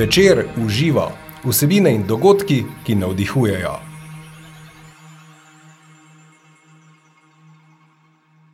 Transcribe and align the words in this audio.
Večer 0.00 0.46
uživa 0.64 1.12
vsebine 1.44 1.90
in 1.94 2.06
dogodki, 2.06 2.64
ki 2.86 2.94
navdihujejo. 2.94 3.72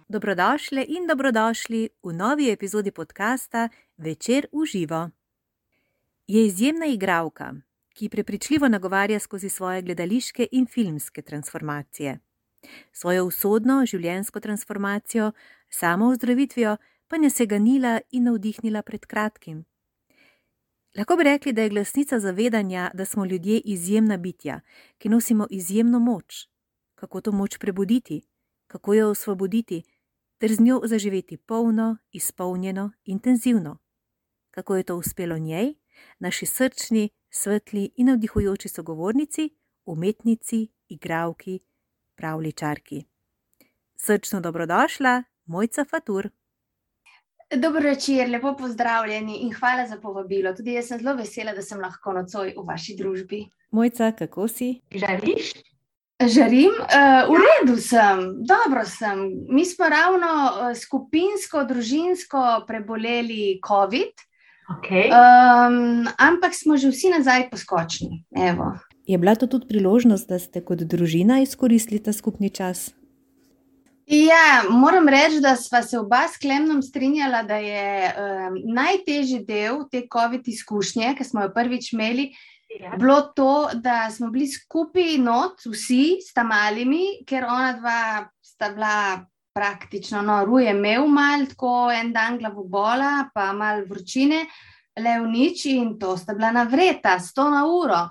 Dobrodošli 0.09 0.83
in 0.89 1.07
dobrodošli 1.07 1.89
v 2.03 2.13
novi 2.13 2.51
epizodi 2.51 2.91
podcasta 2.91 3.69
Večer 3.97 4.47
uživa. 4.53 5.11
Je 6.27 6.47
izjemna 6.47 6.87
igralka, 6.87 7.53
ki 7.95 8.09
prepričljivo 8.09 8.69
nagovarja 8.69 9.19
skozi 9.19 9.49
svoje 9.49 9.83
gledališke 9.83 10.49
in 10.53 10.67
filmske 10.67 11.23
transformacije. 11.23 12.19
Svojo 12.93 13.25
usodno 13.25 13.87
življenjsko 13.87 14.41
transformacijo, 14.41 15.33
samo 15.71 16.09
ozdravitvijo, 16.09 16.77
pa 17.09 17.17
ne 17.17 17.31
se 17.31 17.47
ganila 17.47 18.01
in 18.11 18.25
navdihnila 18.25 18.83
pred 18.83 19.07
kratkim. 19.07 19.65
Lahko 20.97 21.17
bi 21.17 21.25
rekli, 21.25 21.53
da 21.53 21.63
je 21.63 21.69
glasnica 21.69 22.21
zavedanja, 22.21 22.91
da 22.95 23.05
smo 23.05 23.25
ljudje 23.25 23.61
izjemna 23.61 24.17
bitja, 24.17 24.61
ki 24.99 25.09
nosimo 25.09 25.47
izjemno 25.51 25.99
moč. 25.99 26.49
Kako 26.95 27.21
to 27.21 27.33
moč 27.33 27.59
prebuditi, 27.59 28.23
kako 28.67 28.95
jo 28.95 29.11
osvoboditi, 29.11 29.83
ter 30.39 30.55
z 30.55 30.61
njo 30.61 30.81
zaživeti 30.85 31.37
polno, 31.37 31.97
izpolnjeno, 32.13 32.93
intenzivno. 33.05 33.79
Kako 34.51 34.77
je 34.77 34.83
to 34.83 34.97
uspelo 34.97 35.39
njej, 35.39 35.75
naši 36.19 36.47
srčni, 36.47 37.11
svetli 37.31 37.91
in 37.97 38.07
navdihujoči 38.07 38.69
sogovornici, 38.69 39.51
umetnici, 39.85 40.69
igravki, 40.89 41.61
pravličarki. 42.15 43.05
Srčno 43.97 44.41
dobrodošla, 44.41 45.23
Mojca 45.45 45.85
Fatur. 45.85 46.31
Dobro 47.55 47.81
večer, 47.81 48.31
lepo 48.31 48.57
pozdravljeni 48.59 49.37
in 49.37 49.53
hvala 49.55 49.87
za 49.87 50.01
povabilo. 50.03 50.53
Tudi 50.53 50.73
jaz 50.73 50.89
sem 50.89 50.99
zelo 50.99 51.15
vesela, 51.15 51.55
da 51.55 51.63
sem 51.63 51.81
lahko 51.81 52.13
nocoj 52.13 52.55
v 52.57 52.65
vaši 52.67 52.97
družbi. 52.99 53.45
Mojca, 53.71 54.11
kako 54.19 54.49
si? 54.49 54.81
Žariš? 54.91 55.53
Žarim, 56.17 56.73
uh, 56.81 57.29
v 57.29 57.39
redu 57.45 57.77
sem, 57.77 58.23
dobro 58.49 58.83
sem. 58.89 59.21
Mi 59.53 59.65
smo 59.65 59.89
ravno 59.89 60.31
uh, 60.47 60.71
skupinsko, 60.75 61.65
družinsko 61.69 62.65
preboleli 62.67 63.61
COVID, 63.67 64.27
Okay. 64.67 65.07
um, 65.15 66.11
ampak 66.19 66.51
smo 66.51 66.75
že 66.75 66.91
vsi 66.91 67.15
nazaj 67.15 67.51
poskočni. 67.51 68.27
Evo. 68.35 68.75
Je 69.07 69.19
bila 69.19 69.39
to 69.39 69.47
tudi 69.47 69.71
priložnost, 69.71 70.27
da 70.27 70.39
ste 70.43 70.59
kot 70.59 70.83
družina 70.83 71.39
izkoristili 71.41 72.03
ta 72.03 72.11
skupni 72.13 72.51
čas? 72.51 72.91
Ja, 74.07 74.63
moram 74.71 75.09
reči, 75.09 75.41
da 75.43 75.57
sva 75.59 75.81
se 75.83 75.99
oba 75.99 76.29
s 76.31 76.39
Klemnom 76.39 76.83
strinjala, 76.83 77.43
da 77.43 77.57
je 77.59 78.13
um, 78.15 78.61
najtežji 78.75 79.41
del 79.45 79.81
te 79.91 80.05
COVID 80.13 80.47
izkušnje, 80.47 81.15
ki 81.19 81.25
smo 81.27 81.43
jo 81.43 81.55
prvič 81.55 81.93
imeli, 81.93 82.31
Ja. 82.81 82.97
bilo 82.99 83.21
to, 83.21 83.71
da 83.75 84.11
smo 84.11 84.31
bili 84.31 84.49
skupaj 84.51 85.19
not, 85.23 85.63
vsi 85.65 86.19
s 86.21 86.35
tam 86.35 86.51
malimi, 86.51 87.23
ker 87.27 87.45
ona 87.47 87.73
dva 87.79 88.01
sta 88.43 88.73
bila 88.75 89.27
praktično, 89.55 90.21
no, 90.23 90.41
ruje 90.45 90.71
imel 90.75 91.07
mal, 91.09 91.47
tako 91.49 91.91
en 91.95 92.11
dan 92.13 92.39
glavobola, 92.39 93.31
pa 93.35 93.53
mal 93.57 93.87
vročine, 93.89 94.43
le 94.97 95.15
v 95.21 95.27
nič 95.29 95.67
in 95.67 95.99
to 95.99 96.17
sta 96.17 96.35
bila 96.35 96.53
navreta, 96.53 97.19
sto 97.21 97.51
na 97.51 97.65
uro. 97.69 98.09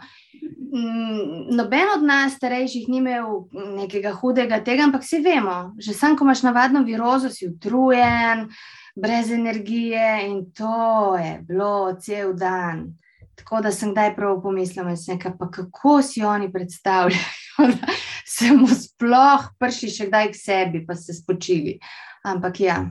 Mm, 0.75 1.55
Noben 1.55 1.89
od 1.97 2.03
nas, 2.03 2.36
starejših, 2.38 2.89
ni 2.89 3.00
imel 3.02 3.47
nekega 3.53 4.14
hudega 4.14 4.59
tega, 4.64 4.86
ampak 4.86 5.06
vsi 5.06 5.22
vemo, 5.25 5.73
že 5.80 5.95
sam, 5.97 6.17
ko 6.17 6.28
imaš 6.28 6.44
navadno 6.45 6.83
virozo, 6.86 7.30
si 7.30 7.47
utrujen, 7.47 8.50
brez 8.95 9.31
energije 9.31 10.30
in 10.30 10.52
to 10.53 11.16
je 11.17 11.39
bilo 11.47 11.95
cel 12.02 12.33
dan. 12.33 12.94
Tako 13.36 13.61
da 13.66 13.72
sem 13.72 13.91
kdaj 13.91 14.13
prav 14.16 14.38
pomislila, 14.41 14.94
da 14.95 15.31
pa 15.39 15.50
kako 15.52 16.01
si 16.01 16.24
oni 16.24 16.51
predstavljajo, 16.51 17.72
da 17.81 17.95
se 18.25 18.51
mu 18.53 18.68
sploh 18.68 19.50
prši 19.59 19.90
še 19.90 20.07
kdaj 20.07 20.31
k 20.31 20.40
sebi, 20.40 20.85
pa 20.85 20.95
se 20.95 21.13
spočili. 21.13 21.79
Ampak 22.24 22.59
ja, 22.59 22.85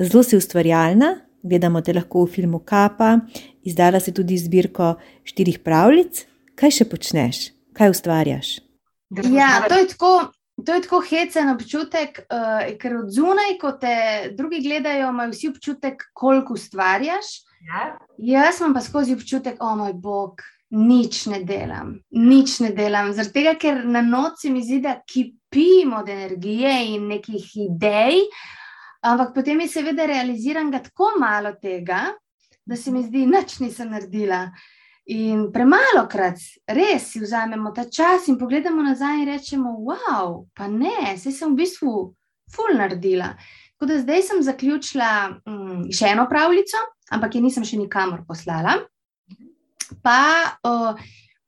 Zelo 0.00 0.22
si 0.22 0.36
ustvarjalna, 0.36 1.14
gledamo 1.42 1.82
te 1.82 1.92
lahko 1.92 2.24
v 2.26 2.32
filmu 2.34 2.62
Kapa, 2.64 3.18
izdala 3.62 4.00
si 4.00 4.14
tudi 4.14 4.38
zbirko 4.38 4.94
štirih 5.26 5.60
pravljic. 5.64 6.26
Kaj 6.58 6.76
še 6.78 6.86
počneš, 6.90 7.48
kaj 7.76 7.94
ustvarjaš? 7.94 8.60
ja 9.32 9.64
to 9.68 9.80
je 9.80 9.90
tako. 9.94 10.14
To 10.66 10.74
je 10.76 10.82
tako 10.84 10.98
hecen 11.00 11.48
občutek, 11.48 12.18
uh, 12.28 12.66
ker 12.78 12.98
od 13.00 13.08
zunaj, 13.10 13.54
ko 13.58 13.72
te 13.80 13.94
drugi 14.36 14.60
gledajo, 14.62 15.08
imajo 15.08 15.32
vsi 15.32 15.48
občutek, 15.48 16.04
koliko 16.12 16.54
ustvarjaš. 16.54 17.30
Ja. 17.66 17.86
Jaz 18.18 18.60
imam 18.60 18.74
pa 18.76 18.82
skozi 18.84 19.16
občutek, 19.16 19.56
o 19.64 19.72
moj 19.80 19.94
bog, 19.96 20.44
nič 20.76 21.24
ne 21.32 21.40
delam, 21.44 21.96
nič 22.10 22.58
ne 22.60 22.70
delam. 22.76 23.10
Zaradi 23.16 23.32
tega, 23.32 23.54
ker 23.58 23.80
na 23.88 24.04
noči 24.04 24.52
mi 24.52 24.62
zdi, 24.62 24.82
da 24.84 24.98
kipim 25.08 25.96
od 25.98 26.12
energije 26.12 26.72
in 26.94 27.08
nekih 27.10 27.48
idej, 27.66 28.22
ampak 29.02 29.34
potem 29.34 29.60
je 29.60 29.68
seveda 29.68 30.06
realiziran 30.06 30.70
ga 30.70 30.82
tako 30.82 31.12
malo 31.20 31.52
tega, 31.60 32.12
da 32.64 32.76
se 32.76 32.90
mi 32.90 33.02
zdi, 33.02 33.26
nič 33.26 33.58
nisem 33.60 33.90
naredila. 33.90 34.46
In 35.10 35.48
premalo 35.50 36.04
krat 36.06 36.38
res 36.70 37.08
si 37.10 37.18
vzamemo 37.18 37.72
ta 37.74 37.88
čas 37.90 38.28
in 38.30 38.38
pogledamo 38.38 38.84
nazaj 38.86 39.18
in 39.18 39.26
rečemo, 39.26 39.74
wow, 39.82 40.44
pa 40.54 40.68
ne, 40.70 41.16
se 41.18 41.32
sem 41.34 41.50
v 41.50 41.64
bistvu 41.64 41.94
ful 42.54 42.78
naredila. 42.78 43.32
Tako 43.74 43.90
da 43.90 43.98
zdaj 43.98 44.22
sem 44.22 44.42
zaključila 44.46 45.10
mm, 45.42 45.90
še 45.90 46.12
eno 46.14 46.28
pravljico, 46.30 46.78
ampak 47.10 47.34
je 47.34 47.42
nisem 47.42 47.66
še 47.66 47.80
nikamor 47.80 48.22
poslala. 48.28 48.76
Pa 50.06 50.22
uh, 50.62 51.02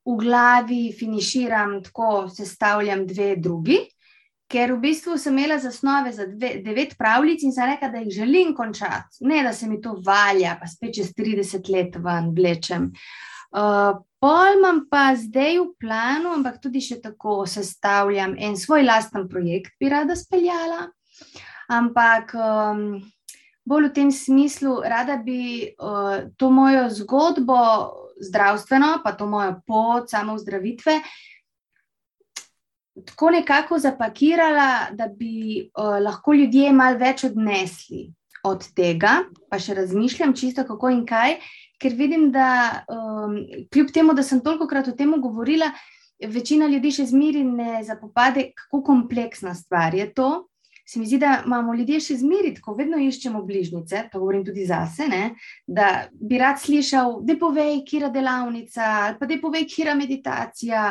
v 0.04 0.16
glavi 0.18 0.88
finiširam, 0.98 1.78
tako 1.86 2.26
sestavljam 2.34 3.06
dve 3.06 3.36
drugi, 3.38 3.78
ker 4.50 4.74
v 4.74 4.80
bistvu 4.84 5.16
sem 5.18 5.36
imela 5.36 5.58
zasnove 5.58 6.12
za 6.12 6.26
dve, 6.28 6.58
devet 6.64 6.96
pravljic 6.98 7.42
in 7.42 7.52
sem 7.52 7.68
rekla, 7.70 7.88
da 7.88 8.02
jih 8.02 8.12
želim 8.22 8.54
končati. 8.56 9.20
Ne, 9.20 9.42
da 9.42 9.52
se 9.52 9.68
mi 9.68 9.80
to 9.82 9.96
valja, 10.04 10.56
pa 10.60 10.68
spet 10.70 10.94
čez 10.98 11.14
30 11.16 11.70
let 11.72 11.96
ven 11.96 12.32
vlečem. 12.36 12.90
Uh, 13.54 14.02
pol 14.18 14.58
imam 14.58 14.82
pa 14.90 15.12
zdaj 15.16 15.60
v 15.60 15.66
planu, 15.80 16.34
ampak 16.34 16.58
tudi 16.62 16.82
še 16.82 16.98
tako 17.02 17.44
sestavljam 17.46 18.34
en 18.38 18.56
svoj 18.58 18.82
lasten 18.82 19.28
projekt, 19.30 19.76
bi 19.80 19.92
rada 19.92 20.16
speljala. 20.18 20.88
Ampak 21.70 22.34
um, 22.34 22.98
bolj 23.64 23.88
v 23.88 23.92
tem 23.94 24.10
smislu, 24.12 24.80
rada 24.82 25.16
bi 25.22 25.70
uh, 25.78 26.26
to 26.36 26.50
mojo 26.50 26.88
zgodbo, 26.92 27.60
zdravstveno, 28.20 29.00
pa 29.04 29.12
to 29.12 29.26
mojo 29.26 29.56
pot, 29.66 30.10
samo 30.10 30.36
zdravitve, 30.38 30.98
tako 33.06 33.30
nekako 33.30 33.78
zapakirala, 33.78 34.90
da 34.92 35.08
bi 35.08 35.64
uh, 35.64 35.98
lahko 36.04 36.34
ljudje 36.34 36.72
malo 36.72 36.98
več 36.98 37.24
odnesli 37.24 38.06
od 38.44 38.66
tega, 38.76 39.24
pa 39.50 39.58
še 39.58 39.74
razmišljam 39.74 40.34
čisto 40.36 40.66
kako 40.68 40.92
in 40.92 41.02
kaj, 41.08 41.38
ker 41.80 41.96
vidim, 41.98 42.30
da 42.32 42.84
um, 42.86 43.38
kljub 43.72 43.90
temu, 43.92 44.14
da 44.14 44.22
sem 44.22 44.40
toliko 44.44 44.68
krat 44.70 44.88
o 44.88 44.96
tem 44.96 45.14
govorila, 45.20 45.72
večina 46.30 46.68
ljudi 46.70 46.92
še 46.94 47.08
zmeri 47.10 47.42
ne 47.44 47.82
zapopade, 47.84 48.50
kako 48.58 48.82
kompleksna 48.86 49.54
stvar 49.58 49.94
je 49.94 50.10
to. 50.14 50.30
Se 50.86 51.00
mi 51.00 51.06
zdi, 51.08 51.16
da 51.16 51.38
imamo 51.46 51.72
ljudje 51.74 51.98
še 52.04 52.18
zmeri, 52.20 52.52
tako 52.58 52.74
vedno 52.76 52.98
iščemo 53.00 53.40
bližnjice, 53.48 54.02
to 54.12 54.20
govorim 54.20 54.42
tudi 54.44 54.66
zase, 54.68 55.08
ne, 55.08 55.30
da 55.64 56.10
bi 56.12 56.36
rad 56.38 56.60
slišal, 56.60 57.22
da 57.24 57.38
povej, 57.40 57.78
kira 57.88 58.10
delavnica, 58.12 58.90
ali 59.06 59.16
pa 59.16 59.28
da 59.30 59.38
povej, 59.40 59.64
kira 59.72 59.96
meditacija. 59.96 60.90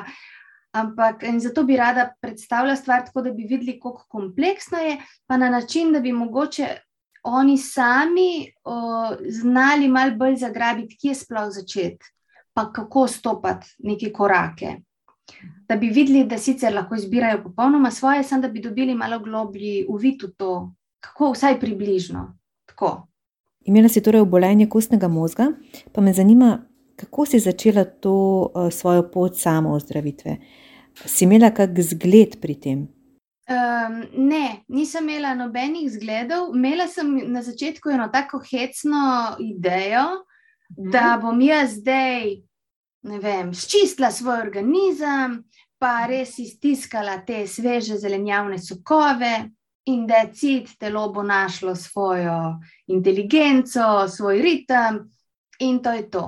Ampak 0.73 1.23
zato 1.37 1.63
bi 1.63 1.77
rada 1.77 2.07
predstavila 2.21 2.75
stvar 2.75 3.05
tako, 3.05 3.21
da 3.21 3.31
bi 3.31 3.45
videli, 3.49 3.79
kako 3.79 4.05
kompleksna 4.09 4.79
je, 4.79 4.97
pa 5.27 5.37
na 5.37 5.49
način, 5.49 5.93
da 5.93 5.99
bi 5.99 6.11
mogoče 6.11 6.67
oni 7.23 7.57
sami 7.57 8.51
o, 8.63 8.75
znali 9.29 9.87
malo 9.87 10.15
bolj 10.17 10.35
zagrabiti, 10.35 10.97
kje 10.97 11.15
sploh 11.15 11.51
začeti, 11.51 12.05
pa 12.53 12.71
kako 12.73 13.07
stopati 13.07 13.75
neke 13.79 14.11
korake. 14.11 14.75
Da 15.69 15.75
bi 15.75 15.87
videli, 15.87 16.25
da 16.25 16.37
sicer 16.37 16.73
lahko 16.73 16.95
izbirajo 16.95 17.43
popolnoma 17.43 17.91
svoje, 17.91 18.23
samo 18.23 18.41
da 18.41 18.47
bi 18.47 18.61
dobili 18.61 18.95
malo 18.95 19.19
globlji 19.19 19.85
uvid 19.89 20.23
v 20.23 20.31
to, 20.37 20.73
kako 20.99 21.31
vsaj 21.31 21.59
približno. 21.59 22.37
Tako. 22.65 23.07
Imela 23.65 23.89
si 23.89 24.03
torej 24.03 24.21
obolenje 24.21 24.67
kostnega 24.69 25.07
možga, 25.07 25.51
pa 25.91 26.01
me 26.01 26.13
zanima, 26.13 26.57
kako 26.95 27.25
si 27.25 27.39
začela 27.39 27.85
to 27.85 28.13
uh, 28.55 28.73
svojo 28.73 29.11
pot 29.11 29.39
samo 29.39 29.71
ozdravitve. 29.71 30.37
Si 31.05 31.25
imela 31.25 31.49
kak 31.53 31.79
zgled 31.79 32.37
pri 32.41 32.55
tem? 32.59 32.83
Um, 33.49 33.97
ne, 34.29 34.63
nisem 34.71 35.09
imela 35.09 35.33
nobenih 35.35 35.89
zgledov. 35.91 36.53
Imela 36.55 36.87
sem 36.87 37.09
na 37.31 37.41
začetku 37.43 37.91
eno 37.91 38.07
tako 38.13 38.39
hecno 38.39 39.35
idejo, 39.39 40.23
da 40.69 41.17
bom 41.21 41.41
jaz 41.41 41.79
zdaj, 41.81 42.37
ne 43.09 43.19
vem, 43.19 43.51
ščistila 43.53 44.13
svoj 44.13 44.45
organizem, 44.45 45.41
pa 45.77 46.05
res 46.07 46.37
iztiskala 46.39 47.17
te 47.27 47.43
sveže 47.47 47.97
zelenjavne 47.99 48.61
sokove, 48.61 49.33
in 49.85 50.05
da 50.07 50.21
je 50.23 50.29
cit, 50.33 50.69
telo 50.79 51.09
bo 51.11 51.23
našlo 51.23 51.75
svojo 51.75 52.59
inteligenco, 52.87 54.07
svoj 54.07 54.41
ritem, 54.41 55.01
in 55.59 55.81
to 55.83 55.91
je 55.91 56.09
to. 56.09 56.25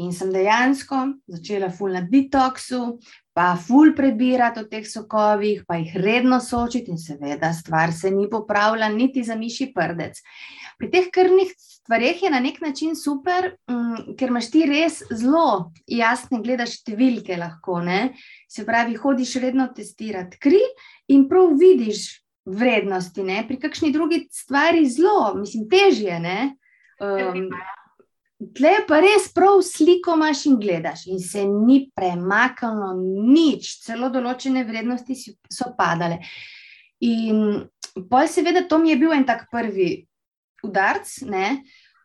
In 0.00 0.12
sem 0.12 0.32
dejansko 0.32 1.02
začela 1.30 1.68
ful 1.70 1.92
na 1.94 2.00
detoksu, 2.00 2.96
pa 3.34 3.56
ful 3.58 3.92
prebirati 3.94 4.62
o 4.62 4.68
teh 4.70 4.84
sokovih, 4.86 5.64
pa 5.66 5.76
jih 5.80 5.96
redno 5.98 6.38
sočiti, 6.40 6.92
in 6.94 6.98
seveda, 7.02 7.50
stvar 7.52 7.92
se 7.92 8.10
ni 8.14 8.28
popravila, 8.30 8.88
niti 8.88 9.24
za 9.26 9.34
miši 9.34 9.72
prdec. 9.74 10.20
Pri 10.78 10.90
teh 10.90 11.08
krvnih 11.10 11.50
stvareh 11.58 12.22
je 12.22 12.30
na 12.30 12.40
nek 12.40 12.60
način 12.62 12.94
super, 12.96 13.56
um, 13.70 14.14
ker 14.18 14.30
imaš 14.30 14.50
ti 14.54 14.64
res 14.70 15.02
zelo 15.10 15.72
jasne, 15.90 16.40
gledaš 16.42 16.78
številke 16.80 17.38
lahko. 17.38 17.80
Ne? 17.82 18.14
Se 18.50 18.64
pravi, 18.66 18.94
hodiš 18.98 19.36
redno 19.42 19.66
testirati 19.74 20.38
kri 20.38 20.62
in 21.10 21.26
prav 21.30 21.56
vidiš 21.58 22.06
vrednosti. 22.46 23.26
Ne? 23.26 23.42
Pri 23.48 23.58
kakšni 23.62 23.90
drugi 23.94 24.24
stvari 24.30 24.86
zelo, 24.90 25.34
mislim, 25.40 25.66
težje. 25.70 26.20
Um, 27.02 27.48
Tle 28.34 28.72
pa 28.88 28.98
res 28.98 29.28
prav 29.32 29.60
sliko 29.62 30.16
imaš 30.18 30.46
in 30.50 30.56
gledaš, 30.58 31.06
in 31.06 31.20
se 31.22 31.44
ni 31.46 31.84
premaknilo 31.94 32.90
nič, 33.30 33.78
celo 33.84 34.10
določene 34.10 34.64
vrednosti 34.66 35.14
so 35.50 35.70
padale. 35.78 36.18
In 37.06 37.62
pa 38.10 38.24
seveda 38.26 38.64
to 38.68 38.80
mi 38.82 38.90
je 38.90 38.98
bil 38.98 39.14
en 39.14 39.26
tak 39.28 39.46
prvi 39.52 40.02
udarc, 40.66 41.06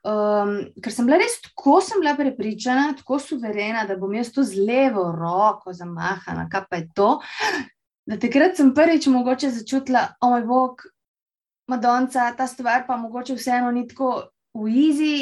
um, 0.05 0.53
ker 0.77 0.93
sem 0.93 1.09
bila 1.09 1.17
res 1.17 1.39
tako, 1.41 1.79
sem 1.81 2.03
bila 2.03 2.13
prepričana, 2.19 2.93
tako 2.99 3.19
suverena, 3.23 3.87
da 3.89 3.97
bom 3.97 4.13
jaz 4.13 4.29
to 4.35 4.45
z 4.45 4.61
levo 4.69 5.09
roko 5.15 5.73
zamahana, 5.73 6.45
kaj 6.51 6.65
pa 6.69 6.81
je 6.83 6.89
to. 6.95 7.11
Da 8.09 8.17
takrat 8.21 8.57
sem 8.57 8.71
prvič 8.73 9.09
mogoče 9.09 9.51
začutila, 9.53 10.11
o 10.21 10.33
moj 10.33 10.45
bog, 10.49 10.87
Madonca, 11.69 12.31
ta 12.33 12.47
stvar 12.49 12.87
pa 12.87 12.97
mogoče 12.97 13.35
vseeno 13.37 13.69
ni 13.71 13.85
tako 13.87 14.29
v 14.57 14.71
izi 14.73 15.13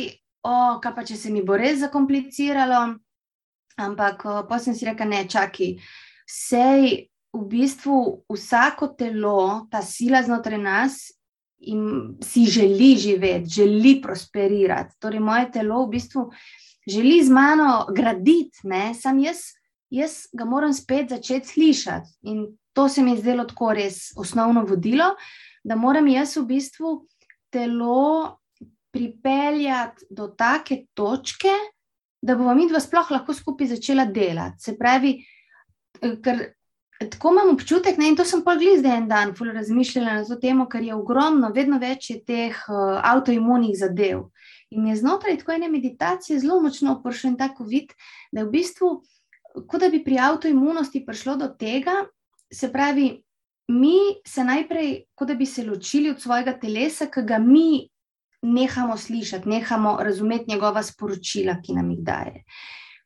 o, 0.48 0.80
kaj 0.84 0.96
pa 0.96 1.04
če 1.04 1.20
se 1.20 1.34
mi 1.34 1.44
bo 1.44 1.58
res 1.60 1.82
zakompliciralo. 1.84 2.82
Ampak 3.78 4.24
pa 4.50 4.58
sem 4.58 4.74
si 4.74 4.88
rekel, 4.88 5.12
ne, 5.12 5.26
čakaj, 5.30 5.76
sej 6.26 7.12
v 7.36 7.44
bistvu 7.46 8.24
vsako 8.34 8.96
telo, 8.98 9.68
ta 9.70 9.84
sila 9.86 10.24
znotraj 10.26 10.62
nas, 10.62 10.96
in 11.60 12.18
si 12.24 12.46
želi 12.46 12.96
živeti, 12.96 13.50
želi 13.50 14.02
prosperirati. 14.02 14.96
Torej, 15.00 15.20
moje 15.20 15.52
telo 15.52 15.86
v 15.86 15.90
bistvu 15.90 16.32
želi 16.88 17.24
z 17.24 17.30
mano 17.30 17.86
graditi, 17.94 18.60
ne, 18.64 18.94
sam 18.94 19.20
jaz, 19.20 19.38
jaz 19.90 20.26
ga 20.34 20.46
moram 20.46 20.74
spet 20.74 21.10
začeti 21.10 21.48
slišati. 21.48 22.10
In 22.22 22.48
to 22.74 22.90
se 22.90 23.04
mi 23.04 23.12
je 23.12 23.22
zdelo 23.22 23.46
tako 23.46 23.74
res 23.74 24.12
osnovno 24.18 24.66
vodilo, 24.66 25.16
da 25.64 25.76
moram 25.76 26.08
jaz 26.08 26.38
v 26.38 26.46
bistvu 26.46 27.08
telo 27.50 28.38
pripeljati 28.98 30.06
do 30.10 30.28
take 30.28 30.86
točke, 30.94 31.54
da 32.22 32.36
bomo 32.36 32.56
mi 32.58 32.68
dva 32.68 32.82
sploh 32.82 33.12
lahko 33.14 33.34
skupaj 33.34 33.76
začela 33.76 34.06
delati. 34.06 34.64
Se 34.64 34.78
pravi, 34.78 35.18
eh, 36.02 36.16
ker 36.24 36.48
tako 36.98 37.32
imam 37.32 37.54
občutek, 37.54 37.98
ne, 37.98 38.10
in 38.10 38.16
to 38.18 38.26
sem 38.26 38.42
pa 38.44 38.56
gledal 38.58 38.80
zdaj 38.82 38.98
en 38.98 39.08
dan, 39.10 39.34
fully 39.38 39.54
razmišljala 39.54 40.16
na 40.18 40.24
to 40.26 40.36
temo, 40.42 40.66
ker 40.66 40.82
je 40.84 40.96
ogromno, 40.96 41.52
vedno 41.54 41.78
več 41.80 42.10
je 42.10 42.18
teh 42.26 42.58
uh, 42.70 42.98
avtoimunih 43.06 43.76
zadev. 43.78 44.24
In 44.74 44.88
je 44.90 44.96
znotraj 45.04 45.38
tako 45.38 45.54
ene 45.54 45.70
meditacije 45.70 46.40
zelo 46.42 46.58
močno 46.62 46.98
prišel 47.04 47.38
tako 47.38 47.68
vid, 47.70 47.94
da 48.34 48.42
je 48.42 48.48
v 48.48 48.56
bistvu, 48.58 48.90
kot 49.68 49.80
da 49.82 49.92
bi 49.94 50.02
pri 50.04 50.18
avtoimunosti 50.26 51.06
prišlo 51.06 51.38
do 51.38 51.52
tega, 51.54 52.02
se 52.52 52.72
pravi, 52.74 53.12
mi 53.68 54.00
se 54.26 54.44
najprej, 54.44 54.92
kot 55.16 55.28
da 55.28 55.36
bi 55.36 55.46
se 55.46 55.64
ločili 55.68 56.10
od 56.10 56.22
svojega 56.22 56.58
telesa, 56.60 57.12
ki 57.12 57.24
ga 57.28 57.38
mi 57.38 57.86
nehamo 58.42 58.98
slišati, 58.98 59.50
nehamo 59.50 59.98
razumeti 60.00 60.52
njegova 60.52 60.84
sporočila, 60.84 61.58
ki 61.64 61.74
nam 61.74 61.92
jih 61.92 62.00
daje. 62.00 62.44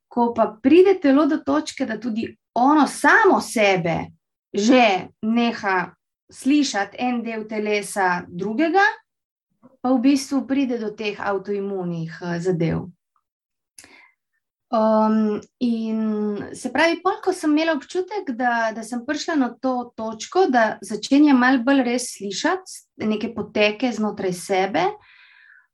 Ko 0.08 0.34
pa 0.36 0.58
pride 0.64 1.00
telo 1.00 1.26
do 1.26 1.38
točke, 1.38 1.86
da 1.86 2.00
tudi 2.00 2.28
ono 2.54 2.88
samo 2.88 3.42
sebe 3.42 4.00
že 4.54 5.08
neha 5.22 5.96
slišati 6.32 6.98
en 7.00 7.22
del 7.24 7.48
telesa 7.48 8.24
drugega, 8.28 8.84
pa 9.82 9.92
v 9.92 10.00
bistvu 10.04 10.44
pride 10.48 10.78
do 10.78 10.92
teh 10.92 11.20
avtoimunih 11.20 12.18
eh, 12.22 12.40
zadev. 12.40 12.90
Um, 14.72 15.42
in 15.60 16.38
se 16.56 16.70
pravi, 16.72 17.02
polk 17.04 17.26
sem 17.36 17.52
imela 17.52 17.74
občutek, 17.76 18.30
da, 18.40 18.72
da 18.72 18.86
sem 18.88 19.02
prišla 19.06 19.36
na 19.36 19.50
to 19.52 19.92
točko, 20.00 20.46
da 20.48 20.78
začenjam 20.82 21.42
malo 21.44 21.60
bolj 21.66 21.84
res 21.84 22.06
slišati 22.14 23.04
neke 23.04 23.34
poteke 23.36 23.92
znotraj 23.92 24.32
sebe, 24.32 24.86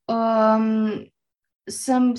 um, 0.07 1.06
sem, 1.69 2.13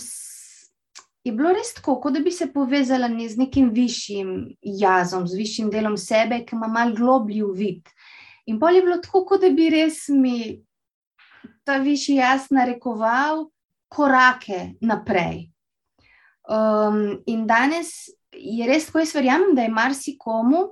je 1.24 1.32
bilo 1.32 1.52
res 1.56 1.74
tako, 1.76 1.98
kot 2.02 2.16
da 2.16 2.22
bi 2.24 2.32
se 2.32 2.50
povezala 2.52 3.08
ne 3.08 3.28
z 3.28 3.40
nekim 3.40 3.70
višjim 3.74 4.32
jazom, 4.62 5.26
z 5.28 5.36
višjim 5.40 5.70
delom 5.72 5.96
sebe, 6.00 6.42
ki 6.46 6.56
ima 6.56 6.68
malo 6.72 6.96
globlji 6.96 7.42
uvid. 7.44 7.92
In 8.48 8.60
pol 8.60 8.78
je 8.78 8.84
bilo 8.84 9.00
tako, 9.04 9.24
kot 9.28 9.44
da 9.44 9.52
bi 9.52 9.68
res 9.72 10.06
mi 10.08 10.38
ta 11.68 11.78
višji 11.84 12.18
jaz 12.20 12.48
narekoval 12.54 13.48
korake 13.92 14.74
naprej. 14.80 15.48
Um, 16.48 17.18
in 17.28 17.44
danes 17.48 18.08
je 18.32 18.66
res 18.68 18.88
tako, 18.88 19.02
jaz 19.04 19.14
verjamem, 19.16 19.54
da 19.56 19.66
je 19.66 19.72
marsikomu. 19.72 20.64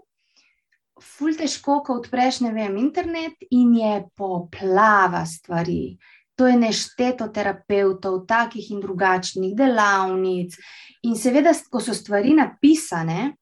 Ful 0.97 1.37
težko, 1.37 1.83
ko 1.85 1.99
odpreš, 2.01 2.41
ne 2.47 2.55
vem, 2.57 2.79
internet 2.81 3.37
in 3.53 3.75
je 3.77 3.97
poplava 4.17 5.27
stvari 5.29 5.99
to 6.37 6.47
je 6.47 6.57
nešteto 6.57 7.29
terapeutov, 7.33 8.27
takih 8.29 8.71
in 8.71 8.81
drugačnih 8.81 9.57
delavnic. 9.57 10.57
In 11.09 11.17
seveda, 11.17 11.55
ko 11.71 11.81
so 11.81 11.95
stvari 11.97 12.35
napisane, 12.37 13.33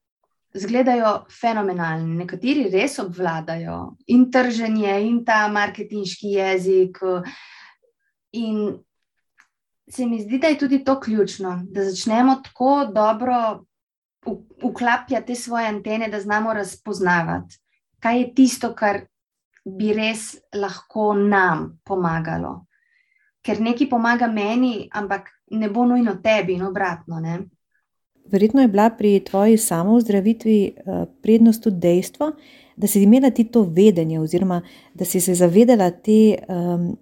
izgledajo 0.55 1.25
fenomenalne. 1.41 2.15
Nekateri 2.23 2.69
res 2.71 3.01
obvladajo 3.03 3.79
in 4.15 4.29
trženje, 4.31 4.95
in 5.09 5.25
ta 5.27 5.45
marketinški 5.51 6.37
jezik. 6.37 7.01
In 8.39 8.61
se 9.91 10.07
mi 10.07 10.21
zdi, 10.23 10.39
da 10.39 10.53
je 10.53 10.59
tudi 10.59 10.85
to 10.85 11.01
ključno, 11.01 11.61
da 11.71 11.85
začnemo 11.91 12.37
tako 12.45 12.87
dobro 12.95 13.65
uklapljati 14.63 15.27
te 15.27 15.35
svoje 15.35 15.67
antene, 15.69 16.09
da 16.09 16.21
znamo 16.21 16.55
razpoznavati, 16.55 17.59
kaj 18.01 18.21
je 18.21 18.31
tisto, 18.35 18.71
kar 18.75 19.03
bi 19.65 19.93
res 19.93 20.37
lahko 20.55 21.13
nam 21.15 21.81
pomagalo 21.85 22.65
ker 23.45 23.61
nekaj 23.61 23.89
pomaga 23.91 24.29
meni, 24.33 24.89
ampak 24.93 25.29
ne 25.51 25.69
bo 25.69 25.85
nujno 25.85 26.17
tebi 26.23 26.57
in 26.57 26.65
obratno. 26.65 27.21
Ne? 27.21 27.39
Verjetno 28.33 28.63
je 28.65 28.69
bila 28.69 28.89
pri 28.91 29.21
tvoji 29.21 29.59
samozdravitvi 29.59 30.59
eh, 30.67 31.05
prednost 31.23 31.63
tudi 31.63 31.81
dejstvo, 31.81 32.33
da 32.77 32.87
si 32.87 33.03
imela 33.03 33.31
ti 33.31 33.45
to 33.45 33.63
vedenje, 33.63 34.21
oziroma 34.21 34.63
da 34.95 35.05
si 35.05 35.21
se 35.21 35.35
zavedala 35.35 35.91
te 35.91 36.39
um, 36.49 36.97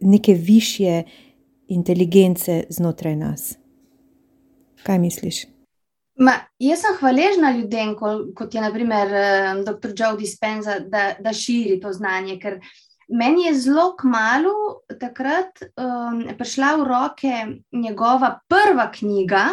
neke 0.00 0.32
višje 0.34 1.02
inteligence 1.68 2.64
znotraj 2.68 3.16
nas. 3.16 3.56
Kaj 4.82 4.98
misliš? 4.98 5.42
Ma, 6.16 6.32
jaz 6.58 6.80
sem 6.80 6.96
hvaležna 7.00 7.50
ljudem, 7.58 7.92
kot 8.34 8.54
je 8.54 8.60
naprimer 8.60 9.12
eh, 9.12 9.50
dr. 9.66 9.92
Joe 9.96 10.16
Dispenza, 10.16 10.78
da, 10.78 11.10
da 11.20 11.32
širi 11.32 11.80
to 11.80 11.92
znanje, 11.92 12.38
ker 12.40 12.56
uh, 12.56 12.72
Meni 13.10 13.48
je 13.48 13.54
zelo 13.66 13.90
kmalo 13.98 14.82
takrat 15.00 15.64
um, 15.74 16.22
prišla 16.38 16.76
v 16.78 16.86
roke 16.86 17.34
njegova 17.72 18.36
prva 18.48 18.90
knjiga, 18.94 19.48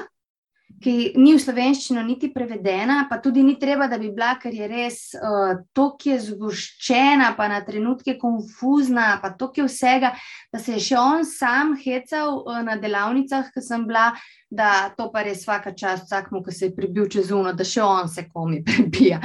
ki 0.77 0.93
ni 1.17 1.33
v 1.33 1.41
slovenščino 1.41 2.03
niti 2.05 2.29
prevedena, 2.33 2.99
pa 3.09 3.17
tudi 3.21 3.41
ni 3.41 3.55
treba, 3.57 3.87
da 3.89 3.97
bi 3.97 4.11
bila, 4.13 4.35
ker 4.37 4.53
je 4.53 4.67
res 4.69 4.99
uh, 5.17 5.63
tako 5.73 6.11
je 6.11 6.17
zgoščena, 6.27 7.31
pa 7.37 7.47
na 7.49 7.63
trenutke 7.65 8.17
konfuzna, 8.21 9.15
pa 9.23 9.33
tako 9.33 9.63
je 9.63 9.67
vsega, 9.71 10.13
da 10.53 10.61
se 10.61 10.77
je 10.77 10.83
še 10.89 10.99
on 11.01 11.25
sam 11.25 11.73
hecal 11.81 12.43
uh, 12.43 12.61
na 12.65 12.77
delavnicah, 12.81 13.49
ki 13.53 13.63
sem 13.65 13.87
bila, 13.89 14.11
da 14.53 14.91
to 14.97 15.09
pa 15.13 15.25
res 15.25 15.41
vsaka 15.47 15.73
čast, 15.73 16.05
vsakmu, 16.05 16.43
ki 16.45 16.53
se 16.53 16.69
je 16.69 16.75
prebil 16.77 17.09
čez 17.09 17.33
uno, 17.33 17.55
da 17.57 17.65
še 17.65 17.81
on 17.81 18.11
se 18.11 18.27
komi 18.29 18.61
prebija. 18.67 19.21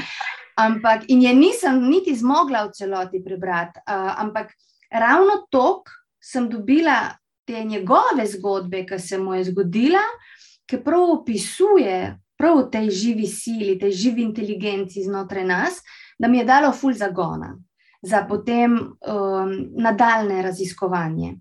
Ampak, 0.56 1.08
in 1.08 1.22
je 1.22 1.34
nisem 1.34 1.80
niti 1.88 2.14
zmogla 2.16 2.66
v 2.66 2.72
celoti 2.76 3.22
prebrati. 3.24 3.80
Uh, 3.86 4.12
ampak 4.20 4.52
ravno 4.90 5.46
tok 5.50 5.90
sem 6.20 6.48
dobila 6.48 7.14
te 7.44 7.64
njegove 7.64 8.26
zgodbe, 8.26 8.84
ki 8.86 8.98
se 8.98 9.18
mu 9.18 9.34
je 9.34 9.44
zgodila, 9.44 10.02
ki 10.66 10.82
prav 10.84 11.10
opisuje 11.18 12.18
prav 12.38 12.58
v 12.58 12.70
tej 12.70 12.90
živi 12.90 13.26
sili, 13.26 13.78
tej 13.78 13.92
živi 13.92 14.22
inteligenci 14.22 15.04
znotraj 15.04 15.44
nas, 15.44 15.80
da 16.18 16.28
mi 16.28 16.38
je 16.38 16.44
dalo 16.44 16.72
ful 16.72 16.92
zagona 16.92 17.54
za 18.02 18.24
potem 18.28 18.74
um, 18.74 19.52
nadaljne 19.78 20.42
raziskovanje. 20.42 21.36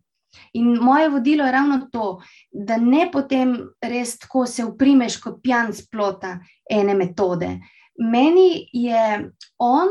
In 0.53 0.77
moje 0.77 1.09
vodilo 1.09 1.45
je 1.45 1.51
ravno 1.51 1.79
to, 1.91 2.21
da 2.51 2.77
ne 2.77 3.09
potem 3.11 3.55
res 3.81 4.17
tako 4.19 4.45
se 4.45 4.65
uprimeš 4.65 5.17
kot 5.19 5.41
pijan 5.43 5.73
splota 5.73 6.37
ene 6.69 6.93
metode, 6.93 7.57
meni 8.01 8.69
je 8.73 9.31
on 9.57 9.87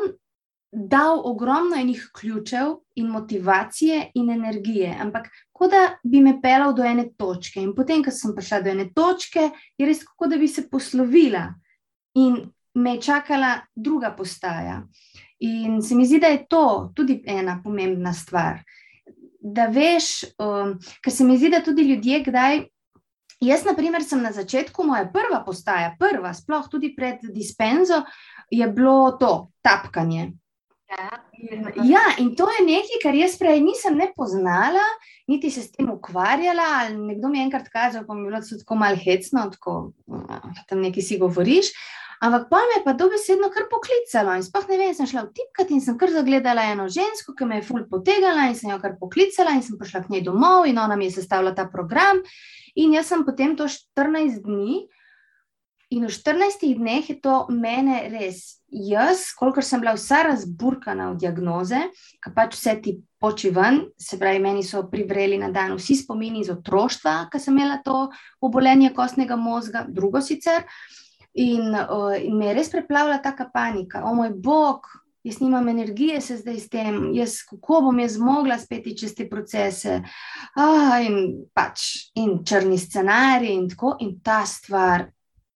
dal 0.72 1.20
ogromno 1.24 1.76
enih 1.76 2.10
ključev 2.14 2.76
in 2.94 3.06
motivacije 3.06 4.10
in 4.14 4.30
energije, 4.30 4.96
ampak 5.00 5.28
kot 5.52 5.70
da 5.70 5.98
bi 6.02 6.20
me 6.20 6.36
pelal 6.42 6.74
do 6.74 6.84
ene 6.84 7.08
točke. 7.18 7.60
In 7.60 7.74
potem, 7.74 8.04
ko 8.04 8.10
sem 8.14 8.34
prišla 8.36 8.60
do 8.62 8.70
ene 8.70 8.86
točke, 8.94 9.50
je 9.78 9.86
res 9.86 10.04
kot 10.04 10.30
da 10.30 10.38
bi 10.38 10.48
se 10.48 10.68
poslovila 10.70 11.48
in 12.14 12.44
me 12.74 12.94
je 12.94 13.02
čakala 13.02 13.58
druga 13.74 14.12
postaja. 14.16 14.82
In 15.40 15.82
se 15.82 15.94
mi 15.94 16.06
zdi, 16.06 16.20
da 16.20 16.26
je 16.26 16.46
to 16.48 16.92
tudi 16.94 17.22
ena 17.26 17.60
pomembna 17.64 18.12
stvar. 18.12 18.60
Da 19.40 19.66
veš, 19.66 20.24
um, 20.38 20.76
ker 21.02 21.12
se 21.12 21.24
mi 21.24 21.38
zdi, 21.38 21.50
da 21.50 21.62
tudi 21.64 21.82
ljudje 21.88 22.22
kdaj. 22.24 22.64
Jaz, 23.40 23.64
na 23.64 23.72
primer, 23.72 24.04
sem 24.04 24.20
na 24.20 24.34
začetku, 24.36 24.84
moja 24.84 25.06
prva 25.08 25.40
postaja, 25.40 25.94
prva, 25.96 26.34
sploh 26.36 26.68
tudi 26.68 26.92
pred 26.92 27.22
dispenzo, 27.32 28.02
je 28.52 28.66
bilo 28.68 29.16
to 29.16 29.48
tapkanje. 29.64 30.32
Ja, 31.86 32.02
in 32.18 32.34
to 32.36 32.50
je 32.50 32.64
nekaj, 32.66 32.98
kar 33.00 33.16
jaz 33.16 33.38
prej 33.40 33.62
nisem 33.64 33.96
ne 33.96 34.10
poznala, 34.16 34.82
niti 35.30 35.48
se 35.50 35.62
s 35.62 35.72
tem 35.72 35.88
ukvarjala. 35.88 36.90
Nekdo 36.92 37.30
mi 37.30 37.38
je 37.38 37.46
enkrat 37.46 37.70
kazal, 37.72 38.04
pa 38.04 38.14
mi 38.14 38.26
je 38.26 38.28
bilo 38.28 38.40
tako 38.42 38.76
malo 38.76 38.98
hecno, 39.00 39.46
tako 39.54 39.92
tam 40.68 40.82
nekaj 40.84 41.02
si 41.02 41.18
govoriš. 41.18 41.72
Ampak 42.20 42.50
pa 42.50 42.60
me 42.68 42.76
je 42.76 42.84
pa 42.84 42.92
dobesedno 42.92 43.48
kar 43.48 43.64
poklicalo 43.70 44.34
in 44.36 44.44
sploh 44.44 44.66
ne 44.68 44.76
vem, 44.76 44.92
sem 44.92 45.08
šla 45.08 45.24
v 45.24 45.32
tipkat 45.38 45.70
in 45.72 45.80
sem 45.80 45.96
kar 45.96 46.12
zagledala 46.12 46.66
eno 46.68 46.84
žensko, 46.84 47.32
ki 47.32 47.48
me 47.48 47.60
je 47.60 47.64
ful 47.64 47.86
potegala 47.88 48.44
in 48.50 48.56
sem 48.58 48.68
jo 48.68 48.76
kar 48.82 48.98
poklicala 49.00 49.56
in 49.56 49.64
sem 49.64 49.78
prišla 49.80 50.04
k 50.04 50.12
njej 50.12 50.26
domov 50.28 50.68
in 50.68 50.76
ona 50.76 51.00
mi 51.00 51.08
je 51.08 51.16
sestavila 51.16 51.54
ta 51.56 51.64
program. 51.64 52.20
In 52.76 52.92
jaz 52.92 53.08
sem 53.08 53.24
potem 53.24 53.56
to 53.56 53.64
14 53.64 54.44
dni. 54.44 54.84
In 55.90 56.04
v 56.06 56.12
14 56.12 56.76
dneh 56.76 57.08
je 57.08 57.16
to 57.18 57.48
mene 57.50 58.04
res, 58.12 58.60
jaz, 58.68 59.32
kolikor 59.34 59.64
sem 59.66 59.80
bila 59.82 59.96
vsa 59.96 60.20
razburkana 60.28 61.08
v 61.10 61.18
diagnoze, 61.18 61.80
ki 62.22 62.30
pač 62.36 62.54
vse 62.54 62.76
ti 62.84 62.94
poči 63.18 63.50
ven, 63.50 63.88
se 63.98 64.20
pravi, 64.20 64.38
meni 64.38 64.62
so 64.62 64.84
privreli 64.92 65.40
na 65.40 65.48
dan 65.50 65.74
vsi 65.80 65.98
spomini 66.04 66.44
iz 66.44 66.52
otroštva, 66.52 67.32
ki 67.32 67.42
sem 67.42 67.58
imela 67.58 67.80
to 67.82 68.06
obolenje 68.38 68.92
kostnega 68.94 69.34
možga, 69.40 69.82
drugo 69.88 70.22
sicer. 70.22 70.68
In, 71.32 71.74
uh, 71.74 72.16
in 72.18 72.38
me 72.38 72.48
je 72.50 72.56
res 72.56 72.72
preplavila 72.72 73.20
taka 73.22 73.50
panika, 73.52 74.02
o 74.04 74.14
moj 74.14 74.34
bog. 74.34 74.88
Jaz 75.22 75.36
nimam 75.42 75.68
energije, 75.68 76.16
se 76.24 76.38
zdaj 76.40 76.58
s 76.58 76.68
tem, 76.72 76.94
jaz, 77.12 77.42
kako 77.44 77.82
bom 77.84 77.98
jaz 78.00 78.14
zmogla 78.16 78.56
spet 78.58 78.86
čez 78.96 79.12
te 79.14 79.26
procese. 79.28 79.98
Ah, 80.56 80.96
in 81.04 81.44
pač, 81.52 82.08
in 82.16 82.38
črni 82.40 82.78
scenarij, 82.80 83.52
in 83.52 83.66
tako, 83.68 83.98
in 84.00 84.14
ta 84.24 84.40
stvar 84.48 85.04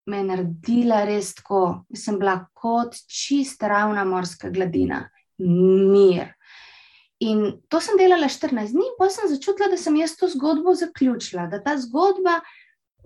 me 0.06 0.20
je 0.20 0.24
naredila 0.28 1.00
res 1.08 1.32
tako, 1.40 1.62
da 1.88 1.96
sem 1.96 2.20
bila 2.20 2.36
kot 2.52 2.98
čist 3.08 3.62
ravna 3.64 4.04
morska 4.04 4.50
gladina, 4.52 5.06
mir. 5.40 6.34
In 7.24 7.46
to 7.72 7.80
sem 7.80 7.96
delala 7.96 8.28
14 8.28 8.74
dni, 8.74 8.90
pa 8.98 9.08
sem 9.08 9.30
začutila, 9.30 9.70
da 9.72 9.78
sem 9.80 9.96
jaz 9.96 10.16
to 10.20 10.28
zgodbo 10.28 10.74
zaključila, 10.76 11.46
da 11.48 11.62
ta 11.64 11.78
zgodba 11.80 12.42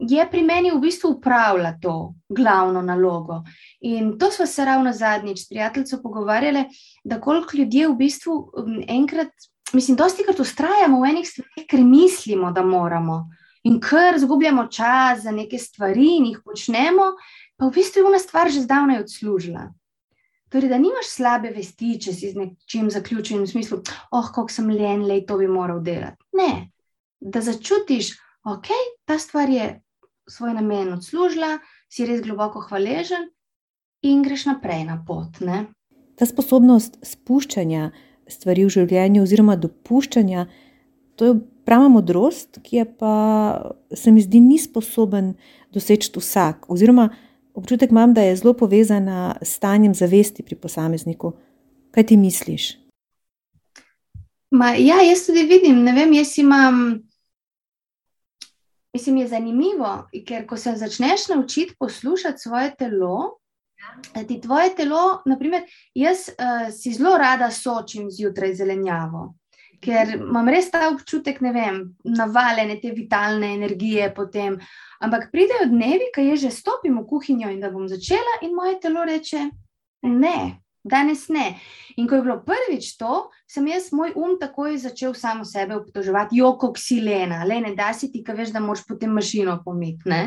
je 0.01 0.31
pri 0.31 0.43
meni 0.43 0.71
v 0.71 0.81
bistvu 0.81 1.11
upravljala 1.11 1.75
to 1.83 2.15
glavno 2.29 2.83
nalogo. 2.83 3.43
In 3.81 4.19
to 4.19 4.31
smo 4.31 4.47
se 4.47 4.65
ravno 4.65 4.93
zadnjič 4.93 5.45
s 5.45 5.49
prijateljico 5.49 6.03
pogovarjali, 6.03 6.65
da 7.05 7.21
koliko 7.21 7.57
ljudje 7.57 7.89
v 7.89 7.97
bistvu 7.97 8.53
enkrat, 8.89 9.31
mislim, 9.73 9.97
dosti 9.97 10.25
krat 10.25 10.41
ustrajamo 10.41 11.01
v 11.01 11.11
enih 11.11 11.29
stvarih, 11.29 11.67
ker 11.71 11.85
mislimo, 11.85 12.53
da 12.53 12.63
moramo 12.63 13.29
in 13.65 13.81
ker 13.81 14.17
izgubljamo 14.17 14.67
čas 14.67 15.23
za 15.23 15.31
neke 15.31 15.59
stvari 15.59 16.07
in 16.17 16.27
jih 16.27 16.39
počnemo, 16.45 17.13
pa 17.57 17.67
v 17.67 17.75
bistvu 17.75 18.01
je 18.01 18.07
ena 18.07 18.19
stvar 18.19 18.51
že 18.51 18.61
zdavnaj 18.61 19.03
odslužila. 19.03 19.73
Torej, 20.49 20.71
da 20.71 20.79
nimaš 20.79 21.11
slabe 21.13 21.51
vesti, 21.53 21.99
če 22.01 22.13
si 22.15 22.31
z 22.33 22.39
nečim 22.39 22.89
zaključen, 22.91 23.43
v 23.43 23.51
smislu, 23.51 23.83
oh, 24.11 24.31
kako 24.33 24.49
sem 24.49 24.71
len, 24.71 25.03
le 25.05 25.21
to 25.27 25.37
bi 25.37 25.49
moral 25.49 25.83
delati. 25.85 26.25
Ne, 26.39 26.71
da 27.21 27.43
začutiš, 27.45 28.15
ok, 28.49 28.71
ta 29.05 29.19
stvar 29.19 29.51
je 29.53 29.67
svoj 30.29 30.55
namen 30.55 30.93
odslužila, 30.93 31.59
si 31.89 32.07
res 32.07 32.23
globoko 32.23 32.61
hvaležen 32.69 33.31
in 34.05 34.23
greš 34.23 34.47
naprej 34.51 34.85
na 34.89 34.99
pot. 35.07 35.41
Ne? 35.41 35.67
Ta 36.19 36.27
sposobnost 36.27 36.99
spuščanja 37.03 37.91
stvari 38.29 38.67
v 38.67 38.75
življenju, 38.75 39.25
oziroma 39.25 39.57
dopuščanja, 39.57 40.47
to 41.19 41.31
je 41.31 41.39
prava 41.67 41.89
modrost, 41.93 42.61
ki 42.65 42.83
je 42.83 42.85
pa, 43.01 43.15
se 43.95 44.13
mi 44.15 44.23
zdi, 44.23 44.41
ni 44.41 44.59
sposoben 44.61 45.35
doseči 45.75 46.13
vsak. 46.15 46.69
Oziroma, 46.73 47.09
občutek 47.59 47.91
imam, 47.91 48.15
da 48.15 48.23
je 48.23 48.37
zelo 48.39 48.55
povezana 48.57 49.35
s 49.43 49.57
stanjem 49.59 49.95
zavesti 49.95 50.45
pri 50.47 50.57
posamezniku. 50.57 51.35
Kaj 51.91 52.07
ti 52.13 52.17
misliš? 52.21 52.77
Ma, 54.55 54.73
ja, 54.79 55.03
jaz 55.05 55.27
tudi 55.27 55.45
vidim, 55.49 55.83
ne 55.85 55.93
vem, 55.97 56.15
jaz 56.17 56.37
imam. 56.39 57.08
Mislim, 58.99 59.23
je 59.23 59.29
zanimivo, 59.31 59.93
ker 60.27 60.43
ko 60.51 60.57
se 60.59 60.75
začneš 60.77 61.29
naučiti 61.31 61.77
poslušati 61.79 62.43
svoje 62.43 62.75
telo, 62.75 63.39
da 64.15 64.25
ti 64.27 64.41
tvoje 64.43 64.75
telo, 64.75 65.23
naprimer, 65.27 65.63
jaz 65.95 66.27
uh, 66.35 66.73
si 66.75 66.93
zelo 66.93 67.15
rada 67.19 67.51
sočim 67.55 68.11
zjutraj 68.11 68.57
zelenjavo 68.59 69.29
ker 69.85 70.15
imam 70.17 70.49
res 70.51 70.71
ta 70.73 70.89
občutek, 70.91 71.41
ne 71.45 71.53
vem, 71.55 71.81
navaljene 72.05 72.79
te 72.83 72.93
vitalne 72.95 73.53
energije 73.55 74.11
potem. 74.15 74.59
Ampak 75.05 75.29
pridejo 75.33 75.69
dnevi, 75.71 76.11
ko 76.15 76.25
je 76.25 76.37
že 76.45 76.55
stopim 76.55 76.99
v 76.99 77.07
kuhinjo 77.07 77.51
in 77.53 77.61
da 77.63 77.71
bom 77.71 77.87
začela, 77.89 78.41
in 78.43 78.57
moje 78.57 78.79
telo 78.83 79.05
reče: 79.07 79.45
Ne, 80.03 80.59
danes 80.85 81.29
ne. 81.29 81.55
In 81.97 82.09
ko 82.09 82.19
je 82.19 82.23
bilo 82.23 82.39
prvič 82.47 82.97
to, 82.99 83.29
sem 83.51 83.67
jaz 83.67 83.91
moj 83.93 84.13
um 84.17 84.37
takoj 84.41 84.77
začel 84.79 85.15
samo 85.15 85.45
sebe 85.45 85.77
obtoževati, 85.77 86.39
joko 86.39 86.73
ksilena, 86.73 87.45
le 87.45 87.61
ne 87.61 87.75
da 87.77 87.93
si 87.95 88.13
ti, 88.13 88.23
ki 88.25 88.37
veš, 88.37 88.53
da 88.55 88.61
moraš 88.61 88.87
potem 88.87 89.13
mašino 89.15 89.59
pomiti. 89.65 90.21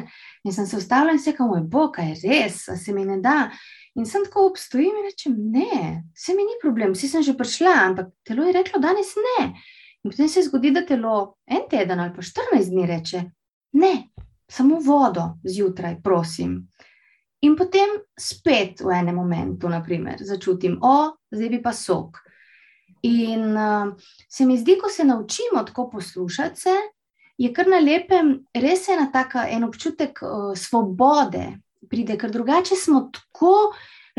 In 0.43 0.53
sem 0.53 0.67
se 0.67 0.77
ustavila 0.77 1.15
in 1.15 1.19
se 1.19 1.31
rekel: 1.31 1.47
Moj 1.47 1.63
bog, 1.67 1.99
je 1.99 2.17
res, 2.25 2.65
se 2.85 2.93
mi 2.93 3.05
ne 3.05 3.21
da. 3.21 3.49
In 3.95 4.05
sem 4.05 4.23
tako 4.23 4.45
obstojim 4.47 4.95
in 5.01 5.07
rečem, 5.09 5.35
ne, 5.51 6.03
se 6.15 6.31
mi 6.35 6.45
ni 6.47 6.55
problem, 6.61 6.93
vsi 6.95 7.09
sem 7.11 7.23
že 7.23 7.35
prišla, 7.35 7.73
ampak 7.89 8.13
telo 8.23 8.45
je 8.47 8.53
reklo, 8.55 8.79
danes 8.79 9.11
ne. 9.19 9.51
In 10.03 10.11
potem 10.11 10.29
se 10.31 10.43
zgodi, 10.45 10.71
da 10.71 10.85
telo 10.87 11.35
en 11.45 11.67
teden 11.69 11.99
ali 11.99 12.13
pa 12.15 12.23
14 12.23 12.71
dni 12.71 12.85
reče, 12.87 13.23
ne, 13.83 13.91
samo 14.47 14.79
vodo 14.79 15.33
zjutraj, 15.43 15.99
prosim. 16.03 16.55
In 17.41 17.55
potem 17.57 17.89
spet 18.19 18.83
v 18.85 18.93
enem 18.93 19.15
momentu, 19.17 19.69
naprimer, 19.69 20.21
začutim, 20.21 20.77
o, 20.81 21.17
zdaj 21.33 21.49
bi 21.49 21.59
pa 21.61 21.73
sok. 21.73 22.19
In 23.01 23.57
uh, 23.57 23.93
se 24.29 24.45
mi 24.45 24.59
zdi, 24.61 24.77
ko 24.77 24.89
se 24.89 25.03
naučimo 25.03 25.63
tako 25.65 25.87
poslušati, 25.89 26.61
se, 26.61 26.75
je 27.41 27.49
kar 27.53 27.67
na 27.67 27.79
lepem, 27.81 28.35
res 28.53 28.85
je 28.87 28.93
ena 28.93 29.07
taka, 29.11 29.47
en 29.49 29.65
občutek 29.65 30.21
uh, 30.21 30.51
svobode, 30.53 31.47
pride, 31.89 32.17
ker 32.21 32.29
drugače 32.29 32.77
smo 32.77 33.07
tako, 33.09 33.71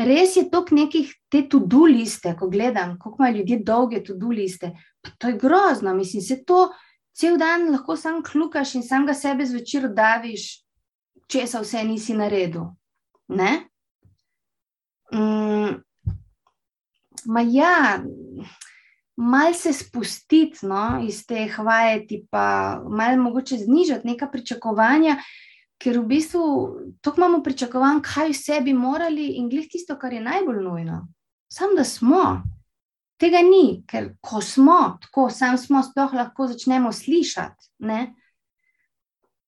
res 0.03 0.35
je 0.35 0.49
tok 0.51 0.73
nekih 0.75 1.15
te 1.31 1.45
tudi 1.47 1.95
liste, 1.95 2.35
ko 2.35 2.51
gledam, 2.51 2.97
kako 2.99 3.21
imajo 3.21 3.37
ljudje 3.37 3.61
dolge 3.63 4.03
tudi 4.03 4.35
liste. 4.35 4.73
Pa 4.99 5.15
to 5.17 5.31
je 5.31 5.39
grozno, 5.39 5.95
mislim, 5.95 6.21
se 6.21 6.43
to 6.43 6.67
cel 7.15 7.37
dan 7.37 7.69
lahko 7.71 7.95
sam 7.95 8.23
klukaš 8.23 8.75
in 8.75 8.83
sam 8.83 9.05
ga 9.05 9.13
sebe 9.13 9.45
zvečer 9.45 9.87
daviš, 9.93 10.47
če 11.27 11.47
se 11.47 11.59
vse 11.61 11.83
nisi 11.87 12.19
naredil. 12.19 12.73
Ne? 13.27 13.69
Mm, 15.13 15.83
ma 17.25 17.41
ja. 17.41 18.03
Mal 19.15 19.53
se 19.53 19.73
spustiti 19.73 20.65
no, 20.65 20.99
iz 21.05 21.19
te 21.29 21.45
hvajeti, 21.55 22.23
pa 22.31 22.81
malo 22.89 23.21
mogoče 23.21 23.57
znižati 23.61 24.07
neka 24.07 24.27
pričakovanja, 24.27 25.19
ker 25.77 25.99
v 25.99 26.07
bistvu 26.15 26.45
tako 27.01 27.21
imamo 27.21 27.43
pričakovan, 27.43 28.01
kaj 28.01 28.31
vse 28.33 28.57
bi 28.65 28.73
morali 28.73 29.35
in 29.37 29.51
glih 29.51 29.67
tisto, 29.69 29.99
kar 30.01 30.13
je 30.13 30.21
najbolj 30.21 30.63
nujno. 30.63 31.03
Sam 31.51 31.75
da 31.77 31.83
smo. 31.83 32.41
Tega 33.21 33.43
ni, 33.45 33.83
ker 33.87 34.15
ko 34.21 34.41
smo, 34.41 34.97
tako 35.01 35.29
sam 35.29 35.57
smo, 35.57 35.83
sploh 35.85 36.17
lahko 36.17 36.47
začnemo 36.49 36.91
slišati. 36.91 37.69
Ne? 37.85 38.15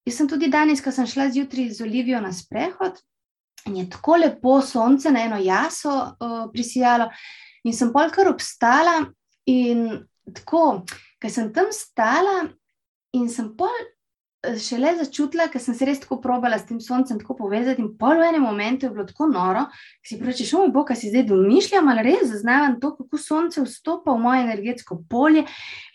Jaz 0.06 0.20
sem 0.22 0.30
tudi 0.30 0.52
danes, 0.54 0.84
ko 0.86 0.94
sem 0.94 1.10
šla 1.10 1.32
zjutraj 1.34 1.72
z 1.74 1.84
Olivijo 1.84 2.22
na 2.22 2.30
sprehod 2.34 3.02
in 3.66 3.78
je 3.82 3.90
tako 3.90 4.20
lepo 4.22 4.60
sonce 4.62 5.12
na 5.12 5.24
eno 5.26 5.40
jaso 5.42 5.90
uh, 5.90 6.46
prisijalo, 6.54 7.10
in 7.66 7.74
sem 7.74 7.92
polkar 7.94 8.30
obstala 8.30 9.00
in 9.50 10.06
tako, 10.34 10.84
ker 11.22 11.32
sem 11.32 11.52
tam 11.54 11.72
stala 11.74 12.46
in 13.14 13.30
sem 13.30 13.52
pol 13.58 13.74
šele 14.62 14.92
začutila, 15.00 15.48
ker 15.50 15.62
sem 15.62 15.74
se 15.74 15.86
res 15.88 16.00
tako 16.04 16.20
probala 16.22 16.60
s 16.60 16.68
tem 16.70 16.80
soncem 16.84 17.18
tako 17.18 17.34
povezati. 17.40 17.82
In 17.82 17.96
pol 17.98 18.20
v 18.20 18.28
enem 18.30 18.44
momentu 18.46 18.86
je 18.86 18.92
bilo 18.94 19.06
tako 19.08 19.26
noro, 19.32 19.66
da 19.66 20.06
si 20.06 20.20
rečeš, 20.22 20.54
moj 20.60 20.70
bog, 20.76 20.88
kaj 20.90 21.00
si 21.02 21.10
zdaj 21.10 21.26
domišljam, 21.32 21.90
ali 21.90 22.06
res 22.06 22.30
zaznavam 22.30 22.78
to, 22.82 22.94
kako 23.00 23.22
sonce 23.22 23.64
vstopa 23.66 24.14
v 24.14 24.22
moje 24.22 24.46
energetsko 24.46 25.00
polje. 25.10 25.46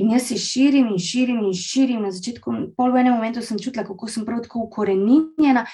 In 0.03 0.11
jaz 0.17 0.31
se 0.31 0.39
širim 0.41 0.91
in 0.91 0.99
širim 0.99 1.45
in 1.47 1.55
širim. 1.55 2.03
Na 2.03 2.11
začetku, 2.15 2.75
pol 2.77 2.95
v 2.95 3.05
enem 3.05 3.19
momentu 3.19 3.45
sem 3.45 3.61
čutila, 3.61 3.87
kako 3.87 4.11
sem 4.11 4.27
prav 4.27 4.43
tako 4.47 4.67
ukorenjena 4.67 5.67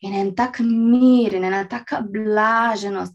in 0.00 0.14
en 0.14 0.34
tak 0.34 0.60
mir 0.60 1.34
in 1.34 1.44
ena 1.44 1.64
taka 1.68 2.00
blaženost. 2.00 3.14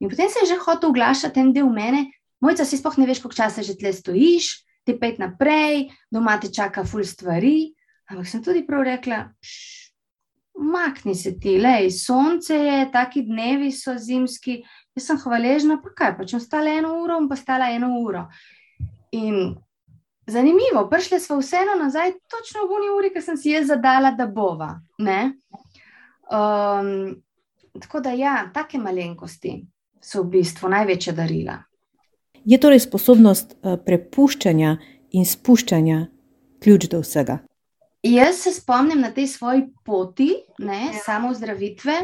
In 0.00 0.08
potem 0.08 0.28
se 0.28 0.42
je 0.42 0.54
že 0.54 0.64
hotel 0.64 0.90
oglašati 0.90 1.40
en 1.40 1.52
del 1.52 1.70
mene, 1.70 2.10
Mojca, 2.42 2.64
si 2.66 2.74
spoh 2.74 2.96
ne 2.98 3.06
veš, 3.06 3.20
koliko 3.22 3.38
časa 3.38 3.62
že 3.62 3.76
tle 3.78 3.92
stojiš, 3.94 4.46
ti 4.82 4.96
pet 4.98 5.20
naprej, 5.22 5.92
doma 6.10 6.34
te 6.42 6.50
čaka 6.50 6.82
ful 6.82 7.04
stvari. 7.06 7.70
Ampak 8.10 8.26
sem 8.26 8.42
tudi 8.42 8.64
prav 8.66 8.82
rekla, 8.82 9.30
makni 10.58 11.14
se 11.14 11.36
ti, 11.38 11.54
lej, 11.62 11.90
sonce 11.94 12.58
je, 12.58 12.90
taki 12.92 13.22
dnevi 13.22 13.70
so 13.70 13.94
zimski, 13.94 14.58
jaz 14.98 15.06
sem 15.06 15.20
hvaležna, 15.22 15.78
pa 15.84 15.94
kaj, 15.94 16.16
pa 16.18 16.26
če 16.26 16.40
bom 16.40 16.42
stala 16.42 16.74
eno 16.82 16.96
uro, 17.04 17.20
bom 17.22 17.30
pa 17.30 17.38
stala 17.38 17.70
eno 17.70 17.92
uro. 18.02 18.26
In 19.14 19.54
zanimivo, 20.26 20.88
prišli 20.90 21.22
smo 21.22 21.38
vseeno 21.38 21.78
nazaj, 21.78 22.16
točno 22.26 22.66
v 22.66 22.80
uni 22.80 22.90
uri, 22.98 23.14
ki 23.14 23.22
sem 23.22 23.38
si 23.38 23.54
jaz 23.54 23.70
zadala, 23.70 24.10
da 24.18 24.26
bova. 24.26 24.74
Um, 26.32 27.22
tako 27.80 28.00
da, 28.00 28.10
ja, 28.16 28.50
take 28.54 28.78
malenkosti 28.78 29.58
so 30.00 30.22
v 30.22 30.38
bistvu 30.38 30.70
največja 30.72 31.12
darila. 31.12 31.58
Je 32.44 32.58
torej 32.58 32.80
sposobnost 32.82 33.54
uh, 33.60 33.76
prepuščanja 33.84 34.76
in 35.12 35.28
spuščanja 35.28 36.06
ključ 36.62 36.88
do 36.90 37.02
vsega? 37.02 37.42
Jaz 38.02 38.40
se 38.42 38.50
spomnim 38.56 39.00
na 39.00 39.12
tej 39.14 39.28
svoji 39.30 39.66
poti, 39.84 40.32
ne, 40.58 40.88
ja. 40.90 41.02
samo 41.04 41.34
zdravitve. 41.34 42.00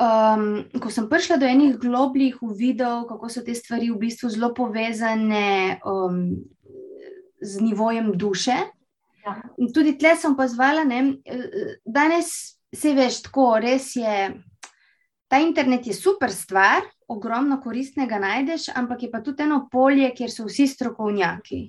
Um, 0.00 0.62
ko 0.80 0.88
sem 0.88 1.10
prišla 1.10 1.36
do 1.36 1.44
enih 1.44 1.74
globljih 1.76 2.38
uvidov, 2.40 3.02
kako 3.10 3.28
so 3.28 3.42
te 3.44 3.52
stvari 3.54 3.90
v 3.90 3.98
bistvu 4.00 4.30
zelo 4.32 4.54
povezane 4.56 5.76
um, 5.84 6.22
z 7.42 7.60
nivojem 7.60 8.14
duše. 8.16 8.56
Ja. 9.26 9.34
Tudi 9.74 9.98
tle 10.00 10.14
sem 10.16 10.32
pozvala, 10.38 10.86
da 10.88 11.02
danes 11.84 12.59
se 12.74 12.94
veš 12.94 13.22
tako, 13.22 13.58
res 13.62 13.96
je. 13.96 14.30
Ta 15.30 15.38
internet 15.38 15.86
je 15.86 15.94
super 15.94 16.32
stvar, 16.32 16.82
ogromno 17.08 17.60
koristnega 17.62 18.18
najdeš, 18.18 18.68
ampak 18.74 19.02
je 19.02 19.10
pa 19.10 19.20
tudi 19.22 19.42
eno 19.42 19.68
polje, 19.70 20.10
kjer 20.14 20.30
so 20.30 20.46
vsi 20.46 20.66
strokovnjaki. 20.66 21.60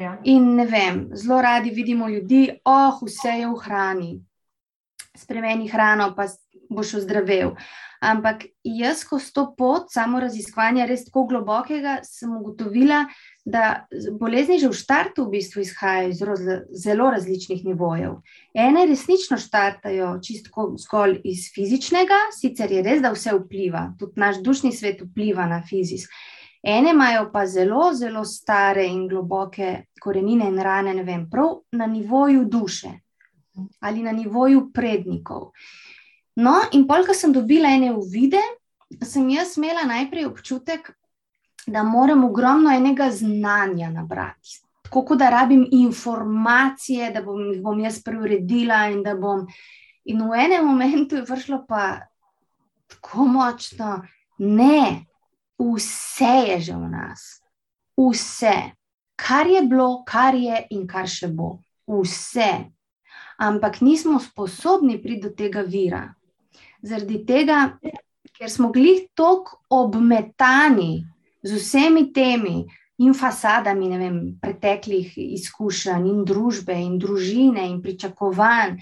Ja. 0.00 0.16
In 0.24 0.54
ne 0.56 0.64
vem, 0.66 1.02
zelo 1.14 1.42
radi 1.42 1.70
vidimo 1.70 2.08
ljudi, 2.08 2.46
oh, 2.64 3.02
vse 3.04 3.36
je 3.42 3.48
v 3.48 3.58
hrani, 3.64 4.12
spremeni 5.16 5.68
hrano, 5.68 6.14
pa 6.16 6.24
boš 6.74 6.94
ozdravel. 7.02 7.56
Ampak 8.02 8.48
jaz, 8.66 9.04
ko 9.06 9.20
sto 9.22 9.44
pot 9.54 9.92
samo 9.94 10.18
raziskovanja 10.20 10.88
res 10.90 11.04
tako 11.06 11.22
globokega, 11.30 12.00
sem 12.02 12.32
ugotovila, 12.34 13.04
da 13.46 13.86
bolezni 14.18 14.58
že 14.58 14.72
v 14.72 14.78
štartu 14.78 15.26
v 15.28 15.36
bistvu 15.36 15.62
izhajajo 15.62 16.10
iz 16.10 16.22
zelo 16.82 17.10
različnih 17.14 17.62
nivojev. 17.64 18.16
Ene 18.58 18.88
resnično 18.90 19.38
štartajo 19.38 20.16
čisto 20.18 20.66
zgolj 20.82 21.20
iz 21.30 21.46
fizičnega, 21.54 22.18
sicer 22.34 22.74
je 22.74 22.82
res, 22.82 23.02
da 23.06 23.14
vse 23.14 23.36
vpliva, 23.38 23.92
tudi 23.98 24.18
naš 24.18 24.42
dušni 24.42 24.74
svet 24.74 25.06
vpliva 25.06 25.46
na 25.46 25.62
fizični. 25.62 26.10
Ene 26.62 26.90
imajo 26.90 27.30
pa 27.32 27.46
zelo, 27.46 27.92
zelo 27.94 28.24
stare 28.24 28.84
in 28.86 29.08
globoke 29.08 29.86
korenine 30.02 30.50
in 30.50 30.58
rane, 30.58 30.94
ne 30.94 31.02
vem, 31.06 31.28
prav 31.30 31.62
na 31.72 31.86
nivoju 31.86 32.44
duše 32.50 32.98
ali 33.80 34.02
na 34.02 34.12
nivoju 34.12 34.70
prednikov. 34.72 35.50
No, 36.36 36.54
in 36.72 36.86
polka 36.88 37.14
sem 37.14 37.32
dobila 37.32 37.68
ene 37.68 37.92
uvide, 37.92 38.40
sem 39.04 39.28
jaz 39.30 39.56
imela 39.56 39.84
najprej 39.84 40.26
občutek, 40.26 40.92
da 41.66 41.82
moram 41.82 42.24
ogromno 42.24 42.72
enega 42.72 43.10
znanja 43.10 43.90
nabrati. 43.90 44.60
Tako 44.82 45.04
kot 45.04 45.18
da 45.18 45.30
rabim 45.30 45.66
informacije, 45.72 47.10
da 47.12 47.22
bom 47.22 47.40
jih 47.52 47.62
bom 47.62 47.78
jaz 47.80 48.02
preuredila 48.02 48.86
in 48.92 49.02
da 49.02 49.14
bom. 49.14 49.46
In 50.04 50.24
v 50.28 50.40
enem 50.44 50.66
momentu 50.66 51.16
je 51.16 51.26
vršlo 51.28 51.62
pa 51.68 52.00
tako 52.88 53.24
močno, 53.24 54.02
ne, 54.38 55.04
vse 55.58 56.34
je 56.48 56.60
že 56.60 56.74
v 56.74 56.88
nas, 56.90 57.42
vse, 57.96 58.72
kar 59.16 59.46
je 59.46 59.62
bilo, 59.62 60.02
kar 60.04 60.34
je 60.34 60.66
in 60.70 60.86
kar 60.86 61.06
še 61.08 61.28
bo, 61.28 61.58
vse. 61.86 62.50
Ampak 63.38 63.80
nismo 63.80 64.20
sposobni 64.20 64.98
priti 65.02 65.28
do 65.28 65.30
tega 65.34 65.62
vira. 65.62 66.02
Zaradi 66.82 67.22
tega, 67.26 67.78
ker 68.34 68.50
smo 68.50 68.72
bili 68.74 69.08
tako 69.14 69.60
obmetani 69.70 71.04
z 71.42 71.58
vsemi 71.58 72.12
temi 72.12 72.64
in 73.02 73.14
fasadami 73.14 73.88
vem, 73.98 74.18
preteklih 74.40 75.14
izkušenj, 75.16 76.06
in 76.06 76.24
družbe, 76.26 76.74
in 76.74 76.98
družine, 76.98 77.66
in 77.70 77.80
pričakovanj. 77.82 78.78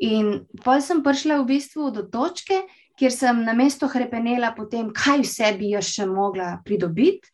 In 0.00 0.46
pa 0.64 0.78
sem 0.80 1.02
prišla 1.04 1.40
v 1.42 1.48
bistvu 1.52 1.90
do 1.94 2.06
točke, 2.08 2.62
kjer 2.98 3.12
sem 3.12 3.44
na 3.44 3.52
mesto 3.56 3.88
hrepenela 3.88 4.52
po 4.56 4.66
tem, 4.68 4.90
kaj 4.92 5.22
vse 5.24 5.52
bi 5.58 5.74
jaz 5.74 5.92
še 5.92 6.06
mogla 6.08 6.56
pridobiti, 6.64 7.30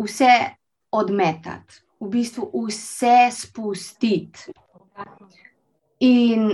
vse 0.00 0.34
odmetati, 0.94 1.80
v 2.02 2.10
bistvu 2.10 2.50
vse 2.66 3.30
spustiti. 3.34 4.54
In 6.04 6.50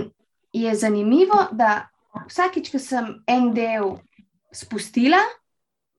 je 0.53 0.75
zanimivo, 0.75 1.47
da 1.51 1.90
vsakič, 2.27 2.71
ko 2.71 2.79
sem 2.79 3.13
en 3.27 3.51
del 3.55 3.95
spustila, 4.53 5.21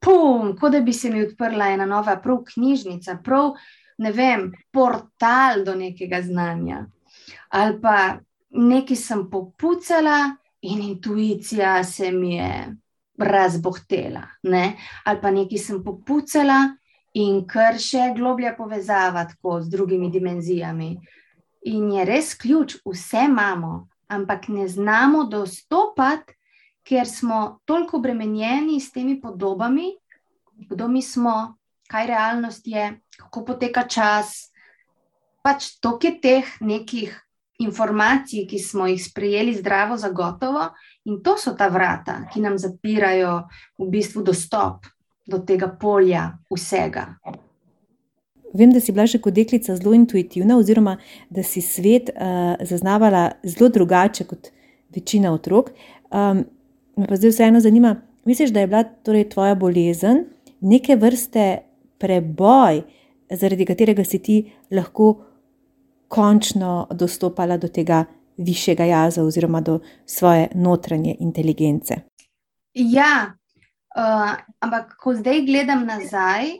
pum, 0.02 0.56
kot 0.58 0.74
da 0.74 0.82
bi 0.84 0.92
se 0.92 1.10
mi 1.10 1.22
odprla 1.24 1.72
ena 1.72 1.86
nova, 1.86 2.18
prav 2.20 2.42
knjižnica, 2.52 3.20
prav 3.24 3.54
ne 4.02 4.12
vem, 4.12 4.50
portal 4.72 5.64
do 5.64 5.76
nekega 5.78 6.22
znanja. 6.24 6.84
Ali 7.54 7.78
pa 7.80 7.96
nekaj 8.52 8.98
sem 8.98 9.26
popucala, 9.30 10.36
in 10.62 10.82
intuicija 10.82 11.84
se 11.84 12.12
mi 12.12 12.34
je 12.34 12.76
razbohtela, 13.18 14.22
ne? 14.42 14.76
ali 15.04 15.20
pa 15.20 15.30
nekaj 15.30 15.58
sem 15.58 15.82
popucala 15.84 16.76
in 17.14 17.42
kar 17.46 17.78
še 17.78 18.12
globlja 18.16 18.54
povezava 18.56 19.24
tako 19.28 19.60
z 19.60 19.70
drugimi 19.70 20.10
dimenzijami. 20.10 20.94
In 21.70 21.90
je 21.92 22.04
res 22.04 22.32
ključ, 22.38 22.76
vse 22.86 23.26
imamo, 23.28 23.88
ampak 24.12 24.48
ne 24.48 24.68
znamo 24.68 25.24
dostopati, 25.24 26.36
ker 26.84 27.08
smo 27.08 27.60
toliko 27.64 27.96
obremenjeni 27.96 28.80
s 28.80 28.92
temi 28.92 29.20
podobami, 29.20 29.94
kdo 30.68 30.88
mi 30.88 31.02
smo, 31.02 31.56
kaj 31.88 32.06
realnost 32.06 32.66
je, 32.66 33.00
kako 33.16 33.44
poteka 33.44 33.86
čas. 33.88 34.52
Pač 35.42 35.76
toliko 35.80 36.06
je 36.06 36.20
teh 36.20 36.56
nekih 36.60 37.14
informacij, 37.62 38.46
ki 38.50 38.58
smo 38.58 38.86
jih 38.90 38.98
sprejeli 39.02 39.54
zdravo, 39.54 39.96
zagotovo, 39.96 40.70
in 41.04 41.22
to 41.22 41.36
so 41.38 41.54
ta 41.58 41.68
vrata, 41.68 42.24
ki 42.32 42.42
nam 42.42 42.58
zapirajo 42.58 43.42
v 43.78 43.88
bistvu 43.90 44.22
dostop 44.22 44.86
do 45.26 45.38
tega 45.46 45.70
polja 45.80 46.32
vsega. 46.50 47.06
Vem, 48.54 48.72
da 48.72 48.80
si 48.80 48.92
bila 48.92 49.06
že 49.06 49.18
kot 49.18 49.34
deklica 49.34 49.76
zelo 49.76 49.94
intuitivna, 49.94 50.58
oziroma 50.58 50.96
da 51.30 51.42
si 51.42 51.60
svet 51.60 52.10
uh, 52.10 52.54
zaznavala 52.60 53.30
zelo 53.44 53.68
drugače 53.68 54.24
kot 54.24 54.50
večina 54.94 55.32
otrok. 55.32 55.70
Um, 56.10 56.44
me 56.96 57.06
pa 57.08 57.16
zdaj 57.16 57.30
vseeno 57.30 57.60
zanima, 57.60 57.96
misliš, 58.24 58.50
da 58.50 58.60
je 58.60 58.66
bila 58.66 58.84
torej 58.84 59.28
tvoja 59.28 59.54
bolezen 59.54 60.24
neke 60.60 60.96
vrste 60.96 61.58
preboj, 61.98 62.82
zaradi 63.30 63.66
katerega 63.66 64.04
si 64.04 64.18
ti 64.18 64.36
lahko 64.70 65.14
končno 66.08 66.86
dostopala 66.90 67.56
do 67.56 67.68
tega 67.68 68.04
višjega 68.36 68.84
jaza 68.84 69.24
oziroma 69.24 69.60
do 69.60 69.78
svoje 70.06 70.48
notranje 70.54 71.16
inteligence. 71.20 71.94
Ja, 72.74 73.32
uh, 73.96 74.34
ampak 74.60 74.96
ko 75.00 75.14
zdaj 75.14 75.44
gledam 75.46 75.86
nazaj, 75.86 76.56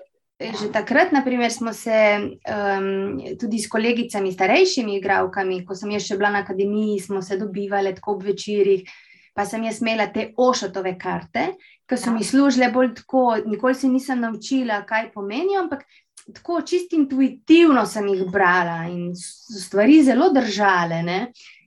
že 0.51 0.73
takrat, 0.73 1.13
naprimer, 1.13 1.53
smo 1.53 1.73
se 1.73 1.97
um, 2.19 3.21
tudi 3.41 3.59
s 3.59 3.69
kolegicami, 3.69 4.33
starejšimi 4.33 4.97
igravkami, 4.99 5.63
ko 5.67 5.77
sem 5.79 5.95
jaz 5.95 6.09
še 6.09 6.19
bila 6.21 6.33
na 6.35 6.43
akademiji, 6.43 7.01
smo 7.01 7.23
se 7.23 7.39
dobivali 7.39 7.95
tako 7.95 8.19
ob 8.19 8.27
večerjih. 8.27 8.87
Pa 9.33 9.47
sem 9.49 9.65
jaz 9.65 9.81
imela 9.81 10.11
te 10.13 10.27
ošotove 10.37 10.93
karte, 11.01 11.55
ki 11.89 11.97
so 11.97 12.13
mi 12.13 12.25
služile 12.25 12.69
bolj 12.73 12.91
tako, 12.99 13.37
nikoli 13.49 13.75
se 13.75 13.89
nisem 13.89 14.21
naučila, 14.21 14.83
kaj 14.89 15.09
pomenijo, 15.15 15.63
ampak 15.65 15.87
tako 16.35 16.61
čisto 16.63 16.97
intuitivno 16.97 17.87
sem 17.87 18.09
jih 18.13 18.27
brala 18.31 18.85
in 18.93 19.15
stvari 19.17 20.03
zelo 20.05 20.29
držale. 20.33 21.03
Ne? 21.03 21.19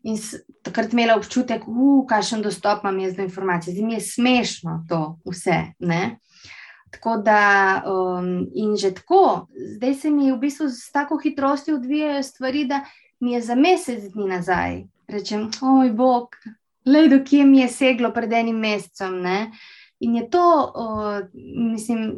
In 0.06 0.20
takrat 0.62 0.94
imela 0.94 1.18
občutek, 1.18 1.66
da 1.66 2.16
kakšen 2.16 2.46
dostop 2.46 2.84
imam 2.86 3.00
jaz 3.00 3.16
do 3.18 3.26
informacij. 3.26 3.74
Zdaj 3.74 3.86
mi 3.86 3.98
je 3.98 4.02
smešno 4.02 4.84
to 4.90 5.02
vse. 5.26 5.58
Ne? 5.80 6.20
Tako 6.96 7.18
da, 7.18 7.84
um, 7.86 8.48
in 8.56 8.78
že 8.80 8.94
tako, 8.96 9.48
zdaj 9.76 9.94
se 9.94 10.10
mi 10.10 10.32
v 10.32 10.38
bistvu 10.40 10.70
s 10.70 10.92
tako 10.92 11.18
hitrostjo 11.20 11.76
odvijajo 11.76 12.24
stvari, 12.24 12.66
da 12.66 12.86
mi 13.20 13.34
je 13.34 13.42
za 13.42 13.56
mesec 13.56 14.14
dni 14.14 14.28
nazaj. 14.28 14.84
Rečem, 15.08 15.50
oj, 15.62 15.92
bog, 15.92 16.36
le 16.86 17.08
do 17.12 17.20
kje 17.26 17.46
mi 17.46 17.60
je 17.60 17.68
seglo 17.68 18.14
pred 18.14 18.34
enim 18.34 18.58
mesecem. 18.58 19.20
Ne? 19.22 19.52
In 20.00 20.16
je 20.16 20.30
to, 20.30 20.46
uh, 20.76 21.28
mislim, 21.74 22.16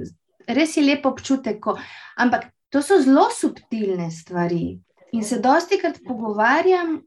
res 0.48 0.78
je 0.78 0.86
lepo 0.86 1.10
občutek. 1.10 1.60
Ko, 1.64 1.78
ampak 2.16 2.52
to 2.70 2.82
so 2.82 3.02
zelo 3.02 3.28
subtilne 3.34 4.12
stvari. 4.12 4.78
In 5.12 5.24
se 5.24 5.40
dosti 5.40 5.80
krat 5.82 6.00
pogovarjam 6.06 7.00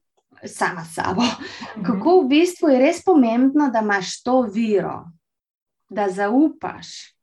sama 0.46 0.84
s 0.84 0.94
sabo, 0.94 1.22
mhm. 1.22 1.84
kako 1.86 2.20
v 2.20 2.28
bistvu 2.28 2.74
je 2.74 2.78
res 2.80 3.04
pomembno, 3.04 3.70
da 3.70 3.84
imaš 3.84 4.22
to 4.22 4.42
viro, 4.42 5.04
da 5.88 6.08
zaupaš. 6.10 7.19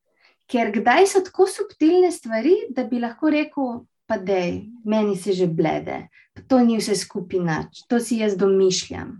Ker 0.47 0.71
kdaj 0.71 1.07
so 1.11 1.21
tako 1.25 1.47
subtilne 1.51 2.11
stvari, 2.11 2.55
da 2.69 2.85
bi 2.87 3.01
lahko 3.03 3.29
rekel, 3.29 3.81
pa 4.07 4.17
dej, 4.17 4.61
meni 4.87 5.17
se 5.19 5.33
že 5.35 5.47
blede, 5.47 6.07
to 6.47 6.59
ni 6.63 6.77
vse 6.79 6.95
skupinač, 6.95 7.83
to 7.91 7.99
si 7.99 8.21
jaz 8.21 8.37
domišljam. 8.39 9.17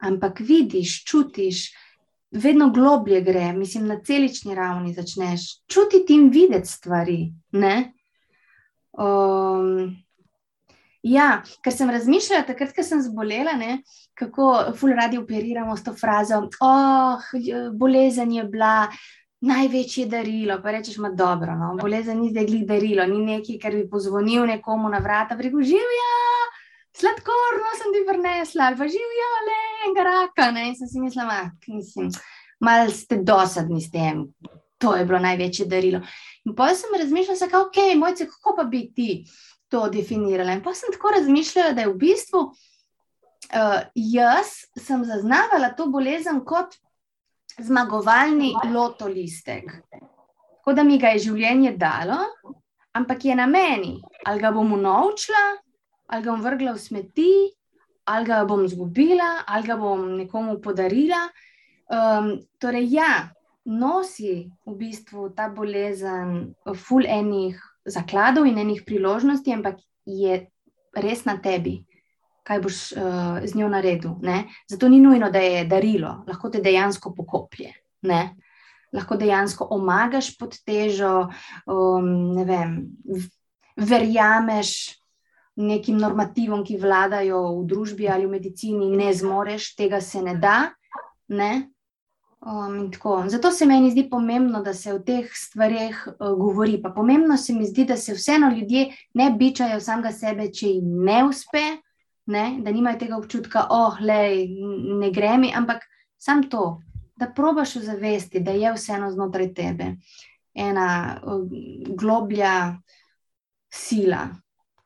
Ampak 0.00 0.40
vidiš, 0.40 1.02
čutiš, 1.04 1.66
vedno 2.30 2.70
globlje 2.70 3.20
gre, 3.20 3.52
mislim, 3.52 3.86
na 3.86 4.00
celični 4.00 4.54
ravni 4.54 4.94
začneš 4.94 5.66
čutiti 5.68 6.14
in 6.14 6.30
videti 6.30 6.68
stvari. 6.68 7.32
Um, 8.92 9.96
ja, 11.02 11.42
ker 11.64 11.74
sem 11.74 11.90
razmišljala, 11.90 12.46
takrat, 12.48 12.72
ko 12.76 12.84
sem 12.86 13.02
zbolela, 13.02 13.56
ne, 13.60 13.80
kako 14.14 14.72
ful 14.76 14.96
radi 14.96 15.18
operiramo 15.18 15.76
s 15.76 15.84
to 15.84 15.94
frazo, 15.96 16.46
oh, 16.64 17.32
bolezen 17.76 18.32
je 18.32 18.44
bila 18.44 18.88
največje 19.40 20.06
darilo. 20.06 20.58
Pa 20.62 20.74
rečeš, 20.76 20.98
ma 20.98 21.10
dobro, 21.10 21.56
no, 21.56 21.74
bolezen 21.80 22.20
ni 22.20 22.30
zdaj 22.30 22.46
glih 22.46 22.64
darilo, 22.68 23.06
ni 23.06 23.20
nekaj, 23.24 23.58
kar 23.62 23.76
bi 23.76 23.88
pozvonil 23.90 24.46
nekomu 24.46 24.88
na 24.92 25.00
vrata, 25.00 25.36
rekel, 25.36 25.62
živijo, 25.64 26.14
sladkorno 26.96 27.74
sem 27.78 27.94
ti 27.94 28.04
vrnesla, 28.08 28.70
ali 28.70 28.76
pa 28.76 28.88
živijo, 28.88 29.30
le 29.48 29.58
enega 29.84 30.08
raka. 30.10 30.50
Ne? 30.50 30.68
In 30.68 30.76
sem 30.76 30.88
si 30.88 31.00
mislila, 31.00 31.50
mislim, 31.66 32.10
malo 32.60 32.90
ste 32.90 33.22
dosadni 33.22 33.80
s 33.80 33.90
tem. 33.90 34.26
To 34.80 34.96
je 34.96 35.04
bilo 35.04 35.18
največje 35.18 35.66
darilo. 35.68 36.00
In 36.44 36.54
potem 36.56 36.76
sem 36.76 37.00
razmišljala, 37.02 37.48
kako 37.50 37.68
okay, 37.68 37.96
mojce, 37.98 38.26
kako 38.26 38.56
pa 38.56 38.64
bi 38.64 38.86
ti 38.94 39.24
to 39.68 39.88
definirala. 39.88 40.52
In 40.52 40.62
potem 40.62 40.84
sem 40.84 40.92
tako 40.92 41.12
razmišljala, 41.16 41.72
da 41.72 41.84
je 41.84 41.92
v 41.92 41.96
bistvu 42.00 42.40
uh, 43.54 43.80
jaz 43.94 44.46
sem 44.76 45.04
zaznavala 45.04 45.72
to 45.76 45.86
bolezen 45.86 46.40
kot 46.44 46.76
zmagovalni 47.58 48.54
lotolistek. 48.72 49.72
Tako 49.90 50.72
da 50.76 50.84
mi 50.84 50.98
ga 50.98 51.14
je 51.14 51.24
življenje 51.26 51.74
dalo, 51.80 52.18
ampak 52.94 53.24
je 53.24 53.36
na 53.36 53.46
meni, 53.46 53.96
ali 54.26 54.42
ga 54.42 54.52
bom 54.52 54.72
unovčila, 54.76 55.44
ali 56.10 56.24
ga 56.24 56.30
bom 56.30 56.44
vrgla 56.44 56.74
v 56.76 56.82
smeti, 56.82 57.32
ali 58.10 58.26
ga 58.26 58.44
bom 58.44 58.64
izgubila, 58.64 59.44
ali 59.46 59.66
ga 59.66 59.76
bom 59.80 60.06
nekomu 60.18 60.58
podarila. 60.62 61.24
Um, 61.90 62.32
torej, 62.62 62.86
ja, 62.94 63.10
nosi 63.66 64.46
v 64.66 64.76
bistvu 64.78 65.30
ta 65.34 65.48
bolezen, 65.50 66.54
full 66.76 67.06
enih 67.06 67.58
zakladov 67.86 68.46
in 68.46 68.60
enih 68.62 68.84
priložnosti, 68.86 69.50
ampak 69.52 69.80
je 70.06 70.44
res 70.94 71.24
na 71.26 71.38
tebi 71.42 71.80
kaj 72.50 72.60
boš 72.60 72.78
uh, 72.92 73.38
z 73.46 73.54
njo 73.54 73.68
naredil. 73.70 74.16
Ne? 74.26 74.44
Zato 74.68 74.88
ni 74.90 74.98
nujno, 75.00 75.30
da 75.30 75.38
je 75.38 75.64
darilo, 75.70 76.24
lahko 76.26 76.50
te 76.50 76.58
dejansko 76.60 77.14
pokoplje. 77.14 77.70
Ne? 78.10 78.22
Lahko 78.92 79.14
dejansko 79.16 79.68
omagaš 79.70 80.32
pod 80.38 80.56
težo, 80.66 81.28
um, 81.70 82.40
vem, 82.42 82.80
verjameš 83.78 84.72
nekim 85.60 85.98
normativom, 86.00 86.64
ki 86.66 86.78
vladajo 86.80 87.38
v 87.60 87.66
družbi 87.70 88.08
ali 88.10 88.26
v 88.26 88.32
medicini, 88.34 88.88
ne 88.98 89.12
zmoreš, 89.14 89.74
tega 89.78 90.00
se 90.02 90.22
ne 90.22 90.34
da. 90.40 90.72
Ne? 91.30 91.68
Um, 92.40 92.88
Zato 93.28 93.52
se 93.52 93.66
meni 93.66 93.92
zdi 93.92 94.08
pomembno, 94.10 94.62
da 94.64 94.74
se 94.74 94.94
o 94.94 94.98
teh 94.98 95.30
stvarih 95.30 96.02
uh, 96.08 96.32
govori. 96.34 96.80
Pa 96.82 96.90
pomembno 96.90 97.36
se 97.36 97.54
mi 97.54 97.68
zdi, 97.68 97.84
da 97.84 97.96
se 97.96 98.16
vseeno 98.16 98.50
ljudje 98.50 98.88
ne 99.14 99.30
bičajo 99.30 99.78
samega 99.80 100.10
sebe, 100.12 100.48
če 100.50 100.66
jim 100.66 101.04
ne 101.04 101.20
uspe, 101.28 101.62
ne? 102.30 102.60
da 102.62 102.72
nimajo 102.72 102.98
tega 102.98 103.18
občutka, 103.18 103.66
oh, 103.70 103.98
lej, 104.00 104.46
ne 105.00 105.10
gre 105.10 105.36
mi, 105.38 105.52
ampak 105.56 105.84
samo 106.18 106.48
to, 106.50 106.64
da 107.16 107.28
probaš 107.36 107.76
ozavesti, 107.76 108.40
da 108.40 108.54
je 108.56 108.72
vseeno 108.74 109.10
znotraj 109.12 109.54
tebe 109.54 109.94
ena 110.54 111.20
uh, 111.22 111.42
globlja 111.96 112.80
sila, 113.72 114.28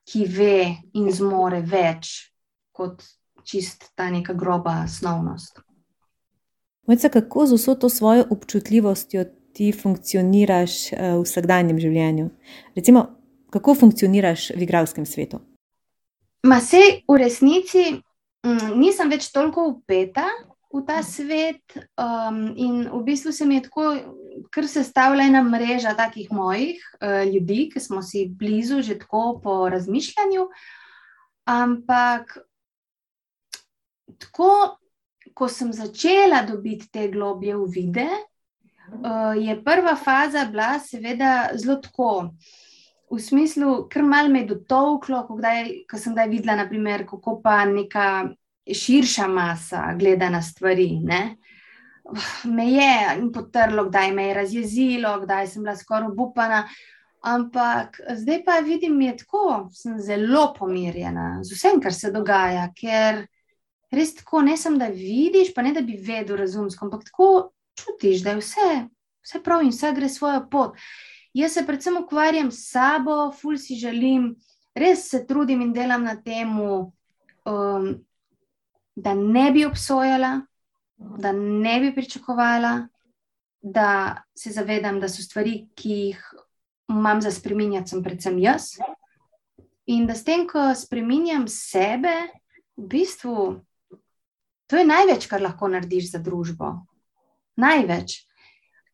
ki 0.05 0.25
ve 0.29 0.57
in 1.01 1.09
zmore 1.13 1.63
več 1.65 2.11
kot 2.75 3.05
čist 3.45 3.93
ta 3.97 4.11
neka 4.13 4.35
groba 4.37 4.83
snovnost. 4.89 5.63
Mojca, 6.87 7.09
kako 7.09 7.47
z 7.47 7.57
vso 7.57 7.75
to 7.75 7.89
svojo 7.89 8.27
občutljivostjo 8.31 9.25
ti 9.57 9.73
funkcioniraš 9.73 10.93
uh, 10.93 10.99
v 10.99 11.25
vsakdanjem 11.25 11.81
življenju? 11.81 12.29
Recimo, 12.77 13.07
kako 13.51 13.75
funkcioniraš 13.85 14.51
v 14.57 14.67
igralskem 14.67 15.07
svetu? 15.09 15.41
Ma 16.45 16.61
se 16.61 16.81
v 17.09 17.17
resnici 17.17 17.87
m, 18.45 18.59
nisem 18.77 19.09
več 19.09 19.31
toliko 19.33 19.65
upeta 19.71 20.27
v 20.75 20.83
ta 20.83 20.99
svet, 21.07 21.63
um, 21.97 22.51
in 22.59 22.83
v 22.91 23.01
bistvu 23.07 23.33
se 23.33 23.47
mi 23.47 23.61
je 23.61 23.69
tako, 23.69 23.85
ker 24.53 24.67
se 24.69 24.83
stavlja 24.85 25.29
ena 25.31 25.41
mreža 25.47 25.95
takih 25.97 26.33
mojih 26.35 26.81
uh, 26.99 27.23
ljudi, 27.31 27.69
ki 27.73 27.81
smo 27.81 28.03
si 28.03 28.27
blizu, 28.27 28.83
že 28.83 28.99
tako 28.99 29.39
po 29.41 29.55
razmišljanju. 29.71 30.49
Ampak 31.49 32.35
tako, 34.19 34.77
ko 35.35 35.49
sem 35.49 35.73
začela 35.73 36.43
dobiti 36.45 36.91
te 36.91 37.07
globlje 37.09 37.57
uvide, 37.57 38.09
uh, 38.11 39.33
je 39.39 39.57
prva 39.65 39.95
faza 39.97 40.45
bila, 40.51 40.75
seveda, 40.83 41.55
zelo 41.55 41.79
tako 41.81 42.11
v 43.15 43.23
smislu, 43.23 43.75
ker 43.89 44.03
malo 44.03 44.29
me 44.29 44.43
je 44.43 44.53
dotovklo, 44.55 45.25
ko, 45.29 45.39
ko 45.91 46.01
sem 46.01 46.15
kdaj 46.15 46.29
videla, 46.31 46.57
naprimer, 46.63 47.07
kako 47.09 47.39
pa 47.43 47.63
neka 47.69 48.07
širša 48.65 49.29
masa 49.29 49.93
gleda 49.99 50.31
na 50.31 50.43
stvari. 50.43 50.99
Ne? 51.03 51.37
Me 52.45 52.67
je 52.73 53.31
potrlo, 53.35 53.87
kdaj 53.89 54.13
me 54.13 54.29
je 54.29 54.35
razjezilo, 54.35 55.21
kdaj 55.25 55.49
sem 55.49 55.63
bila 55.63 55.77
skoraj 55.77 56.11
obupana. 56.11 56.65
Ampak 57.25 58.01
zdaj 58.21 58.43
pa 58.45 58.59
vidim, 58.61 58.99
da 59.01 59.05
je 59.05 59.17
tako, 59.17 59.69
sem 59.73 59.97
zelo 60.01 60.51
pomirjena 60.59 61.41
z 61.43 61.57
vsem, 61.57 61.81
kar 61.81 61.95
se 61.97 62.11
dogaja, 62.13 62.67
ker 62.77 63.25
res 63.95 64.13
tako, 64.19 64.43
ne 64.45 64.57
samo 64.61 64.79
da 64.79 64.91
vidiš, 64.93 65.55
pa 65.55 65.63
ne 65.65 65.73
da 65.73 65.81
bi 65.81 65.97
vedel 65.97 66.37
razumsko, 66.37 66.85
ampak 66.85 67.07
tako 67.09 67.31
čutiš, 67.81 68.21
da 68.27 68.35
je 68.35 68.43
vse, 68.43 68.69
vse 69.25 69.41
prav 69.45 69.65
in 69.65 69.73
vse 69.73 69.93
gre 69.97 70.09
svojo 70.09 70.45
pot. 70.51 70.77
Jaz 71.35 71.53
se 71.53 71.67
predvsem 71.67 71.97
ukvarjam 71.99 72.51
s 72.51 72.71
sabo, 72.71 73.33
ful 73.33 73.57
si 73.59 73.75
želim, 73.75 74.37
res 74.75 75.09
se 75.11 75.25
trudim 75.27 75.65
in 75.65 75.73
delam 75.75 76.05
na 76.07 76.15
tem, 76.23 76.53
um, 76.61 77.89
da 78.95 79.15
ne 79.15 79.49
bi 79.51 79.65
obsojala, 79.67 80.45
da 80.97 81.33
ne 81.33 81.81
bi 81.81 81.91
pričakovala, 81.95 82.87
da 83.63 84.23
se 84.39 84.53
zavedam, 84.55 85.01
da 85.01 85.09
so 85.09 85.23
stvari, 85.27 85.65
ki 85.75 85.91
jih 85.91 86.23
imam 86.89 87.23
za 87.23 87.33
spremenjati, 87.35 87.91
sem 87.91 88.03
predvsem 88.03 88.39
jaz. 88.39 88.77
In 89.91 90.07
da 90.07 90.15
s 90.15 90.23
tem, 90.25 90.47
ko 90.47 90.71
spremenjam 90.79 91.49
sebe, 91.51 92.15
v 92.77 92.89
bistvu 92.95 93.61
to 94.71 94.79
je 94.79 94.87
največ, 94.87 95.27
kar 95.27 95.43
lahko 95.43 95.67
narediš 95.69 96.13
za 96.15 96.23
družbo. 96.23 96.77
Največ. 97.59 98.23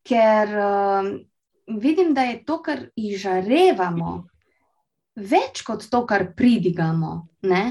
Ker. 0.08 0.56
Um, 0.56 1.18
vidim, 1.78 2.14
da 2.14 2.22
je 2.26 2.40
to, 2.44 2.58
kar 2.62 2.86
izžarevamo, 2.96 4.16
več 5.16 5.62
kot 5.66 5.86
to, 5.90 6.02
kar 6.08 6.30
pridigamo. 6.36 7.12
Ne? 7.46 7.64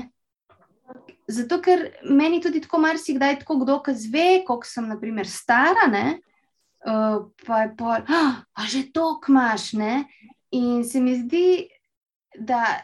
Zato, 1.30 1.60
ker 1.62 1.86
meni 2.10 2.42
tudi 2.42 2.62
tako 2.64 2.82
marsikdaj, 2.82 3.42
tako 3.44 3.60
kdo, 3.64 3.80
ki 3.86 3.96
zve, 3.98 4.30
koliko 4.48 4.68
sem, 4.68 4.88
naprimer, 4.90 5.30
stara, 5.30 5.88
ne? 5.92 6.20
Uh, 6.80 7.28
pa 7.46 7.66
je 7.66 7.74
pa, 7.78 7.98
ah, 8.08 8.40
a 8.56 8.70
že 8.72 8.88
to 8.96 9.20
kmaš. 9.22 9.74
Ne? 9.78 10.06
In 10.56 10.86
se 10.88 11.02
mi 11.04 11.18
zdi, 11.20 11.68
da 12.40 12.80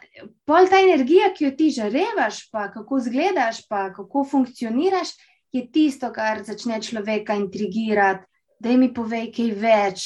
pol 0.45 0.67
ta 0.69 0.81
energija, 0.83 1.31
ki 1.33 1.47
jo 1.47 1.53
ti 1.57 1.71
žarevaš, 1.73 2.43
pa 2.51 2.67
kako 2.73 2.99
izgledaš, 3.01 3.63
pa 3.69 3.87
kako 3.95 4.25
funkcioniraš, 4.29 5.15
je 5.55 5.63
tisto, 5.71 6.11
kar 6.11 6.43
začne 6.43 6.81
človeka 6.83 7.37
intrigirati, 7.39 8.27
da 8.59 8.75
mi 8.75 8.91
povej 8.93 9.29
kaj 9.35 9.51
več 9.59 10.05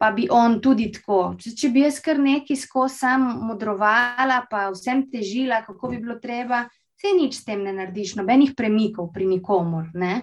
pa 0.00 0.10
bi 0.16 0.26
on 0.32 0.60
tudi 0.64 0.88
tako. 0.94 1.34
Če, 1.36 1.52
če 1.60 1.68
bi 1.74 1.84
jaz 1.84 1.98
kar 2.00 2.16
nekaj 2.16 2.56
skozi 2.56 3.02
sam 3.02 3.26
modrovala, 3.44 4.46
pa 4.48 4.70
vsem 4.72 5.04
težila, 5.12 5.60
kako 5.66 5.90
bi 5.92 5.98
bilo 6.00 6.16
treba, 6.22 6.62
se 6.96 7.12
nič 7.16 7.36
s 7.36 7.44
tem 7.44 7.60
ne 7.64 7.74
narediš, 7.76 8.14
nobenih 8.16 8.54
premikov 8.56 9.10
pri 9.12 9.28
nikomor. 9.28 9.90
Ne? 10.00 10.22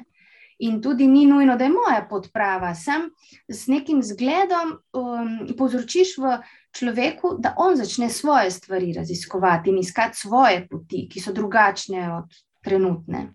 In 0.66 0.80
tudi 0.82 1.06
ni 1.06 1.28
nujno, 1.30 1.54
da 1.58 1.68
je 1.68 1.76
moja 1.76 2.02
podprava. 2.10 2.72
Sam 2.76 3.12
z 3.46 3.70
nekim 3.70 4.02
zgledom 4.02 4.74
um, 4.98 5.36
povzročiš 5.58 6.16
v 6.18 6.40
človeku, 6.74 7.36
da 7.38 7.54
on 7.62 7.78
začne 7.78 8.10
svoje 8.10 8.50
stvari 8.52 8.96
raziskovati 8.98 9.70
in 9.70 9.78
iskati 9.84 10.18
svoje 10.18 10.64
poti, 10.66 11.06
ki 11.06 11.22
so 11.22 11.34
drugačne 11.38 12.08
od 12.16 12.42
trenutne. 12.66 13.28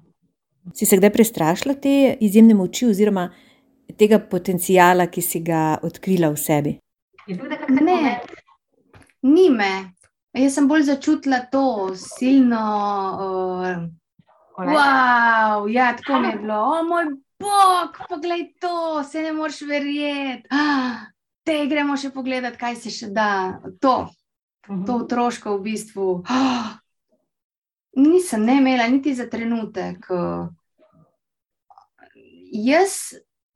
Si 0.75 0.87
se 0.87 0.99
kdaj 0.99 1.15
prestrašila 1.15 1.79
te 1.79 2.17
izjemne 2.21 2.59
moči, 2.59 2.91
oziroma 2.91 3.31
tega 3.99 4.19
potencijala, 4.19 5.07
ki 5.07 5.23
si 5.23 5.41
ga 5.45 5.79
odkrila 5.83 6.31
v 6.33 6.39
sebi? 6.41 6.73
Ne, 7.29 8.21
ni 9.23 9.51
me. 9.51 9.73
Jaz 10.33 10.55
sem 10.57 10.69
bolj 10.69 10.87
začutila 10.89 11.43
to 11.53 11.93
silno. 11.99 12.63
Uh, 13.21 13.83
wow, 14.57 15.69
ja, 15.69 15.93
tako 15.97 16.21
mi 16.21 16.33
je 16.33 16.39
bilo. 16.41 16.61
O 16.73 16.83
moj 16.89 17.11
bog, 17.43 17.99
poglej 18.09 18.55
to, 18.61 19.05
se 19.05 19.23
ne 19.23 19.33
moreš 19.33 19.61
verjeti. 19.69 20.49
Ah, 20.51 21.05
te 21.45 21.67
gremo 21.69 21.97
še 22.01 22.13
pogledati, 22.15 22.59
kaj 22.59 22.79
se 22.81 22.93
še 22.95 23.11
da. 23.13 23.61
To, 23.85 23.97
to 24.87 24.97
otroško 25.05 25.59
v 25.59 25.63
bistvu. 25.69 26.07
Oh, 26.25 26.73
nisem 28.01 28.47
ne 28.49 28.57
imela 28.63 28.89
niti 28.89 29.15
za 29.15 29.29
trenutek. 29.29 30.09
Jaz 32.53 33.15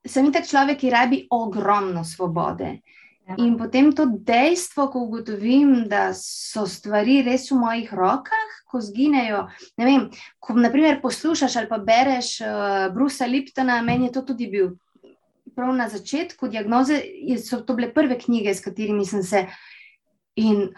sem 0.08 0.32
tak 0.32 0.46
človek, 0.48 0.80
ki 0.80 0.90
rabi 0.90 1.18
ogromno 1.30 2.04
svobode. 2.04 2.80
Ja. 3.26 3.34
In 3.42 3.56
potem 3.58 3.90
to 3.90 4.06
dejstvo, 4.06 4.86
ko 4.94 5.02
ugotovim, 5.02 5.88
da 5.90 6.12
so 6.14 6.62
stvari 6.70 7.24
res 7.26 7.48
v 7.50 7.58
mojih 7.58 7.90
rokah, 7.90 8.52
ko 8.70 8.78
zginejo. 8.78 9.48
Vem, 9.74 10.06
ko 10.38 10.54
naprimer, 10.54 11.00
poslušaš 11.02 11.56
ali 11.58 11.70
pa 11.70 11.80
bereš 11.82 12.36
uh, 12.46 12.86
Brusa 12.94 13.26
Liptona, 13.26 13.80
meni 13.82 14.06
je 14.06 14.14
to 14.14 14.22
tudi 14.30 14.46
bil. 14.46 14.76
Prav 15.56 15.72
na 15.74 15.88
začetku 15.90 16.46
diagnoze 16.52 17.00
so 17.42 17.64
to 17.66 17.74
bile 17.74 17.90
prve 17.90 18.14
knjige, 18.20 18.54
s 18.54 18.62
katerimi 18.62 19.06
sem 19.08 19.26
se. 19.26 19.46
In, 20.38 20.68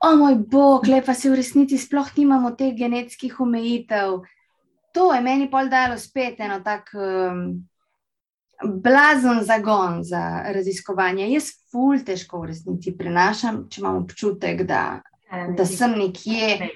o 0.00 0.08
oh, 0.08 0.16
moj 0.16 0.40
bog, 0.40 0.88
lepa 0.88 1.12
se 1.12 1.28
v 1.28 1.36
resnici 1.42 1.76
sploh 1.76 2.08
nimamo 2.16 2.54
teh 2.56 2.72
genetskih 2.72 3.36
omejitev. 3.44 4.22
To 4.94 5.12
je 5.12 5.20
meni 5.20 5.50
pol 5.52 5.68
dalo 5.68 6.00
spet 6.00 6.40
eno 6.40 6.62
tako. 6.64 6.96
Um, 6.96 7.68
blazen 8.64 9.44
zagon 9.44 10.02
za 10.04 10.42
raziskovanje. 10.54 11.28
Jaz 11.32 11.50
ful 11.72 11.98
težko 12.06 12.40
v 12.40 12.52
resnici 12.52 12.94
prenašam, 12.98 13.64
če 13.70 13.80
imam 13.80 14.02
občutek, 14.04 14.62
da, 14.68 15.00
da 15.56 15.66
sem 15.66 15.98
nekje 15.98 16.70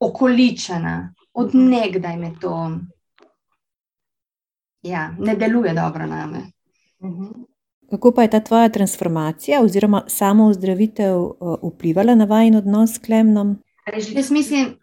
okoličena, 0.00 1.14
od 1.38 1.54
nekdaj 1.54 2.16
me 2.16 2.32
to 2.40 2.54
ja, 4.82 5.14
ne 5.18 5.36
deluje 5.36 5.74
dobro 5.74 6.06
na 6.06 6.26
me. 6.26 6.38
Kako 7.90 8.12
pa 8.12 8.22
je 8.22 8.30
ta 8.30 8.40
tvoja 8.40 8.68
transformacija 8.68 9.62
oziroma 9.62 10.02
samo 10.06 10.46
ozdravitev 10.46 11.18
uh, 11.18 11.34
vplivala 11.62 12.14
na 12.14 12.24
vajen 12.24 12.56
odnos 12.56 12.94
s 12.94 12.98
klemnom? 12.98 13.56
Jaz 14.14 14.30
mislim, 14.30 14.76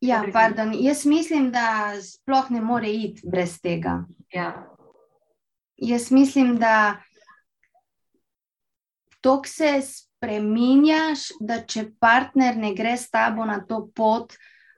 Ja, 0.00 0.22
pardon, 0.32 0.72
jaz 0.78 1.06
mislim, 1.06 1.50
da 1.50 1.92
sploh 2.02 2.50
ne 2.50 2.60
more 2.60 2.90
iti 2.90 3.22
brez 3.26 3.58
tega. 3.60 4.04
Ja. 4.32 4.52
Jaz 5.76 6.10
mislim, 6.10 6.56
da 6.58 7.02
to 9.20 9.42
se 9.46 9.80
spremenjaš, 9.82 11.28
da 11.40 11.60
če 11.66 11.88
partner 12.00 12.56
ne 12.56 12.74
gre 12.74 12.96
s 12.96 13.10
tabo 13.10 13.44
na 13.44 13.58
to 13.66 13.88
pot, 13.94 14.34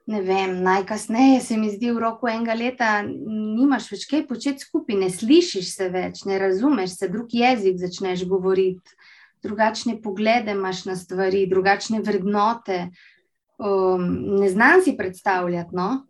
ne 0.09 0.21
vem, 0.25 0.57
najkasneje 0.63 1.39
se 1.41 1.57
mi 1.57 1.69
zdi 1.69 1.91
v 1.91 2.01
roku 2.01 2.27
enega 2.27 2.57
leta, 2.57 2.89
nimaš 3.05 3.91
več 3.91 4.07
kaj 4.09 4.25
početi 4.27 4.65
skupaj, 4.65 4.97
ne 4.97 5.09
slišiš 5.13 5.73
se 5.75 5.89
več, 5.93 6.25
ne 6.25 6.39
razumeš 6.41 6.97
se, 6.97 7.09
drug 7.13 7.33
jezik 7.33 7.77
začneš 7.79 8.25
govoriti, 8.29 8.97
drugačne 9.45 9.99
poglede 10.01 10.57
imaš 10.57 10.85
na 10.89 10.95
stvari, 10.97 11.45
drugačne 11.49 12.01
vrednote 12.05 12.87
um, 13.61 14.39
ne 14.39 14.49
znam 14.49 14.81
si 14.81 14.97
predstavljati, 14.97 15.75
no? 15.75 16.07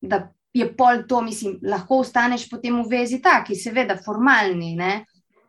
da 0.00 0.32
je 0.52 0.76
pol 0.76 1.02
to, 1.08 1.20
mislim, 1.22 1.58
lahko 1.62 2.00
ostaneš 2.02 2.48
potem 2.50 2.82
v 2.82 2.88
vezi 2.90 3.20
taki, 3.22 3.54
seveda, 3.54 3.96
formalni. 4.04 4.74
Ne? 4.76 5.04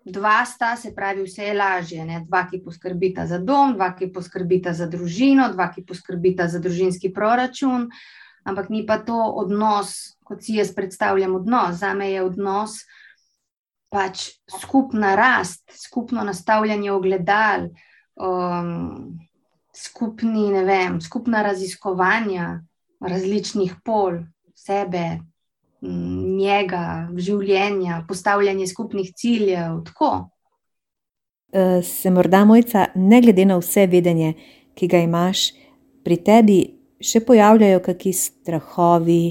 Dva 0.05 0.43
sta, 0.45 0.75
se 0.77 0.93
pravi, 0.95 1.23
vse 1.25 1.49
je 1.49 1.53
lažje. 1.53 2.05
Ne? 2.05 2.23
Dva, 2.27 2.45
ki 2.49 2.62
poskrbita 2.65 3.25
za 3.29 3.39
dom, 3.39 3.75
dva, 3.77 3.91
ki 3.97 4.12
poskrbita 4.13 4.73
za 4.73 4.89
družino, 4.89 5.49
dva, 5.53 5.69
ki 5.73 5.86
poskrbita 5.86 6.47
za 6.49 6.60
družinski 6.60 7.13
proračun, 7.13 7.89
ampak 8.45 8.69
ni 8.73 8.86
pa 8.86 8.99
to 9.05 9.17
odnos, 9.17 10.17
kot 10.25 10.43
si 10.45 10.58
jaz 10.58 10.73
predstavljam 10.75 11.36
odnos. 11.38 11.79
Za 11.82 11.93
me 11.93 12.12
je 12.12 12.25
odnos 12.25 12.82
pač 13.89 14.29
skupna 14.49 15.15
rast, 15.17 15.65
skupno 15.73 16.23
nastavljanje 16.25 16.91
ogledal. 16.91 17.69
Um, 18.19 19.17
skupni, 19.79 20.49
ne 20.51 20.63
vem, 20.67 20.99
skupna 21.01 21.41
raziskovanja 21.45 22.59
različnih 22.99 23.75
pol 23.85 24.19
sebe, 24.55 25.19
njega, 25.81 27.07
življenja, 27.15 28.03
postavljanje 28.07 28.67
skupnih 28.67 29.13
ciljev. 29.15 29.79
Tako. 29.87 30.11
E, 31.51 31.81
se 31.83 32.11
morda, 32.11 32.43
mojca, 32.45 32.89
ne 32.95 33.21
glede 33.23 33.45
na 33.47 33.57
vse 33.61 33.87
vedenje, 33.87 34.33
ki 34.75 34.89
ga 34.91 35.03
imaš, 35.05 35.49
pri 36.03 36.19
tebi 36.23 36.59
še 36.99 37.23
pojavljajo 37.23 37.79
kakšni 37.85 38.13
strahovi, 38.13 39.23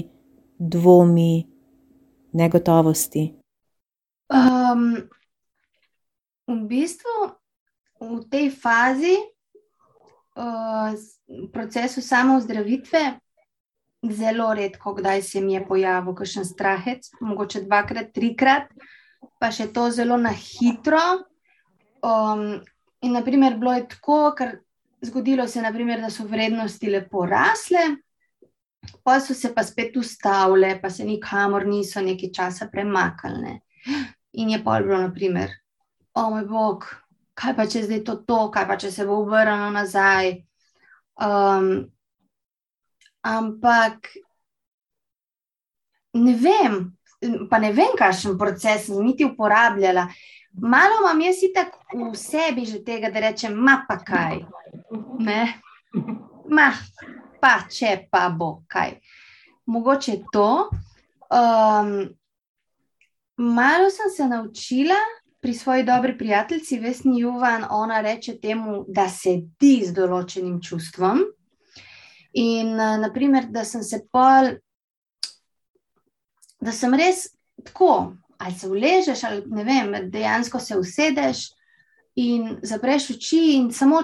dvomi, 0.59 1.45
negotovosti? 2.33 3.29
Um, 4.29 4.91
v 6.49 6.57
bistvu 6.69 7.29
v 7.99 8.23
tej 8.29 8.49
fazi 8.53 9.15
procesu 11.53 12.01
samozdravitve, 12.01 13.19
zelo 14.03 14.53
redko, 14.53 14.93
kdaj 14.93 15.21
se 15.21 15.41
mi 15.41 15.53
je 15.53 15.65
pojavil 15.67 16.15
kakšen 16.15 16.45
strahec, 16.45 17.09
mogoče 17.21 17.65
dvakrat, 17.65 18.13
trikrat, 18.15 18.69
pa 19.39 19.51
še 19.51 19.67
to 19.73 19.89
zelo 19.91 20.17
na 20.17 20.31
hitro. 20.31 21.03
Um, 21.99 22.61
in, 23.03 23.13
naprimer, 23.13 23.57
bilo 23.59 23.73
je 23.75 23.87
tako, 23.91 24.19
ker 24.37 24.59
zgodilo 25.03 25.47
se 25.47 25.59
je, 25.59 25.97
da 26.01 26.09
so 26.09 26.23
vrednosti 26.23 26.89
lepo 26.89 27.25
rasle, 27.25 27.97
pa 29.03 29.19
so 29.19 29.33
se 29.33 29.53
pa 29.55 29.63
spet 29.63 29.97
ustavile, 29.97 30.79
pa 30.81 30.89
se 30.89 31.03
nikamor 31.03 31.67
niso 31.67 32.01
nekaj 32.01 32.31
časa 32.31 32.69
premaknile. 32.71 33.59
In 34.33 34.49
je 34.49 34.63
pa 34.63 34.79
bilo, 34.79 34.97
naprimer, 34.97 35.51
o 36.13 36.29
moj 36.29 36.45
bog, 36.45 36.85
kaj 37.39 37.55
pa 37.55 37.65
če 37.71 37.85
zdaj 37.87 38.03
to, 38.07 38.17
to 38.27 38.39
kaj 38.51 38.67
pa 38.67 38.77
če 38.79 38.91
se 38.91 39.05
bo 39.07 39.21
obrnilo 39.23 39.69
nazaj. 39.71 40.33
Um, 41.19 41.87
ampak 43.25 44.11
ne 46.19 46.33
vem, 46.39 46.81
pa 47.51 47.59
ne 47.59 47.71
vem, 47.75 47.95
kakšen 47.99 48.37
proces 48.39 48.87
sem 48.87 48.99
niti 49.05 49.27
uporabljala. 49.27 50.07
Malo 50.59 50.99
imam 51.03 51.21
jaz 51.21 51.43
tako 51.55 52.09
v 52.11 52.17
sebi 52.17 52.65
že 52.65 52.81
tega, 52.83 53.11
da 53.13 53.23
rečem, 53.29 53.55
ma 53.55 53.83
pa 53.87 53.99
kaj. 54.03 54.43
Ne? 55.19 55.41
Ma, 56.49 56.71
pa 57.39 57.59
če 57.69 58.09
pa 58.11 58.27
bo 58.33 58.63
kaj. 58.67 58.97
Mogoče 59.69 60.23
to. 60.33 60.69
Um, 61.29 62.09
malo 63.37 63.91
sem 63.93 64.09
se 64.09 64.25
naučila, 64.27 64.97
pri 65.39 65.53
svoji 65.53 65.83
dobri 65.83 66.17
prijateljici 66.17 66.79
Vesni 66.79 67.19
Juvan, 67.19 67.65
ona 67.69 68.01
reče 68.01 68.39
temu, 68.39 68.85
da 68.87 69.09
se 69.09 69.37
di 69.59 69.81
z 69.85 69.93
določenim 69.95 70.59
čustvom. 70.61 71.23
In 72.33 72.73
eh, 72.79 72.97
naprimer, 72.99 73.47
da 73.49 73.63
sem 73.65 73.83
se 73.83 74.01
pol, 74.11 74.51
da 76.59 76.71
sem 76.75 76.93
res 76.93 77.29
tako, 77.63 78.15
ali 78.37 78.55
se 78.55 78.67
uležeš, 78.67 79.23
ali 79.23 79.43
ne 79.47 79.63
vem, 79.63 79.95
dejansko 80.11 80.59
se 80.59 80.77
usedeš 80.77 81.47
in 82.19 82.59
zapreš 82.63 83.09
oči 83.15 83.41
in 83.55 83.71
samo 83.71 84.03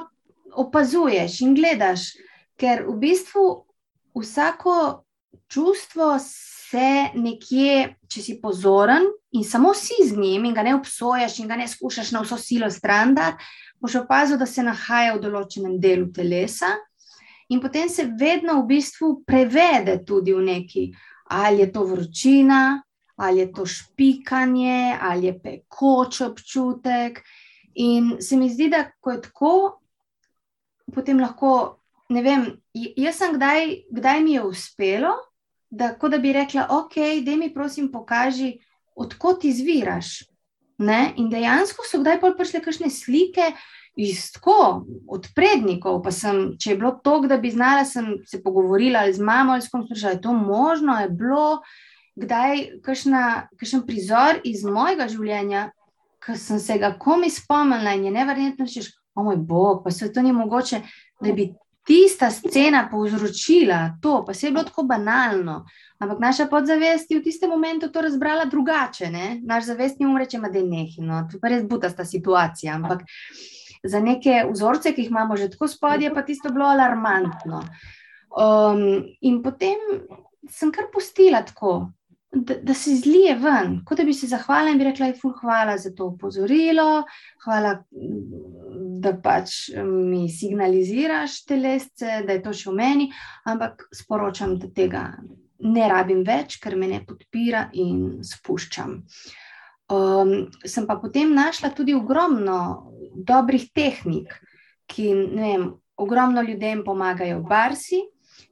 opazuješ 0.56 1.42
in 1.44 1.56
gledaš, 1.56 2.14
ker 2.56 2.86
v 2.88 2.96
bistvu 3.00 3.46
vsako 4.16 5.04
čustvo 5.52 6.16
se 6.20 7.12
nekje, 7.16 7.96
če 8.08 8.24
si 8.24 8.40
pozoren 8.42 9.04
in 9.36 9.44
samo 9.44 9.74
si 9.74 10.08
z 10.08 10.18
njim 10.18 10.46
in 10.46 10.54
ga 10.54 10.64
ne 10.64 10.76
obsojaš 10.76 11.40
in 11.40 11.48
ga 11.48 11.56
ne 11.56 11.68
skušaš 11.68 12.12
na 12.12 12.22
vso 12.24 12.38
silo 12.38 12.70
stran, 12.72 13.16
da 13.16 13.34
boš 13.80 13.96
opazil, 13.96 14.38
da 14.38 14.46
se 14.46 14.64
nahaja 14.64 15.16
v 15.16 15.24
določenem 15.28 15.80
delu 15.82 16.08
telesa. 16.16 16.72
In 17.52 17.60
potem 17.62 17.90
se 17.92 18.08
vedno 18.20 18.62
v 18.62 18.68
bistvu 18.72 19.12
prevede 19.28 20.00
tudi 20.08 20.34
v 20.34 20.46
neki, 20.46 20.86
ali 21.36 21.62
je 21.62 21.72
to 21.72 21.84
vročina, 21.86 22.82
ali 23.16 23.44
je 23.44 23.52
to 23.54 23.66
špikanje, 23.66 24.98
ali 25.02 25.28
je 25.28 25.40
pekoč 25.40 26.22
občutek. 26.22 27.22
In 27.76 28.16
se 28.22 28.38
mi 28.40 28.50
zdi, 28.50 28.70
da 28.72 28.86
ko 29.00 29.12
je 29.12 29.22
tako, 29.28 29.54
potem 30.96 31.20
lahko, 31.20 31.82
ne 32.10 32.24
vem, 32.24 32.48
jaz 32.74 33.20
sem 33.20 33.36
kdaj, 33.36 33.76
kdaj 33.92 34.24
mi 34.24 34.38
je 34.38 34.46
uspelo, 34.48 35.12
da, 35.70 35.92
da 36.00 36.18
bi 36.24 36.32
rekla, 36.34 36.70
ok, 36.72 36.96
da 37.26 37.36
mi 37.36 37.52
prosim 37.54 37.92
pokaži, 37.92 38.56
odkot 38.96 39.44
izviraš. 39.44 40.24
Ne? 40.78 41.14
In 41.16 41.30
dejansko 41.32 41.86
so 41.88 42.02
kdaj 42.02 42.20
prišle 42.38 42.60
kakšne 42.64 42.90
slike 42.92 43.54
iz 43.96 44.32
tako, 44.36 44.86
od 45.08 45.28
prednikov. 45.36 46.02
Pa 46.04 46.12
sem, 46.12 46.58
če 46.60 46.74
je 46.74 46.78
bilo 46.80 46.92
to, 47.04 47.20
da 47.28 47.38
bi 47.40 47.52
znala, 47.52 47.86
sem 47.88 48.18
se 48.28 48.42
pogovorila 48.44 49.06
z 49.12 49.24
mamo 49.24 49.56
ali 49.56 49.64
s 49.64 49.72
kom, 49.72 49.86
da 49.88 50.10
je 50.10 50.22
to 50.22 50.34
možno, 50.34 51.00
je 51.00 51.10
bilo 51.10 51.62
kdaj 52.16 52.82
kakšen 52.84 53.84
prizor 53.88 54.40
iz 54.44 54.64
mojega 54.64 55.08
življenja, 55.12 55.70
ki 56.24 56.38
sem 56.40 56.60
se 56.60 56.78
ga 56.80 56.94
komi 57.00 57.30
spomnila 57.30 57.96
in 57.96 58.08
je 58.08 58.12
nevrjetno, 58.16 58.66
da 58.66 58.72
češ, 58.72 58.94
o 59.16 59.24
moj 59.24 59.38
bog, 59.38 59.84
pa 59.84 59.92
se 59.92 60.12
to 60.12 60.22
ni 60.24 60.32
mogoče, 60.36 60.82
da 61.22 61.34
bi 61.36 61.54
tista 61.86 62.32
scena 62.32 62.88
povzročila 62.92 63.98
to, 64.02 64.24
pa 64.26 64.34
se 64.34 64.48
je 64.48 64.52
bilo 64.52 64.64
tako 64.64 64.84
banalno. 64.84 65.66
Ampak 66.00 66.20
naša 66.20 66.46
podzavest 66.52 67.12
je 67.12 67.20
v 67.20 67.24
tistem 67.24 67.50
momentu 67.50 67.92
to 67.92 68.02
razbrala 68.02 68.46
drugače. 68.46 69.10
Ne? 69.10 69.40
Naš 69.44 69.70
zavest 69.70 70.00
ni 70.00 70.06
umreče, 70.06 70.40
da 70.40 70.58
je 70.58 70.64
nekaj. 70.64 71.06
No? 71.06 71.28
To 71.32 71.38
je 71.38 71.54
res 71.54 71.64
butasta 71.64 72.06
situacija. 72.06 72.76
Ampak 72.76 73.06
za 73.84 74.00
neke 74.00 74.44
vzorce, 74.52 74.94
ki 74.94 75.06
jih 75.06 75.12
imamo 75.14 75.38
že 75.38 75.50
tako 75.54 75.68
spodje, 75.68 76.14
pa 76.14 76.26
tisto 76.26 76.50
bilo 76.50 76.66
alarmantno. 76.66 77.62
Um, 78.36 79.06
in 79.22 79.44
potem 79.44 79.78
sem 80.52 80.72
kar 80.72 80.90
pustila 80.94 81.46
tako, 81.46 81.92
da, 82.36 82.58
da 82.62 82.74
se 82.74 82.96
zlije 82.96 83.36
ven, 83.40 83.78
kot 83.86 83.98
da 83.98 84.04
bi 84.04 84.14
se 84.14 84.28
zahvalila 84.28 84.72
in 84.74 84.78
bi 84.78 84.90
rekla: 84.90 85.12
Hvala 85.40 85.78
za 85.78 85.94
to 85.96 86.06
upozorilo, 86.06 87.04
hvala, 87.46 87.78
da 89.06 89.14
pač 89.22 89.70
mi 89.86 90.26
signaliziraš 90.34 91.44
telesce, 91.46 92.22
da 92.26 92.36
je 92.36 92.44
to 92.44 92.54
še 92.54 92.72
v 92.72 92.76
meni, 92.80 93.10
ampak 93.46 93.88
sporočam, 93.94 94.58
da 94.62 94.70
tega 94.74 95.08
ne 95.66 95.88
rabim 95.90 96.24
več, 96.26 96.60
ker 96.62 96.76
me 96.78 96.90
ne 96.92 97.02
podpira 97.06 97.70
in 97.74 98.24
spuščam. 98.26 99.00
Um, 99.86 100.34
sem 100.66 100.88
pa 100.90 100.98
potem 100.98 101.36
našla 101.38 101.70
tudi 101.78 101.94
ogromno 101.94 102.90
dobrih 103.16 103.70
tehnik, 103.74 104.34
ki 104.90 105.12
vem, 105.38 105.70
ogromno 106.02 106.42
ljudem 106.46 106.84
pomagajo, 106.86 107.44
barsi. 107.46 108.02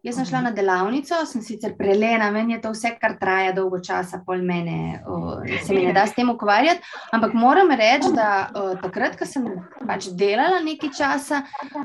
Jaz 0.04 0.18
sem 0.18 0.26
šla 0.28 0.42
na 0.44 0.50
delavnico, 0.52 1.16
sem 1.26 1.40
sicer 1.42 1.78
prelena, 1.78 2.26
meni 2.32 2.58
je 2.58 2.62
to 2.66 2.74
vse, 2.74 2.90
kar 3.00 3.14
traja 3.20 3.54
dolgo 3.56 3.78
časa, 3.80 4.18
pol 4.26 4.42
mene, 4.44 4.98
o, 5.08 5.38
se 5.64 5.72
mi 5.72 5.86
ne 5.86 5.94
da 5.96 6.04
s 6.04 6.12
tem 6.18 6.28
ukvarjati. 6.28 6.84
Ampak 7.16 7.32
moram 7.40 7.72
reči, 7.72 8.10
da 8.12 8.50
o, 8.52 8.64
takrat, 8.82 9.16
ko 9.16 9.24
sem 9.24 9.46
pač 9.88 10.10
delala 10.20 10.60
nekaj 10.66 10.92
časa, 10.98 11.40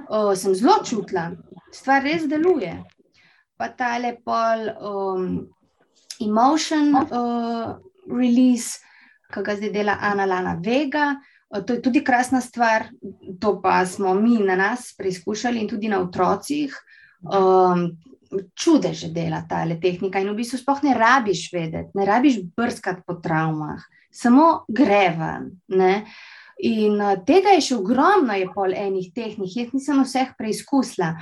o, 0.08 0.34
sem 0.34 0.56
zelo 0.58 0.80
čutila, 0.82 1.28
stvar 1.70 2.02
res 2.02 2.26
deluje. 2.26 2.72
Pa 3.54 3.70
ta 3.78 3.92
le 4.02 4.16
pol 4.26 4.66
um, 4.66 5.30
emotion 6.18 6.90
uh, 6.98 7.78
release, 8.10 8.82
ki 9.30 9.46
ga 9.46 9.58
zdaj 9.62 9.74
dela 9.78 9.98
Ana 10.02 10.26
Lana 10.26 10.58
Vega. 10.58 11.12
To 11.54 11.70
je 11.70 11.80
tudi 11.86 12.02
krasna 12.02 12.42
stvar, 12.42 12.90
to 13.38 13.60
pa 13.62 13.78
smo 13.86 14.10
mi 14.18 14.42
na 14.42 14.58
nas 14.58 14.90
preizkušali 14.98 15.62
in 15.62 15.70
tudi 15.70 15.88
na 15.88 16.02
otrocih. 16.02 16.74
Um, 17.22 17.98
čudeže 18.54 19.08
dela 19.08 19.42
ta 19.48 19.64
tehnika 19.80 20.20
in 20.20 20.30
v 20.30 20.38
bistvu 20.38 20.58
sploh 20.60 20.82
ne 20.84 20.94
rabiš 20.94 21.48
vedeti, 21.52 21.96
ne 21.96 22.04
rabiš 22.04 22.42
brskati 22.56 23.02
po 23.06 23.14
travmah, 23.14 23.80
samo 24.12 24.64
gre 24.68 25.08
ven. 25.16 25.50
Ne? 25.68 26.04
In 26.58 27.00
uh, 27.00 27.16
tega 27.26 27.54
je 27.56 27.64
še 27.70 27.78
ogromno, 27.78 28.34
je 28.34 28.50
pol 28.54 28.74
enih 28.74 29.12
tehnik, 29.14 29.54
jaz 29.56 29.72
nisem 29.72 30.02
vseh 30.04 30.34
preizkusila. 30.38 31.14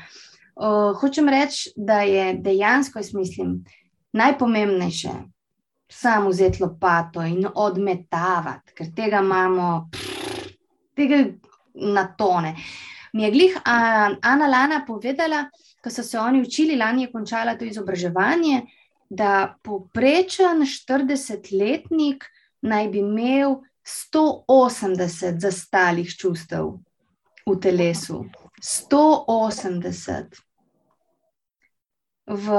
Uh, 0.56 0.96
hočem 0.96 1.28
reči, 1.28 1.72
da 1.76 2.00
je 2.08 2.34
dejansko, 2.40 2.98
jaz 2.98 3.12
mislim, 3.14 3.58
najpomembnejše 4.16 5.12
samo 5.92 6.32
vzeti 6.32 6.62
lopato 6.64 7.22
in 7.22 7.46
odmetavati, 7.54 8.74
ker 8.74 8.88
tega 8.96 9.20
imamo, 9.22 9.88
pff, 9.92 10.48
tega 10.96 11.20
na 11.74 12.08
tone. 12.16 12.56
Mi 13.12 13.22
je 13.22 13.30
glih 13.30 13.56
uh, 13.60 14.16
Ana 14.22 14.48
Lana 14.48 14.82
povedala, 14.86 15.44
ko 15.86 15.90
so 15.90 16.02
se 16.02 16.18
oni 16.18 16.40
učili, 16.42 16.76
lani 16.76 17.02
je 17.02 17.12
končala 17.12 17.54
to 17.54 17.64
izobraževanje, 17.64 18.62
da 19.08 19.54
poprečen 19.62 20.64
40-letnik 20.66 22.24
naj 22.66 22.88
bi 22.90 22.98
imel 22.98 23.60
180 23.86 25.38
zastalih 25.38 26.10
čustev 26.10 26.72
v 27.46 27.54
telesu. 27.62 28.24
180. 28.58 30.42
V 32.26 32.58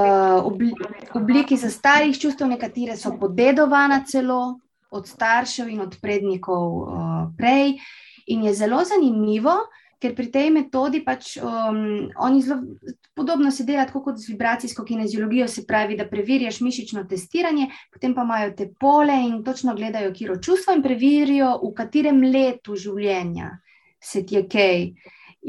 obliki 1.12 1.60
zastarih 1.60 2.16
čustev, 2.16 2.48
nekatere 2.48 2.96
so 2.96 3.12
podedovana 3.20 4.00
celo 4.08 4.56
od 4.88 5.04
staršev 5.04 5.68
in 5.68 5.84
od 5.84 5.98
prednikov 6.00 6.64
uh, 6.80 6.88
prej. 7.36 7.76
In 8.32 8.48
je 8.48 8.54
zelo 8.54 8.80
zanimivo, 8.88 9.58
ker 9.98 10.14
pri 10.14 10.30
tej 10.30 10.50
metodi 10.54 11.02
pač 11.04 11.36
um, 11.42 12.08
oni 12.22 12.42
zelo 12.42 12.62
podobno 13.18 13.50
se 13.50 13.64
dela 13.66 13.86
kot 13.90 14.18
z 14.18 14.30
vibracijsko 14.30 14.84
kineziologijo, 14.84 15.48
se 15.48 15.66
pravi, 15.66 15.96
da 15.98 16.06
preveriš 16.06 16.60
mišično 16.62 17.04
testiranje, 17.10 17.68
potem 17.92 18.14
pa 18.14 18.22
imajo 18.22 18.52
te 18.56 18.68
pole 18.80 19.16
in 19.26 19.42
točno 19.44 19.74
gledajo, 19.74 20.12
kje 20.14 20.28
je 20.30 20.40
čustvo 20.42 20.74
in 20.76 20.82
preverijo, 20.82 21.56
v 21.64 21.72
katerem 21.74 22.22
letu 22.22 22.76
življenja 22.76 23.56
se 23.98 24.22
ti 24.26 24.38
je 24.38 24.44
kaj. 24.48 24.84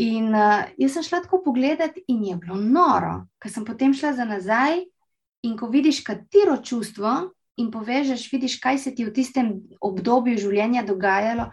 In 0.01 0.33
uh, 0.33 0.65
jaz 0.77 0.95
sem 0.97 1.05
šla 1.05 1.23
tako 1.25 1.43
pogledat, 1.45 1.97
in 2.07 2.23
je 2.25 2.37
bilo 2.41 2.57
noro, 2.57 3.27
ker 3.41 3.53
sem 3.53 3.65
potem 3.65 3.93
šla 3.93 4.15
za 4.17 4.25
nazaj. 4.25 4.81
In 5.45 5.53
ko 5.57 5.69
vidiš, 5.71 6.01
katero 6.03 6.57
čustvo, 6.57 7.31
in 7.59 7.69
povežeš, 7.71 8.25
vidiš, 8.31 8.57
kaj 8.63 8.77
se 8.77 8.95
ti 8.95 9.05
v 9.05 9.13
tistem 9.13 9.53
obdobju 9.83 10.39
življenja 10.39 10.83
dogajalo, 10.87 11.49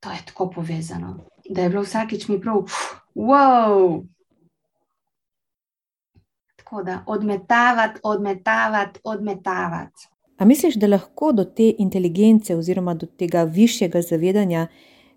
to 0.00 0.12
je 0.14 0.20
tako 0.30 0.50
povezano 0.58 1.28
da 1.48 1.62
je 1.62 1.68
bilo 1.68 1.82
vsakič 1.82 2.28
mi 2.28 2.40
prav, 2.40 2.62
wow. 3.14 4.04
Tako 6.56 6.82
da 6.82 7.04
odmetavati, 7.06 8.00
odmetavati, 8.02 9.00
odmetavati. 9.04 10.08
A 10.38 10.44
misliš, 10.44 10.74
da 10.74 10.86
lahko 10.86 11.32
do 11.32 11.44
te 11.44 11.74
inteligence 11.78 12.56
oziroma 12.56 12.94
do 12.94 13.06
tega 13.06 13.42
višjega 13.42 14.02
zavedanja 14.02 14.66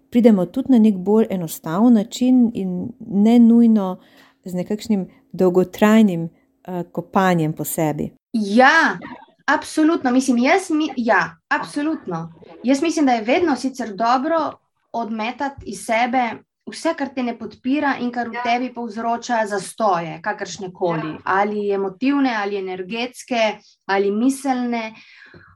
pridemo 0.10 0.46
tudi 0.46 0.72
na 0.72 0.80
nek 0.80 0.96
bolj 0.96 1.28
enostaven 1.30 1.94
način 1.94 2.52
in 2.54 2.91
ne 3.00 3.39
nujno 3.39 4.00
z 4.44 4.54
nekakšnim 4.54 5.08
dolgotrajnim 5.32 6.24
uh, 6.24 6.82
kopanjem 6.91 7.54
po 7.54 7.63
sebi? 7.63 8.12
Ja, 8.34 8.98
absolutno. 9.46 10.12
Mislim, 10.12 10.38
jaz, 10.38 10.70
mi, 10.70 10.89
ja, 10.98 11.38
absolutno. 11.48 12.34
Jaz 12.63 12.82
mislim, 12.82 13.06
da 13.06 13.12
je 13.12 13.22
vedno 13.22 13.56
sicer 13.56 13.94
dobro 13.96 14.52
odmetati 14.91 15.69
iz 15.71 15.86
sebe 15.86 16.43
vse, 16.69 16.93
kar 16.97 17.10
te 17.15 17.23
ne 17.23 17.36
podpira 17.38 17.95
in 17.99 18.12
kar 18.12 18.30
v 18.30 18.39
ja. 18.39 18.43
tebi 18.45 18.71
povzroča 18.73 19.41
zastoje, 19.49 20.19
kakršne 20.23 20.71
koli, 20.73 21.15
ja. 21.15 21.21
ali 21.25 21.69
emotivne, 21.71 22.36
ali 22.36 22.60
energetske, 22.60 23.58
ali 23.86 24.12
miselne. 24.12 24.91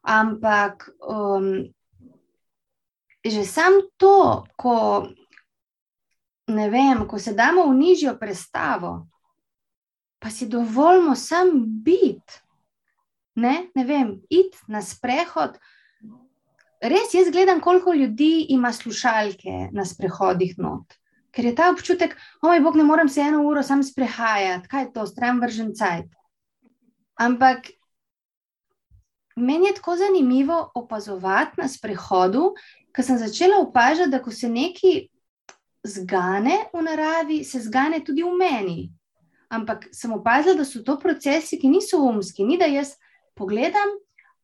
Ampak 0.06 0.89
um, 1.10 1.65
že 3.26 3.41
sam 3.45 3.82
to, 3.98 4.45
ko, 4.56 5.08
vem, 6.48 7.06
ko 7.10 7.19
se 7.19 7.34
damo 7.34 7.65
v 7.71 7.78
nižjo 7.80 8.13
predstavo, 8.21 9.08
pa 10.21 10.30
si 10.30 10.45
dovolimo 10.45 11.15
sam 11.15 11.58
biti. 11.84 12.41
Ne, 13.36 13.67
ne 13.76 13.84
vem, 13.84 14.21
iti 14.30 14.58
na 14.71 14.80
sprehod, 14.82 15.58
res 16.89 17.13
jaz 17.13 17.32
gledam, 17.32 17.62
koliko 17.62 17.93
ljudi 17.93 18.45
ima 18.50 18.74
slušalke 18.74 19.69
na 19.71 19.86
sprehodih 19.86 20.58
not. 20.58 20.98
Ker 21.32 21.45
je 21.45 21.56
ta 21.56 21.69
občutek, 21.71 22.15
oj, 22.41 22.62
bog, 22.63 22.78
ne 22.80 22.84
morem 22.84 23.10
se 23.10 23.21
eno 23.21 23.41
uro 23.43 23.63
sam 23.63 23.84
sprehajati, 23.84 24.67
kaj 24.71 24.84
je 24.84 24.91
to, 24.93 25.06
stran 25.08 25.41
vržen 25.43 25.74
cajt. 25.76 26.13
Ampak 27.19 27.67
meni 29.36 29.67
je 29.67 29.76
tako 29.76 29.98
zanimivo 30.00 30.71
opazovati 30.76 31.62
na 31.62 31.67
sprehodu, 31.67 32.54
ker 32.95 33.06
sem 33.06 33.19
začela 33.19 33.60
opažati, 33.60 34.12
da 34.12 34.21
ko 34.24 34.32
se 34.32 34.50
nekaj 34.50 35.02
zgane 35.84 36.58
v 36.74 36.82
naravi, 36.82 37.43
se 37.43 37.60
zgane 37.60 38.00
tudi 38.06 38.24
v 38.24 38.32
meni. 38.39 38.80
Ampak 39.50 39.89
sem 39.93 40.13
opazila, 40.13 40.56
da 40.56 40.65
so 40.65 40.82
to 40.84 40.98
procesi, 41.00 41.60
ki 41.60 41.69
niso 41.69 42.00
umski, 42.02 42.43
ni 42.48 42.58
da 42.58 42.65
jaz 42.65 42.95
pogledam, 43.36 43.91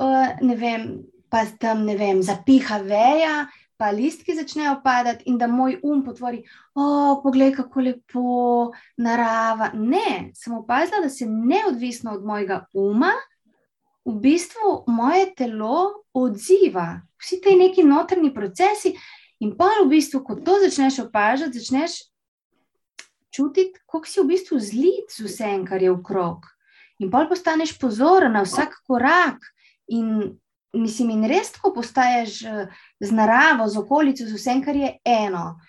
uh, 0.03 0.35
ne 0.41 0.55
vem, 0.55 0.87
pa 1.31 1.45
tam 1.59 1.85
ne 1.87 1.95
vem, 1.95 2.19
zapiha 2.23 2.81
veja, 2.83 3.35
pa 3.79 3.89
listki 3.95 4.35
začnejo 4.35 4.75
padati, 4.83 5.25
in 5.31 5.39
da 5.41 5.47
moj 5.47 5.79
um 5.87 6.03
potvori, 6.05 6.43
o, 6.75 7.17
poglej, 7.23 7.55
kako 7.55 7.85
lepo 7.87 8.71
narava. 9.01 9.71
Ne, 9.73 10.29
sem 10.37 10.53
opazila, 10.53 10.99
da 11.01 11.09
se 11.09 11.25
neodvisno 11.25 12.13
od 12.13 12.25
mojega 12.27 12.65
uma, 12.77 13.13
v 14.05 14.13
bistvu 14.21 14.83
moje 14.91 15.31
telo 15.37 16.03
odziva, 16.13 17.01
vsi 17.21 17.41
ti 17.41 17.55
neki 17.55 17.83
notrni 17.87 18.33
procesi. 18.33 18.93
In 19.41 19.55
pa 19.57 19.71
v 19.81 19.89
bistvu, 19.89 20.21
ko 20.25 20.35
to 20.37 20.59
začneš 20.61 21.07
opažati, 21.07 21.57
začneš 21.57 21.97
čutiti, 23.33 23.79
kako 23.89 24.05
si 24.05 24.21
v 24.21 24.27
bistvu 24.35 24.59
zlit 24.61 25.09
z 25.09 25.25
vsem, 25.25 25.65
kar 25.65 25.81
je 25.81 25.89
v 25.89 26.01
krog. 26.05 26.45
In 27.01 27.09
pa 27.09 27.25
postaneš 27.25 27.73
pozoren 27.81 28.37
na 28.37 28.45
vsak 28.45 28.83
korak. 28.85 29.41
In 29.89 30.37
mislim, 30.73 31.09
in 31.09 31.27
res 31.29 31.51
tako 31.51 31.73
postaješ 31.75 32.41
eh, 32.45 32.79
z 32.99 33.11
naravo, 33.11 33.67
z 33.67 33.77
okolico, 33.77 34.25
z 34.25 34.37
vsem, 34.37 34.63
kar 34.63 34.75
je 34.75 34.93
eno. 35.05 35.59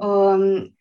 Um, 0.00 0.72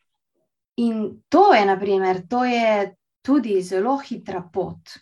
in 0.77 1.21
to 1.29 1.53
je, 1.53 1.65
naprimer, 1.65 2.23
to 2.27 2.45
je 2.45 2.95
tudi 3.21 3.61
zelo 3.61 3.97
hitra 3.97 4.41
pot 4.53 4.95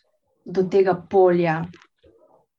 do 0.45 0.63
tega 0.63 0.95
polja 1.09 1.61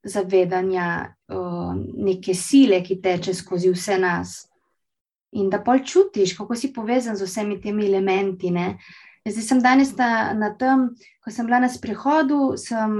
zavedanja, 0.03 1.15
um, 1.33 1.81
neke 2.05 2.33
sile, 2.33 2.79
ki 2.83 3.01
teče 3.01 3.33
skozi 3.33 3.71
vse 3.73 3.97
nas. 3.99 4.37
In 5.35 5.49
da 5.49 5.59
pol 5.61 5.83
čutiš, 5.85 6.37
kako 6.37 6.55
si 6.55 6.71
povezan 6.73 7.17
z 7.17 7.27
vsemi 7.27 7.59
temi 7.61 7.85
elementi. 7.85 8.51
Ne? 8.51 8.77
Zdaj 9.27 9.43
sem 9.43 9.59
danes 9.59 9.91
na, 9.97 10.31
na 10.33 10.49
tem, 10.55 10.87
ko 11.19 11.31
sem 11.31 11.45
bila 11.45 11.59
na 11.59 11.69
sprehodu, 11.69 12.55
sem 12.57 12.93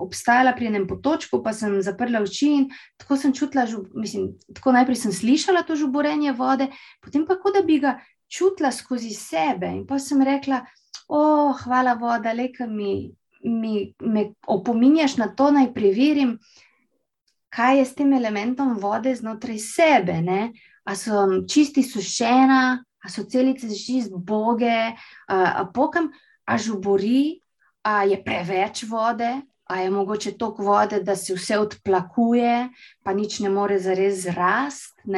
obstajala 0.00 0.54
pri 0.56 0.70
enem 0.72 0.86
potočku, 0.88 1.42
pa 1.44 1.52
sem 1.52 1.76
zaprla 1.84 2.22
oči 2.24 2.48
in 2.62 2.64
tako 2.96 3.18
sem 3.20 3.34
čutila, 3.36 3.66
žub, 3.68 3.92
mislim, 3.94 4.32
tako 4.56 4.72
najprej 4.72 5.02
sem 5.04 5.12
slišala 5.12 5.66
to 5.68 5.76
žuborenje 5.76 6.32
vode, 6.38 6.70
potem 7.04 7.26
pa 7.28 7.36
kot 7.38 7.58
da 7.58 7.62
bi 7.66 7.78
ga 7.84 7.98
čutila 8.26 8.72
skozi 8.72 9.12
sebe. 9.14 9.68
In 9.68 9.84
pa 9.86 10.00
sem 10.02 10.22
rekla, 10.24 10.64
o, 11.08 11.20
oh, 11.20 11.64
hvala 11.64 11.94
voda, 12.00 12.32
le, 12.32 12.48
ki 12.56 12.66
mi, 12.70 13.12
mi 13.44 13.92
me 14.00 14.30
opominjaš 14.48 15.18
na 15.20 15.28
to, 15.36 15.52
naj 15.54 15.70
preverim, 15.76 16.38
kaj 17.52 17.78
je 17.78 17.84
s 17.84 17.94
tem 17.94 18.16
elementom 18.16 18.74
vode 18.80 19.14
znotraj 19.14 19.60
sebe. 19.62 20.18
Ne? 20.24 20.50
A 20.86 20.96
sem 20.98 21.44
čisti 21.50 21.84
sušena, 21.86 22.82
a 23.06 23.10
so 23.12 23.22
celice 23.30 23.70
čist 23.70 24.10
boge, 24.10 24.94
a, 25.30 25.64
pokam, 25.74 26.10
a 26.46 26.58
žubori, 26.58 27.38
a 27.86 28.02
je 28.02 28.18
preveč 28.24 28.82
vode, 28.90 29.30
a 29.66 29.80
je 29.80 29.90
mogoče 29.90 30.34
toliko 30.38 30.62
vode, 30.62 31.00
da 31.02 31.16
se 31.16 31.34
vse 31.34 31.58
odplakuje, 31.58 32.68
pa 33.02 33.14
nič 33.14 33.38
ne 33.40 33.50
more 33.50 33.78
zares 33.78 34.26
zrasti. 34.26 35.14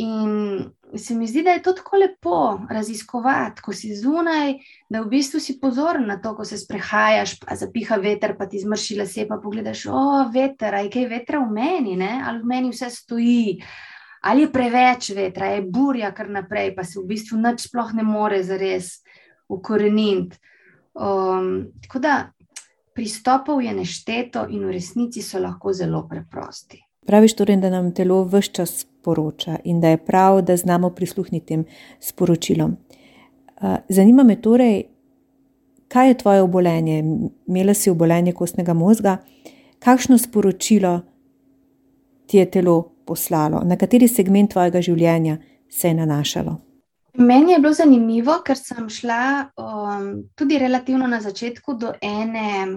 In 0.00 0.70
se 0.96 1.14
mi 1.14 1.26
zdi, 1.26 1.42
da 1.42 1.50
je 1.50 1.62
to 1.62 1.72
tako 1.72 1.96
lepo 1.96 2.60
raziskovati, 2.70 3.62
ko 3.62 3.72
si 3.74 3.90
zunaj, 3.96 4.54
da 4.88 5.02
v 5.02 5.10
bistvu 5.10 5.40
si 5.42 5.58
pozoren 5.60 6.06
na 6.06 6.16
to, 6.22 6.32
ko 6.38 6.46
se 6.46 6.58
sprehajaš, 6.58 7.34
pa 7.42 7.58
zapiha 7.58 7.98
veter, 7.98 8.36
pa 8.38 8.46
ti 8.46 8.62
zmrši 8.62 8.96
lase, 9.02 9.26
pa 9.28 9.40
pogledaš, 9.42 9.88
o, 9.90 10.04
veter, 10.32 10.78
aj 10.78 10.90
kaj 10.94 11.08
vetra 11.10 11.42
v 11.42 11.50
meni, 11.58 11.96
ne? 11.98 12.22
ali 12.22 12.42
v 12.42 12.50
meni 12.54 12.70
vse 12.70 12.90
stoji, 12.94 13.58
ali 14.20 14.42
je 14.42 14.52
preveč 14.52 15.10
vetra, 15.16 15.46
je 15.46 15.62
burja 15.62 16.12
kar 16.14 16.30
naprej, 16.30 16.74
pa 16.76 16.84
se 16.84 17.00
v 17.00 17.06
bistvu 17.08 17.38
nič 17.38 17.68
sploh 17.68 17.94
ne 17.94 18.02
more 18.02 18.42
zares 18.42 19.00
ukoreniti. 19.48 20.36
Um, 20.94 21.70
tako 21.82 21.98
da 21.98 22.14
pristopov 22.94 23.62
je 23.62 23.72
nešteto 23.74 24.46
in 24.50 24.66
v 24.66 24.76
resnici 24.76 25.22
so 25.22 25.38
lahko 25.40 25.72
zelo 25.72 26.04
preprosti. 26.08 26.82
Praviš 27.06 27.34
torej, 27.38 27.56
da 27.56 27.70
nam 27.70 27.94
telo 27.94 28.24
vse 28.24 28.52
čas 28.52 28.86
poroča 29.02 29.56
in 29.64 29.80
da 29.80 29.88
je 29.88 29.96
prav, 30.04 30.42
da 30.42 30.56
znamo 30.56 30.90
prisluhniti 30.90 31.46
tem 31.46 31.64
sporočilom. 32.00 32.76
Zanima 33.88 34.22
me 34.22 34.36
torej, 34.40 34.82
kaj 35.88 36.08
je 36.08 36.18
tvoje 36.18 36.42
obolenje? 36.42 37.04
Imela 37.46 37.74
si 37.74 37.90
obolenje 37.90 38.32
kostnega 38.32 38.74
možga, 38.74 39.16
kakšno 39.78 40.18
sporočilo 40.18 41.00
ti 42.30 42.38
je 42.38 42.50
telo 42.50 42.82
poslalo, 43.06 43.62
na 43.66 43.74
kateri 43.76 44.06
segment 44.08 44.52
tvojega 44.52 44.82
življenja 44.86 45.38
se 45.70 45.88
je 45.88 45.94
nanašalo? 45.98 46.60
Meni 47.18 47.52
je 47.52 47.58
bilo 47.58 47.72
zanimivo, 47.74 48.36
ker 48.46 48.54
sem 48.54 48.86
šla 48.88 49.22
um, 49.58 50.04
tudi 50.38 50.60
relativno 50.62 51.08
na 51.10 51.18
začetku 51.20 51.74
do 51.74 51.90
ene 52.00 52.68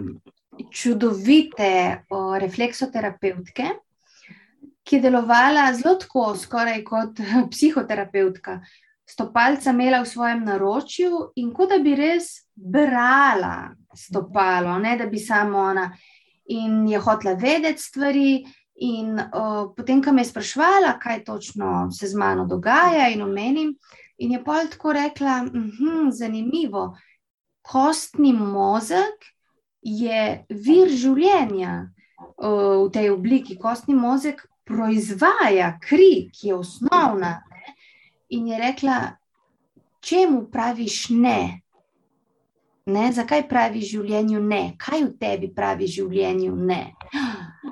čudovite 0.74 1.70
uh, 2.10 2.34
refleksoterapeutke, 2.42 3.68
ki 4.84 4.98
je 4.98 5.04
delovala 5.06 5.68
zelo 5.78 5.94
tako, 6.02 6.32
skoraj 6.38 6.82
kot 6.88 7.22
psihoterapeutka. 7.54 8.58
Stopalca 9.06 9.70
imela 9.70 10.02
v 10.02 10.10
svojem 10.10 10.42
naročju 10.48 11.22
in 11.38 11.54
kot 11.54 11.70
da 11.76 11.78
bi 11.84 11.94
res 12.00 12.48
brala 12.56 13.70
stopalo, 13.94 14.80
ne 14.82 14.98
da 14.98 15.06
bi 15.12 15.22
samo 15.22 15.62
ona. 15.70 15.92
In 16.50 16.88
je 16.90 17.00
hotela 17.00 17.38
vedeti 17.40 17.82
stvari, 17.82 18.28
in 18.84 19.16
uh, 19.16 19.72
potem, 19.76 20.02
ko 20.04 20.12
me 20.12 20.24
je 20.24 20.32
sprašvala, 20.32 20.98
kaj 21.00 21.24
točno 21.24 21.92
se 21.92 22.08
z 22.08 22.20
mano 22.20 22.46
dogaja, 22.46 23.08
in 23.14 23.22
omenim, 23.24 23.76
in 24.18 24.36
je 24.36 24.44
pol 24.44 24.68
tako 24.72 24.94
rekla: 24.94 25.44
hm, 25.48 26.12
Zanimivo, 26.12 26.92
kostni 27.64 28.34
mozek 28.34 29.30
je 29.82 30.44
vir 30.50 30.92
življenja 30.92 31.74
uh, 31.84 32.84
v 32.84 32.92
tej 32.92 33.12
obliki. 33.16 33.58
Kostni 33.60 33.96
mozek 33.96 34.44
proizvaja 34.68 35.78
kri, 35.84 36.30
ki 36.36 36.52
je 36.52 36.56
osnovna. 36.56 37.38
Ne? 37.52 37.76
In 38.36 38.48
je 38.48 38.60
rekla, 38.60 39.00
čemu 40.04 40.48
praviš 40.52 41.10
ne? 41.16 41.63
Ne? 42.86 43.06
Zakaj 43.14 43.46
praviš 43.50 43.94
življenju 43.96 44.42
ne? 44.44 44.64
Kaj 44.80 45.04
v 45.06 45.12
tebi 45.20 45.52
pravi 45.56 45.88
življenju 45.88 46.56
ne? 46.56 46.82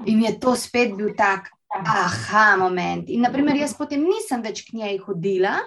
In 0.07 0.24
je 0.24 0.36
to 0.39 0.55
spet 0.55 0.95
bil 0.97 1.14
tak, 1.18 1.51
aha, 1.72 2.55
moment. 2.59 3.09
In 3.09 3.26
naprimer, 3.26 3.57
jaz 3.59 3.76
potem 3.78 4.03
nisem 4.03 4.43
več 4.43 4.64
k 4.68 4.80
njej 4.80 5.01
hodila 5.05 5.57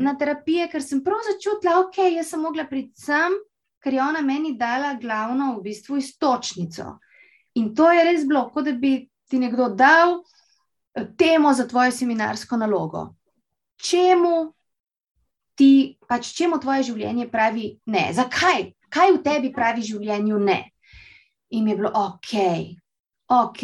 na 0.00 0.14
terapije, 0.16 0.68
ker 0.72 0.80
sem 0.80 1.02
prav 1.04 1.20
začutila, 1.26 1.80
ok, 1.84 1.98
jaz 2.14 2.32
sem 2.32 2.40
mogla 2.40 2.64
priti 2.68 3.02
sem, 3.04 3.34
ker 3.82 3.92
je 3.92 4.00
ona 4.00 4.22
meni 4.24 4.54
dala 4.56 4.94
glavno 5.00 5.52
v 5.56 5.66
bistvu 5.66 5.98
istočnico. 6.00 6.96
In 7.60 7.74
to 7.76 7.90
je 7.92 8.04
res 8.06 8.24
bilo, 8.28 8.46
kot 8.54 8.64
da 8.64 8.72
bi 8.72 9.02
ti 9.28 9.40
nekdo 9.40 9.68
dal 9.76 10.22
temo 11.18 11.52
za 11.52 11.66
tvojo 11.68 11.92
seminarsko 11.92 12.56
nalogo. 12.56 13.10
Čemu 13.76 14.52
ti, 15.58 15.98
pač 16.08 16.32
čemu 16.36 16.60
tvoje 16.60 16.88
življenje 16.88 17.28
pravi 17.32 17.74
ne? 17.92 18.06
Zakaj? 18.16 18.70
Kaj 18.92 19.12
v 19.16 19.22
tebi 19.24 19.52
pravi 19.52 19.84
življenju 19.86 20.38
ne? 20.38 20.60
In 21.56 21.68
je 21.68 21.76
bilo 21.76 21.90
ok, 21.94 22.32
ok. 23.32 23.62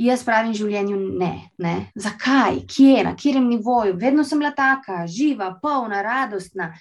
Jaz 0.00 0.24
pravim 0.26 0.54
življenju 0.56 0.96
ne, 1.20 1.32
ne. 1.62 1.74
Zakaj, 1.94 2.64
kje, 2.66 3.04
na 3.06 3.12
katerem 3.14 3.46
nivoju, 3.46 3.94
vedno 4.00 4.24
sem 4.26 4.40
bila 4.42 4.50
taka, 4.56 5.04
živa, 5.06 5.52
polna, 5.62 6.00
radostna. 6.02 6.72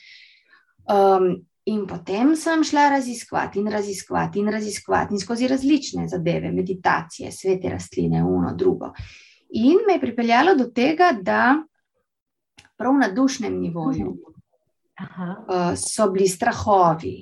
Um, 0.90 1.36
in 1.70 1.86
potem 1.88 2.34
sem 2.36 2.64
šla 2.66 2.90
raziskovati 2.96 3.62
in 3.62 3.70
raziskovati 3.72 4.42
in 4.42 4.50
raziskovati 4.52 5.14
in 5.16 5.22
skozi 5.22 5.48
različne 5.48 6.08
zadeve, 6.12 6.52
meditacije, 6.52 7.32
svete 7.32 7.70
rastline, 7.70 8.24
uno, 8.24 8.56
drugo. 8.58 8.92
In 9.54 9.86
me 9.88 9.94
je 9.94 10.02
pripeljalo 10.02 10.56
do 10.56 10.66
tega, 10.74 11.14
da 11.22 11.54
prav 12.78 12.98
na 12.98 13.12
dušnem 13.14 13.60
nivoju 13.62 14.10
uh, 14.10 15.78
so 15.78 16.10
bili 16.12 16.28
strahovi. 16.28 17.22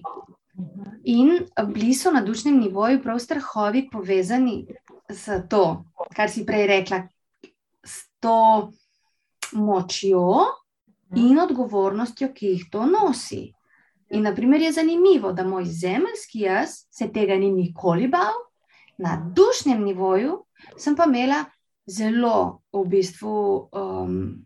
In 1.04 1.46
bili 1.74 1.94
so 1.94 2.12
na 2.12 2.22
dušnem 2.22 2.60
nivoju 2.60 3.02
prav 3.04 3.20
strahovi 3.20 3.88
povezani 3.92 4.66
z 5.10 5.42
to, 5.50 5.86
kar 6.16 6.30
si 6.30 6.46
prej 6.46 6.68
rekla, 6.68 7.02
s 7.84 8.06
to 8.20 8.72
močjo 9.54 10.46
in 11.16 11.40
odgovornostjo, 11.40 12.32
ki 12.34 12.54
jih 12.54 12.70
to 12.72 12.86
nosi. 12.86 13.52
In, 14.12 14.24
naprimer, 14.24 14.62
je 14.62 14.72
zanimivo, 14.72 15.32
da 15.34 15.44
moj 15.48 15.66
zemeljski 15.66 16.40
jaz 16.40 16.84
se 16.92 17.08
tega 17.12 17.36
ni 17.40 17.52
nikoli 17.52 18.08
bal, 18.08 18.36
na 18.98 19.16
dušnem 19.36 19.84
nivoju 19.84 20.44
sem 20.78 20.96
pa 20.96 21.08
imela 21.08 21.46
zelo, 21.88 22.62
v 22.74 22.84
bistvu, 22.88 23.36
um, 23.72 24.46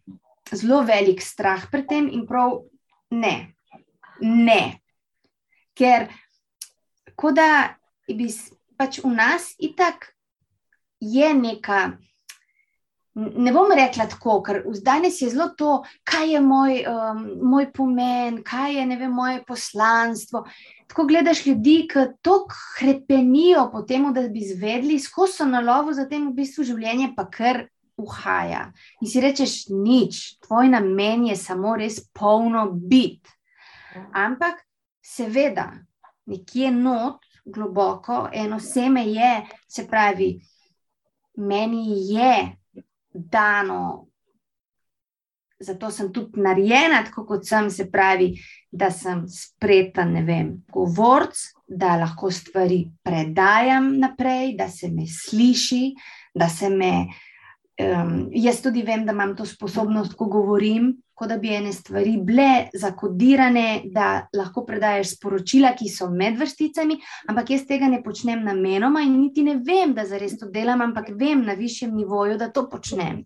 zelo 0.51 0.82
velik 0.86 1.22
strah 1.22 1.66
pred 1.72 1.88
tem, 1.89 2.07
in 2.09 2.26
prav 2.28 2.61
ne. 3.11 3.55
ne. 4.22 4.85
Ker, 5.76 6.07
kot 7.15 7.36
da 7.38 7.76
bi 8.07 8.30
pač 8.78 8.99
v 9.03 9.11
nas 9.15 9.53
itak 9.59 10.11
je 10.99 11.34
neka. 11.34 11.95
Ne 13.15 13.51
bom 13.55 13.69
rekla 13.71 14.09
tako, 14.11 14.41
ker 14.43 14.57
danes 14.84 15.21
je 15.21 15.30
zelo 15.32 15.47
to, 15.55 15.78
kaj 16.03 16.34
je 16.34 16.41
moj, 16.43 16.82
um, 16.91 17.21
moj 17.47 17.69
pomen, 17.71 18.41
kaj 18.43 18.76
je 18.76 18.97
vem, 18.99 19.11
moje 19.11 19.39
poslanstvo. 19.47 20.43
Tako 20.91 21.05
gledaš 21.07 21.45
ljudi, 21.45 21.78
ki 21.88 22.09
tako 22.21 22.51
krepenijo 22.76 23.69
po 23.71 23.86
tem, 23.88 24.09
da 24.13 24.28
bi 24.28 24.43
izvedli, 24.43 24.99
skozi 24.99 25.39
so 25.39 25.47
na 25.47 25.63
lovu, 25.63 25.95
zatem 25.95 26.28
v 26.28 26.36
bistvu 26.41 26.67
življenje 26.67 27.13
pa 27.15 27.30
kar 27.32 27.63
uhaja. 27.95 28.67
In 28.99 29.07
si 29.07 29.23
rečeš, 29.23 29.69
nič, 29.71 30.36
tvoj 30.43 30.73
namen 30.76 31.30
je 31.30 31.39
samo 31.39 31.78
res 31.80 32.01
polno 32.11 32.67
biti. 32.76 33.32
Ampak, 34.11 34.64
seveda, 35.06 35.70
nekje 36.26 36.72
not, 36.72 37.26
globoko, 37.45 38.30
eno 38.34 38.60
seme 38.60 39.06
je, 39.08 39.45
se 39.68 39.88
pravi, 39.88 40.39
meni 41.38 42.14
je 42.14 42.58
dano. 43.14 44.08
Zato 45.60 45.89
sem 45.91 46.12
tudi 46.14 46.41
narejena, 46.41 47.03
tako 47.06 47.24
kot 47.26 47.45
sem, 47.47 47.70
se 47.72 47.86
pravi, 47.91 48.34
da 48.72 48.89
sem 48.91 49.24
spreten, 49.32 50.12
ne 50.18 50.24
vem, 50.28 50.49
govorc, 50.74 51.45
da 51.68 51.95
lahko 52.01 52.32
stvari 52.32 52.82
predajam 53.03 53.93
naprej, 54.01 54.56
da 54.58 54.68
se 54.70 54.89
me 54.91 55.08
sliši, 55.08 55.93
da 56.34 56.49
se 56.49 56.70
me. 56.70 56.91
Um, 57.76 58.30
jaz 58.32 58.62
tudi 58.64 58.84
vem, 58.88 59.06
da 59.06 59.12
imam 59.12 59.34
to 59.36 59.45
sposobnost, 59.45 60.14
ko 60.16 60.30
govorim, 60.32 60.93
kot 61.16 61.30
da 61.32 61.38
bi 61.39 61.53
ene 61.55 61.72
stvari 61.74 62.18
bile 62.24 62.70
zakodirane, 62.76 63.82
da 63.91 64.28
lahko 64.36 64.66
predajes 64.68 65.16
sporočila, 65.16 65.72
ki 65.78 65.88
so 65.89 66.09
med 66.11 66.36
vrsticami, 66.39 66.99
ampak 67.32 67.53
jaz 67.55 67.63
tega 67.70 67.88
ne 67.91 68.01
počnem 68.03 68.43
namenoma 68.43 69.03
in 69.05 69.16
niti 69.22 69.43
ne 69.43 69.55
vem, 69.63 69.93
da 69.95 70.05
zares 70.05 70.36
to 70.39 70.49
delam, 70.51 70.84
ampak 70.84 71.13
vem 71.16 71.45
na 71.47 71.55
višjem 71.55 71.95
nivoju, 71.95 72.38
da 72.38 72.51
to 72.51 72.68
počnem. 72.70 73.24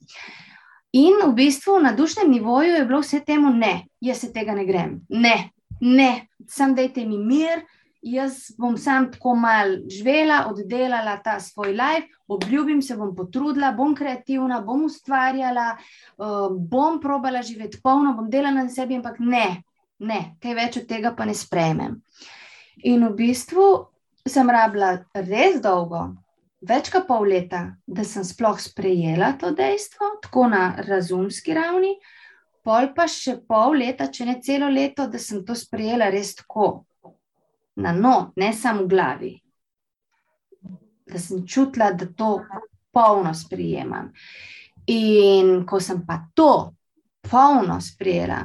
In 0.93 1.19
v 1.25 1.33
bistvu 1.37 1.79
na 1.81 1.93
dušnem 1.97 2.31
nivoju 2.31 2.77
je 2.77 2.85
bilo 2.85 3.01
vse 3.01 3.19
temu 3.25 3.53
ne, 3.53 3.73
jaz 4.01 4.21
se 4.23 4.31
tega 4.33 4.55
ne 4.57 4.65
grem, 4.65 4.95
ne, 5.09 5.51
ne, 5.81 6.11
sem 6.49 6.73
dajte 6.77 7.05
mi 7.05 7.17
mir, 7.17 7.65
jaz 8.01 8.51
bom 8.57 8.77
sam 8.77 9.11
tako 9.11 9.35
mal 9.35 9.75
živela, 9.87 10.45
oddelala 10.49 11.17
ta 11.23 11.39
svoj 11.39 11.71
life, 11.71 12.07
obljubim 12.27 12.81
se, 12.81 12.95
bom 12.95 13.15
potrudila, 13.15 13.71
bom 13.71 13.95
kreativna, 13.95 14.61
bom 14.61 14.85
ustvarjala, 14.85 15.77
uh, 16.17 16.47
bom 16.51 16.99
probala 17.01 17.41
živeti 17.41 17.81
polno, 17.83 18.13
bom 18.13 18.29
delala 18.29 18.63
na 18.63 18.69
sebi, 18.69 18.95
ampak 18.95 19.19
ne, 19.19 19.63
ne, 19.99 20.21
kaj 20.41 20.55
več 20.55 20.79
od 20.83 20.87
tega 20.87 21.13
pa 21.15 21.25
ne 21.25 21.35
sprejmem. 21.35 21.99
In 22.87 23.07
v 23.07 23.13
bistvu 23.17 23.67
sem 24.27 24.49
rabila 24.49 24.93
res 25.13 25.59
dolgo, 25.61 26.09
več 26.61 26.91
kot 26.93 27.07
pol 27.07 27.27
leta, 27.27 27.65
da 27.87 28.05
sem 28.07 28.23
sploh 28.23 28.59
sprejela 28.61 29.33
to 29.39 29.51
dejstvo, 29.55 30.19
tako 30.23 30.47
na 30.53 30.63
razumski 30.87 31.55
ravni, 31.57 31.97
pol 32.63 32.93
pa 32.95 33.07
še 33.11 33.39
pol 33.47 33.79
leta, 33.81 34.07
če 34.07 34.27
ne 34.27 34.39
celo 34.43 34.69
leto, 34.71 35.07
da 35.07 35.19
sem 35.19 35.43
to 35.43 35.55
sprejela 35.57 36.11
res 36.13 36.35
tako 36.39 36.85
na 37.79 37.91
not, 37.91 38.35
ne 38.35 38.53
samo 38.53 38.83
v 38.83 38.87
glavi. 38.87 39.33
Da 41.09 41.19
sem 41.19 41.45
čutila, 41.47 41.91
da 41.93 42.05
to 42.05 42.39
polno 42.91 43.33
sprijemam. 43.33 44.11
In 44.87 45.65
ko 45.65 45.79
sem 45.79 46.03
pa 46.05 46.19
to 46.33 46.75
polno 47.21 47.79
sprijela, 47.81 48.43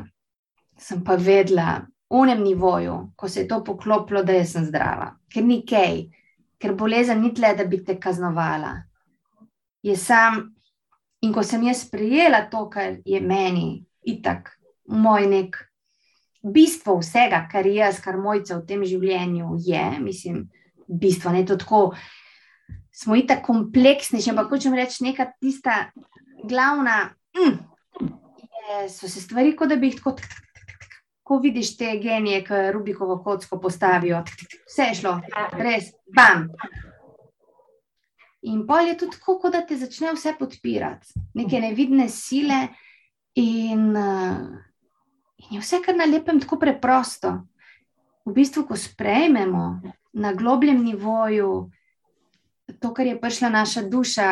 sem 0.78 1.05
pa 1.05 1.16
vedela 1.16 1.82
v 2.11 2.20
unem 2.20 2.43
nivoju, 2.45 3.12
ko 3.16 3.28
se 3.28 3.41
je 3.41 3.49
to 3.49 3.62
poklopilo, 3.64 4.22
da 4.22 4.45
sem 4.45 4.64
zdrava. 4.64 5.14
Ker 5.32 5.45
ni 5.45 5.62
kaj, 5.66 6.05
ker 6.59 6.74
bolezen 6.74 7.20
ni 7.20 7.32
tle, 7.35 7.55
da 7.57 7.64
bi 7.64 7.82
te 7.85 7.99
kaznovala. 8.01 8.74
Je 9.82 9.97
sam, 9.97 10.55
in 11.20 11.32
ko 11.32 11.43
sem 11.43 11.62
jaz 11.62 11.87
sprijela 11.87 12.47
to, 12.51 12.68
kar 12.70 13.01
je 13.05 13.20
meni, 13.20 13.85
itak, 14.05 14.53
moj 14.87 15.26
nek 15.26 15.57
bistvo 16.45 16.99
vsega, 16.99 17.47
kar 17.51 17.66
je 17.66 17.74
jaz, 17.74 18.01
kar 18.05 18.18
mojca 18.20 18.59
v 18.59 18.66
tem 18.68 18.84
življenju 18.84 19.57
je, 19.64 19.84
mislim, 20.01 20.45
bistvo, 20.86 21.32
ne 21.32 21.45
to 21.47 21.57
tako. 21.61 21.95
Smo 22.95 23.16
i 23.16 23.24
tako 23.26 23.53
kompleksni, 23.53 24.20
ampak 24.30 24.53
hočem 24.53 24.76
reči, 24.76 25.03
neka 25.05 25.32
tista 25.40 25.88
glavna, 26.45 27.14
mm, 27.34 27.57
je, 28.70 28.88
so 28.92 29.09
se 29.09 29.22
stvari, 29.24 29.57
kot 29.57 29.72
da 29.72 29.80
bi 29.80 29.90
jih 29.90 29.99
tako, 30.03 30.16
ko 31.24 31.38
vidiš 31.40 31.76
te 31.80 31.97
genije, 32.03 32.42
ki 32.45 32.61
Rubikovo 32.76 33.16
kocko 33.24 33.59
postavijo, 33.61 34.20
vse 34.68 34.90
je 34.90 34.99
šlo, 35.01 35.16
res, 35.57 35.88
bam. 36.14 36.51
In 38.45 38.66
pol 38.68 38.90
je 38.90 38.99
tudi 39.01 39.16
tako, 39.16 39.49
da 39.49 39.64
te 39.64 39.78
začne 39.80 40.12
vse 40.12 40.34
podpirati, 40.38 41.16
neke 41.40 41.62
nevidne 41.64 42.11
sile, 42.12 42.66
in 43.40 43.97
In 45.51 45.57
je 45.57 45.61
vse 45.61 45.80
kar 45.84 45.97
na 45.97 46.07
lepem 46.09 46.40
tako 46.40 46.59
preprosto. 46.59 47.32
V 48.24 48.32
bistvu, 48.32 48.64
ko 48.68 48.76
sprejmemo 48.76 49.80
na 50.16 50.32
globljem 50.32 50.84
nivoju 50.84 51.70
to, 52.80 52.95
kar 52.95 53.07
je 53.07 53.20
prišla 53.20 53.49
naša 53.49 53.82
duša, 53.88 54.28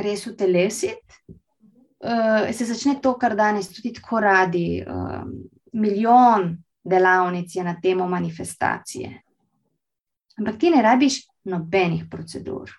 res 0.00 0.26
v 0.26 0.34
telesit, 0.36 1.02
uh, 1.28 2.46
se 2.52 2.64
začne 2.64 3.00
to, 3.02 3.16
kar 3.18 3.34
danes 3.36 3.68
tudi 3.72 3.92
tako 3.96 4.20
radi. 4.20 4.82
Uh, 4.86 5.26
milijon 5.72 6.56
delavnic 6.84 7.56
je 7.56 7.64
na 7.64 7.76
temo 7.82 8.08
manifestacije. 8.08 9.22
Ampak 10.38 10.58
ti 10.58 10.70
ne 10.70 10.82
rabiš 10.82 11.20
nobenih 11.44 12.06
procedur, 12.10 12.70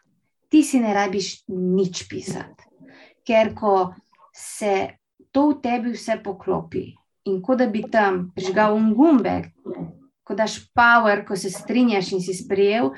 ti 0.49 0.63
si 0.63 0.79
ne 0.79 0.93
rabiš 0.93 1.43
nič 1.47 2.07
pisati, 2.09 2.65
ker 3.27 3.53
ko 3.55 3.93
se 4.33 4.97
to 5.31 5.51
v 5.51 5.59
tebi 5.61 5.93
vse 5.93 6.17
poklopi, 6.23 6.89
in 7.25 7.41
kot 7.41 7.59
da 7.61 7.67
bi 7.69 7.83
tam 7.91 8.31
prižgal 8.35 8.75
un 8.75 8.93
gumbek, 8.97 9.51
ko 10.23 10.35
daš 10.35 10.59
power, 10.73 11.25
ko 11.27 11.35
se 11.35 11.51
strinjaš 11.53 12.13
in 12.15 12.21
si 12.23 12.33
sprejel. 12.33 12.91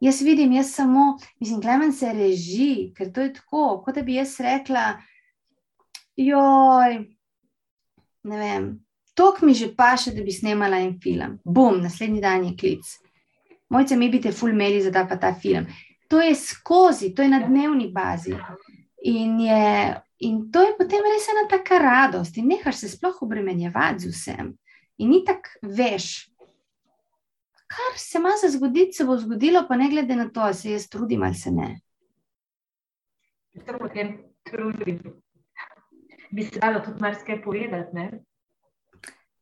Jaz 0.00 0.20
vidim, 0.22 0.52
jaz 0.54 0.70
samo, 0.76 1.16
mislim, 1.40 1.62
klemen 1.62 1.92
se 1.92 2.12
reži, 2.14 2.92
ker 2.94 3.10
to 3.12 3.24
je 3.24 3.32
tako, 3.34 3.80
kot 3.84 3.96
da 3.98 4.04
bi 4.06 4.14
jaz 4.14 4.36
rekla, 4.40 4.92
joj, 6.16 7.00
ne 8.30 8.38
vem, 8.38 8.68
tok 9.18 9.42
mi 9.42 9.54
že 9.54 9.72
paše, 9.74 10.14
da 10.14 10.22
bi 10.22 10.32
snemala 10.32 10.78
en 10.78 10.94
film. 11.02 11.38
Bum, 11.44 11.80
naslednji 11.82 12.22
dan 12.22 12.44
je 12.46 12.56
klic. 12.56 12.94
Mojce 13.68 13.96
mi 13.96 14.08
bi 14.08 14.20
te 14.22 14.32
full 14.32 14.54
maili 14.54 14.82
za 14.82 14.92
ta 14.94 15.04
pa 15.08 15.18
ta 15.18 15.34
film. 15.34 15.66
To 16.08 16.20
je 16.22 16.34
skozi, 16.34 17.10
to 17.14 17.22
je 17.22 17.28
na 17.28 17.40
dnevni 17.42 17.90
bazi. 17.92 18.36
In 19.04 19.40
je 19.40 19.94
In 20.20 20.48
to 20.50 20.62
je 20.62 20.74
potem 20.78 21.04
res 21.06 21.28
ena 21.30 21.46
taka 21.50 21.78
radost, 21.78 22.38
in 22.38 22.48
nehaš 22.50 22.82
se 22.82 22.88
sploh 22.90 23.22
obremenjevati 23.22 24.08
z 24.08 24.14
vsem. 24.14 24.50
In 24.98 25.12
ni 25.14 25.20
tako 25.24 25.70
veš, 25.78 26.26
kar 27.70 27.98
se 28.02 28.18
ima 28.18 28.32
za 28.42 28.50
zgoditi, 28.50 28.92
se 28.92 29.04
bo 29.04 29.16
zgodilo, 29.16 29.62
pa 29.68 29.76
ne 29.76 29.90
glede 29.90 30.16
na 30.16 30.28
to, 30.30 30.40
ali 30.40 30.54
se 30.54 30.72
jaz 30.72 30.88
trudim 30.88 31.22
ali 31.22 31.34
se 31.34 31.50
ne. 31.50 31.68
To 33.66 33.78
potem 33.78 34.16
trudim. 34.42 34.98
Bi 36.30 36.44
se 36.44 36.60
dalo 36.60 36.80
tudi 36.84 37.00
marsikaj 37.00 37.42
povedati. 37.42 37.96
Ne? 37.96 38.10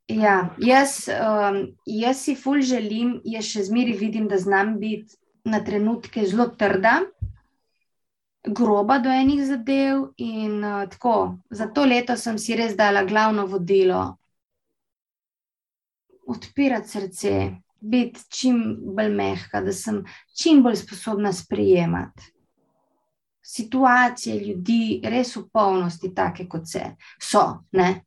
Ja, 0.09 0.55
jaz, 0.59 1.09
um, 1.09 1.77
jaz 1.87 2.21
si 2.23 2.37
ful 2.39 2.61
želim, 2.61 3.21
jaz 3.25 3.49
še 3.49 3.65
zmeri 3.67 3.97
vidim, 3.99 4.29
da 4.29 4.39
znam 4.39 4.77
biti 4.79 5.17
na 5.45 5.65
trenutke 5.65 6.25
zelo 6.27 6.47
trda, 6.59 7.01
groba 8.47 8.99
do 8.99 9.11
enih 9.11 9.43
zadev. 9.47 10.07
In 10.17 10.65
uh, 10.65 10.87
tako, 10.91 11.39
za 11.51 11.67
to 11.67 11.85
leto 11.85 12.17
sem 12.17 12.39
si 12.39 12.57
res 12.57 12.77
dala 12.77 13.05
glavno 13.05 13.47
vodilo. 13.47 14.17
Odpirati 16.27 16.89
srce, 16.89 17.35
biti 17.81 18.25
čim 18.31 18.63
bolj 18.97 19.13
mehka, 19.15 19.61
da 19.61 19.73
sem 19.73 20.03
čim 20.35 20.63
bolj 20.63 20.81
sposobna 20.83 21.33
sprejemati 21.33 22.37
situacije 23.47 24.41
ljudi, 24.41 25.01
res 25.05 25.37
v 25.37 25.45
polnosti, 25.53 26.11
take 26.15 26.49
kot 26.51 26.67
se 26.69 26.83
so, 27.23 27.45
ne? 27.73 28.03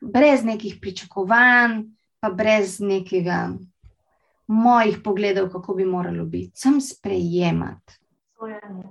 brez 0.00 0.44
nekih 0.46 0.76
pričakovanj, 0.80 1.80
pa 2.22 2.30
brez 2.30 2.76
nekega 2.80 3.48
mojih 4.46 5.00
pogledov, 5.04 5.48
kako 5.50 5.74
bi 5.74 5.84
moralo 5.84 6.24
biti, 6.24 6.54
sem 6.54 6.78
sprejemati. 6.80 7.98
Sojanje, 8.38 8.84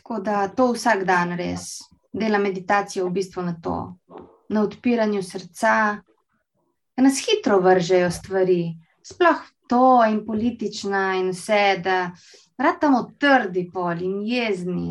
Tako 0.00 0.20
da 0.24 0.48
to 0.48 0.70
vsak 0.72 1.02
dan 1.04 1.36
res 1.36 1.82
dela 2.12 2.38
meditacijo 2.40 3.04
v 3.06 3.12
bistvu 3.18 3.42
na 3.44 3.52
to, 3.62 3.74
na 4.48 4.62
odpiranju 4.64 5.20
srca, 5.22 5.74
da 6.96 7.02
nas 7.04 7.20
hitro 7.20 7.58
vržejo 7.60 8.08
stvari, 8.10 8.62
sploh 9.04 9.42
to 9.68 10.00
in 10.08 10.24
politična 10.26 11.02
in 11.20 11.28
vse, 11.36 11.82
da 11.84 11.98
ratamo 12.56 13.02
trdi 13.18 13.66
pol 13.72 14.00
in 14.02 14.22
jezni. 14.24 14.88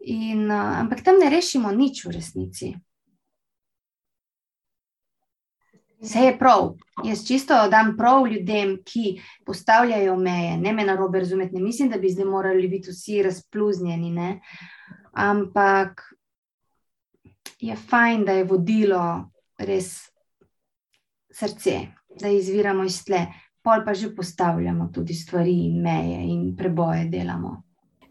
In, 0.00 0.44
uh, 0.50 0.76
ampak 0.78 1.00
tam 1.04 1.16
ne 1.18 1.30
rešimo 1.32 1.72
nič 1.72 2.04
v 2.04 2.12
resnici. 2.12 2.68
Vse 6.02 6.18
je 6.18 6.38
prav. 6.38 6.74
Jaz 7.04 7.26
čisto 7.26 7.54
dam 7.70 7.96
prav 7.96 8.26
ljudem, 8.26 8.78
ki 8.84 9.20
postavljajo 9.46 10.16
meje. 10.16 10.56
Ne 10.56 10.72
me 10.72 10.84
na 10.84 10.96
robe 10.96 11.18
razumeti, 11.18 11.54
ne 11.54 11.62
mislim, 11.62 11.90
da 11.90 11.98
bi 11.98 12.08
zdaj 12.08 12.24
morali 12.24 12.68
biti 12.68 12.90
vsi 12.90 13.22
razpluznjeni. 13.22 14.10
Ne? 14.10 14.40
Ampak 15.12 16.14
je 17.60 17.76
fajn, 17.76 18.24
da 18.24 18.32
je 18.32 18.44
vodilo 18.44 19.30
res 19.58 20.10
srce, 21.30 21.80
da 22.20 22.28
izviramo 22.28 22.84
iz 22.84 23.04
tle, 23.04 23.26
pol 23.62 23.82
pa 23.86 23.94
že 23.94 24.14
postavljamo 24.14 24.90
tudi 24.94 25.14
stvari 25.14 25.52
in 25.66 25.82
meje 25.82 26.22
in 26.24 26.56
preboje 26.56 27.04
delamo. 27.04 27.62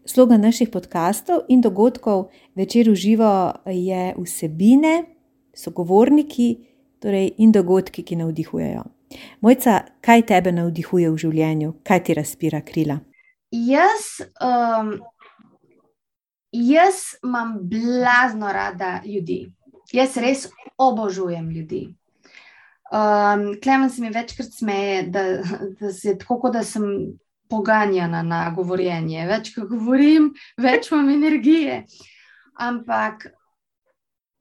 Slogan 0.04 0.40
naših 0.40 0.68
podkastov 0.72 1.44
in 1.48 1.60
dogodkov 1.60 2.30
večer 2.54 2.88
v 2.90 2.94
živo 2.94 3.52
je 3.66 4.14
vsebine, 4.16 5.04
sogovorniki 5.54 6.67
torej 7.02 7.32
in 7.38 7.52
dogodki, 7.52 8.02
ki 8.02 8.16
navdihujejo. 8.16 8.84
Mojca, 9.40 9.82
kaj 10.04 10.24
tebe 10.28 10.52
navdihuje 10.52 11.10
v 11.10 11.20
življenju, 11.22 11.74
kaj 11.86 12.02
ti 12.04 12.16
razpira 12.18 12.60
krila? 12.64 12.98
Jaz, 13.50 14.08
um, 14.44 14.98
jaz 16.52 17.00
imam 17.24 17.56
blazno 17.70 18.52
rada 18.52 18.98
ljudi. 19.06 19.46
Jaz 19.92 20.18
res 20.20 20.48
obožujem 20.76 21.48
ljudi. 21.50 21.86
Um, 22.92 23.54
Klemen 23.62 23.90
se 23.90 24.02
mi 24.02 24.10
večkrat 24.12 24.52
smeje, 24.52 25.02
da, 25.12 25.24
da 25.80 25.92
se 25.92 26.18
tako, 26.18 26.40
kot 26.40 26.52
da 26.52 26.62
sem 26.64 26.84
poganjena 27.48 28.22
na 28.22 28.42
govorjenje. 28.56 29.24
Več, 29.28 29.52
ko 29.54 29.64
govorim, 29.68 30.32
več 30.60 30.90
imam 30.92 31.08
energije. 31.12 31.82
Ampak 32.58 33.28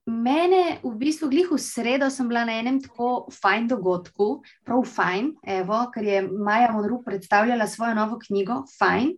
Mene 0.07 0.79
v 0.83 0.93
bistvu 0.95 1.27
glih 1.27 1.49
v 1.51 1.59
sredo 1.59 2.07
sem 2.07 2.29
bila 2.31 2.45
na 2.47 2.55
enem 2.61 2.79
tako 2.79 3.27
fajn 3.27 3.67
dogodku, 3.67 4.39
prav 4.63 4.85
fajn, 4.87 5.33
evo, 5.43 5.81
ker 5.91 6.05
je 6.07 6.21
Maja 6.23 6.71
Modru 6.71 7.01
predstavljala 7.03 7.67
svojo 7.67 7.97
novo 7.97 8.19
knjigo, 8.21 8.61
fajn. 8.79 9.11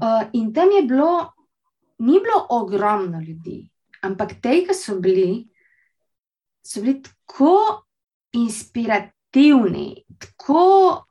Uh, 0.00 0.26
in 0.34 0.50
tam 0.54 0.72
je 0.74 0.82
bilo, 0.82 1.30
ni 2.02 2.18
bilo 2.18 2.42
ogromno 2.50 3.20
ljudi, 3.22 3.68
ampak 4.02 4.40
te, 4.42 4.64
ki 4.66 4.74
so 4.74 4.98
bili, 4.98 5.46
so 6.58 6.82
bili 6.82 6.98
tako 7.06 7.84
inspirativni, 8.34 10.02
tako 10.18 11.06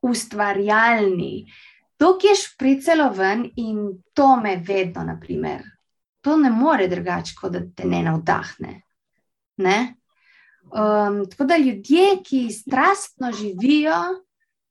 ustvarjalni. 0.00 1.44
To, 2.00 2.16
ki 2.16 2.32
je 2.32 2.40
špricalo 2.46 3.12
ven 3.12 3.44
in 3.60 3.90
to 4.16 4.36
me 4.40 4.56
vedno, 4.56 5.04
naprimer, 5.04 5.73
to 6.24 6.36
ne 6.40 6.50
more 6.50 6.88
drugače, 6.88 7.34
kot 7.40 7.52
da 7.52 7.60
te 7.76 7.84
ne 7.88 8.02
navdahne. 8.02 8.78
Ne? 9.56 9.78
Um, 10.64 11.24
tako 11.30 11.44
da 11.44 11.56
ljudje, 11.56 12.06
ki 12.24 12.50
strastno 12.50 13.32
živijo, 13.32 13.98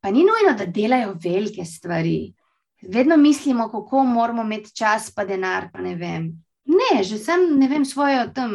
pa 0.01 0.12
ni 0.12 0.26
nujno, 0.26 0.58
da 0.58 0.66
delajo 0.66 1.14
velike 1.24 1.66
stvari. 1.66 2.34
Vedno 2.82 3.18
mislimo, 3.18 3.70
kako 3.72 4.04
moramo 4.04 4.41
imeti 4.41 4.76
čas, 4.76 5.12
pa 5.16 5.26
denar, 5.26 5.70
pa 5.74 5.82
ne 5.82 5.95
vem. 5.95 6.32
Ne, 6.66 7.04
že 7.04 7.18
sem, 7.18 7.45
ne 7.60 7.68
vem, 7.68 7.86
svojo 7.86 8.26
tam, 8.36 8.51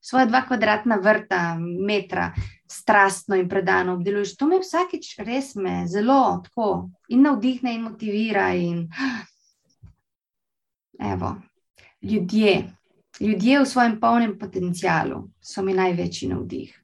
svoje 0.00 0.26
dva 0.26 0.44
kvadratna 0.46 1.00
vrta, 1.02 1.56
metra, 1.58 2.32
strastno 2.68 3.36
in 3.36 3.48
predano 3.48 3.94
obdeluješ. 3.94 4.36
To 4.36 4.46
me 4.46 4.60
vsakeč 4.60 5.14
res 5.24 5.54
me 5.54 5.86
zelo 5.88 6.42
tako 6.44 6.90
in 7.08 7.24
navdihne 7.24 7.74
in 7.74 7.82
motivira. 7.88 8.52
In... 8.54 8.86
Evo, 11.14 11.34
ljudje, 12.04 12.70
ljudje 13.20 13.60
v 13.60 13.66
svojem 13.66 14.00
polnem 14.00 14.38
potencialu 14.38 15.28
so 15.40 15.62
mi 15.62 15.74
največji 15.74 16.28
navdih. 16.28 16.80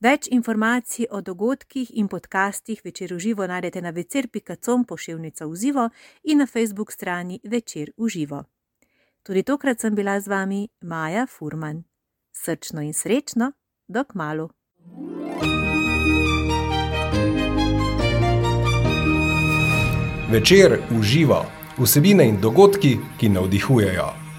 Več 0.00 0.28
informacij 0.32 1.06
o 1.10 1.20
dogodkih 1.20 1.90
in 1.92 2.08
podcastih 2.08 2.80
večer 2.84 3.12
uživo 3.14 3.46
najdete 3.46 3.82
na 3.82 3.90
večer.com 3.90 4.84
pošiljnica 4.84 5.46
v 5.46 5.56
živo 5.56 5.90
in 6.24 6.38
na 6.38 6.46
Facebook 6.46 6.92
strani 6.92 7.40
večer 7.44 7.90
uživo. 7.96 8.44
Tudi 9.22 9.42
tokrat 9.42 9.80
sem 9.80 9.94
bila 9.94 10.20
z 10.20 10.28
vami 10.28 10.68
Maja 10.80 11.26
Furman. 11.26 11.84
Srčno 12.32 12.82
in 12.82 12.94
srečno, 12.94 13.52
dok 13.88 14.14
malu. 14.14 14.48
Večer 20.30 20.78
uživa 20.98 21.59
vsebine 21.80 22.28
in 22.28 22.40
dogodki, 22.40 22.98
ki 23.18 23.28
navdihujejo. 23.28 24.29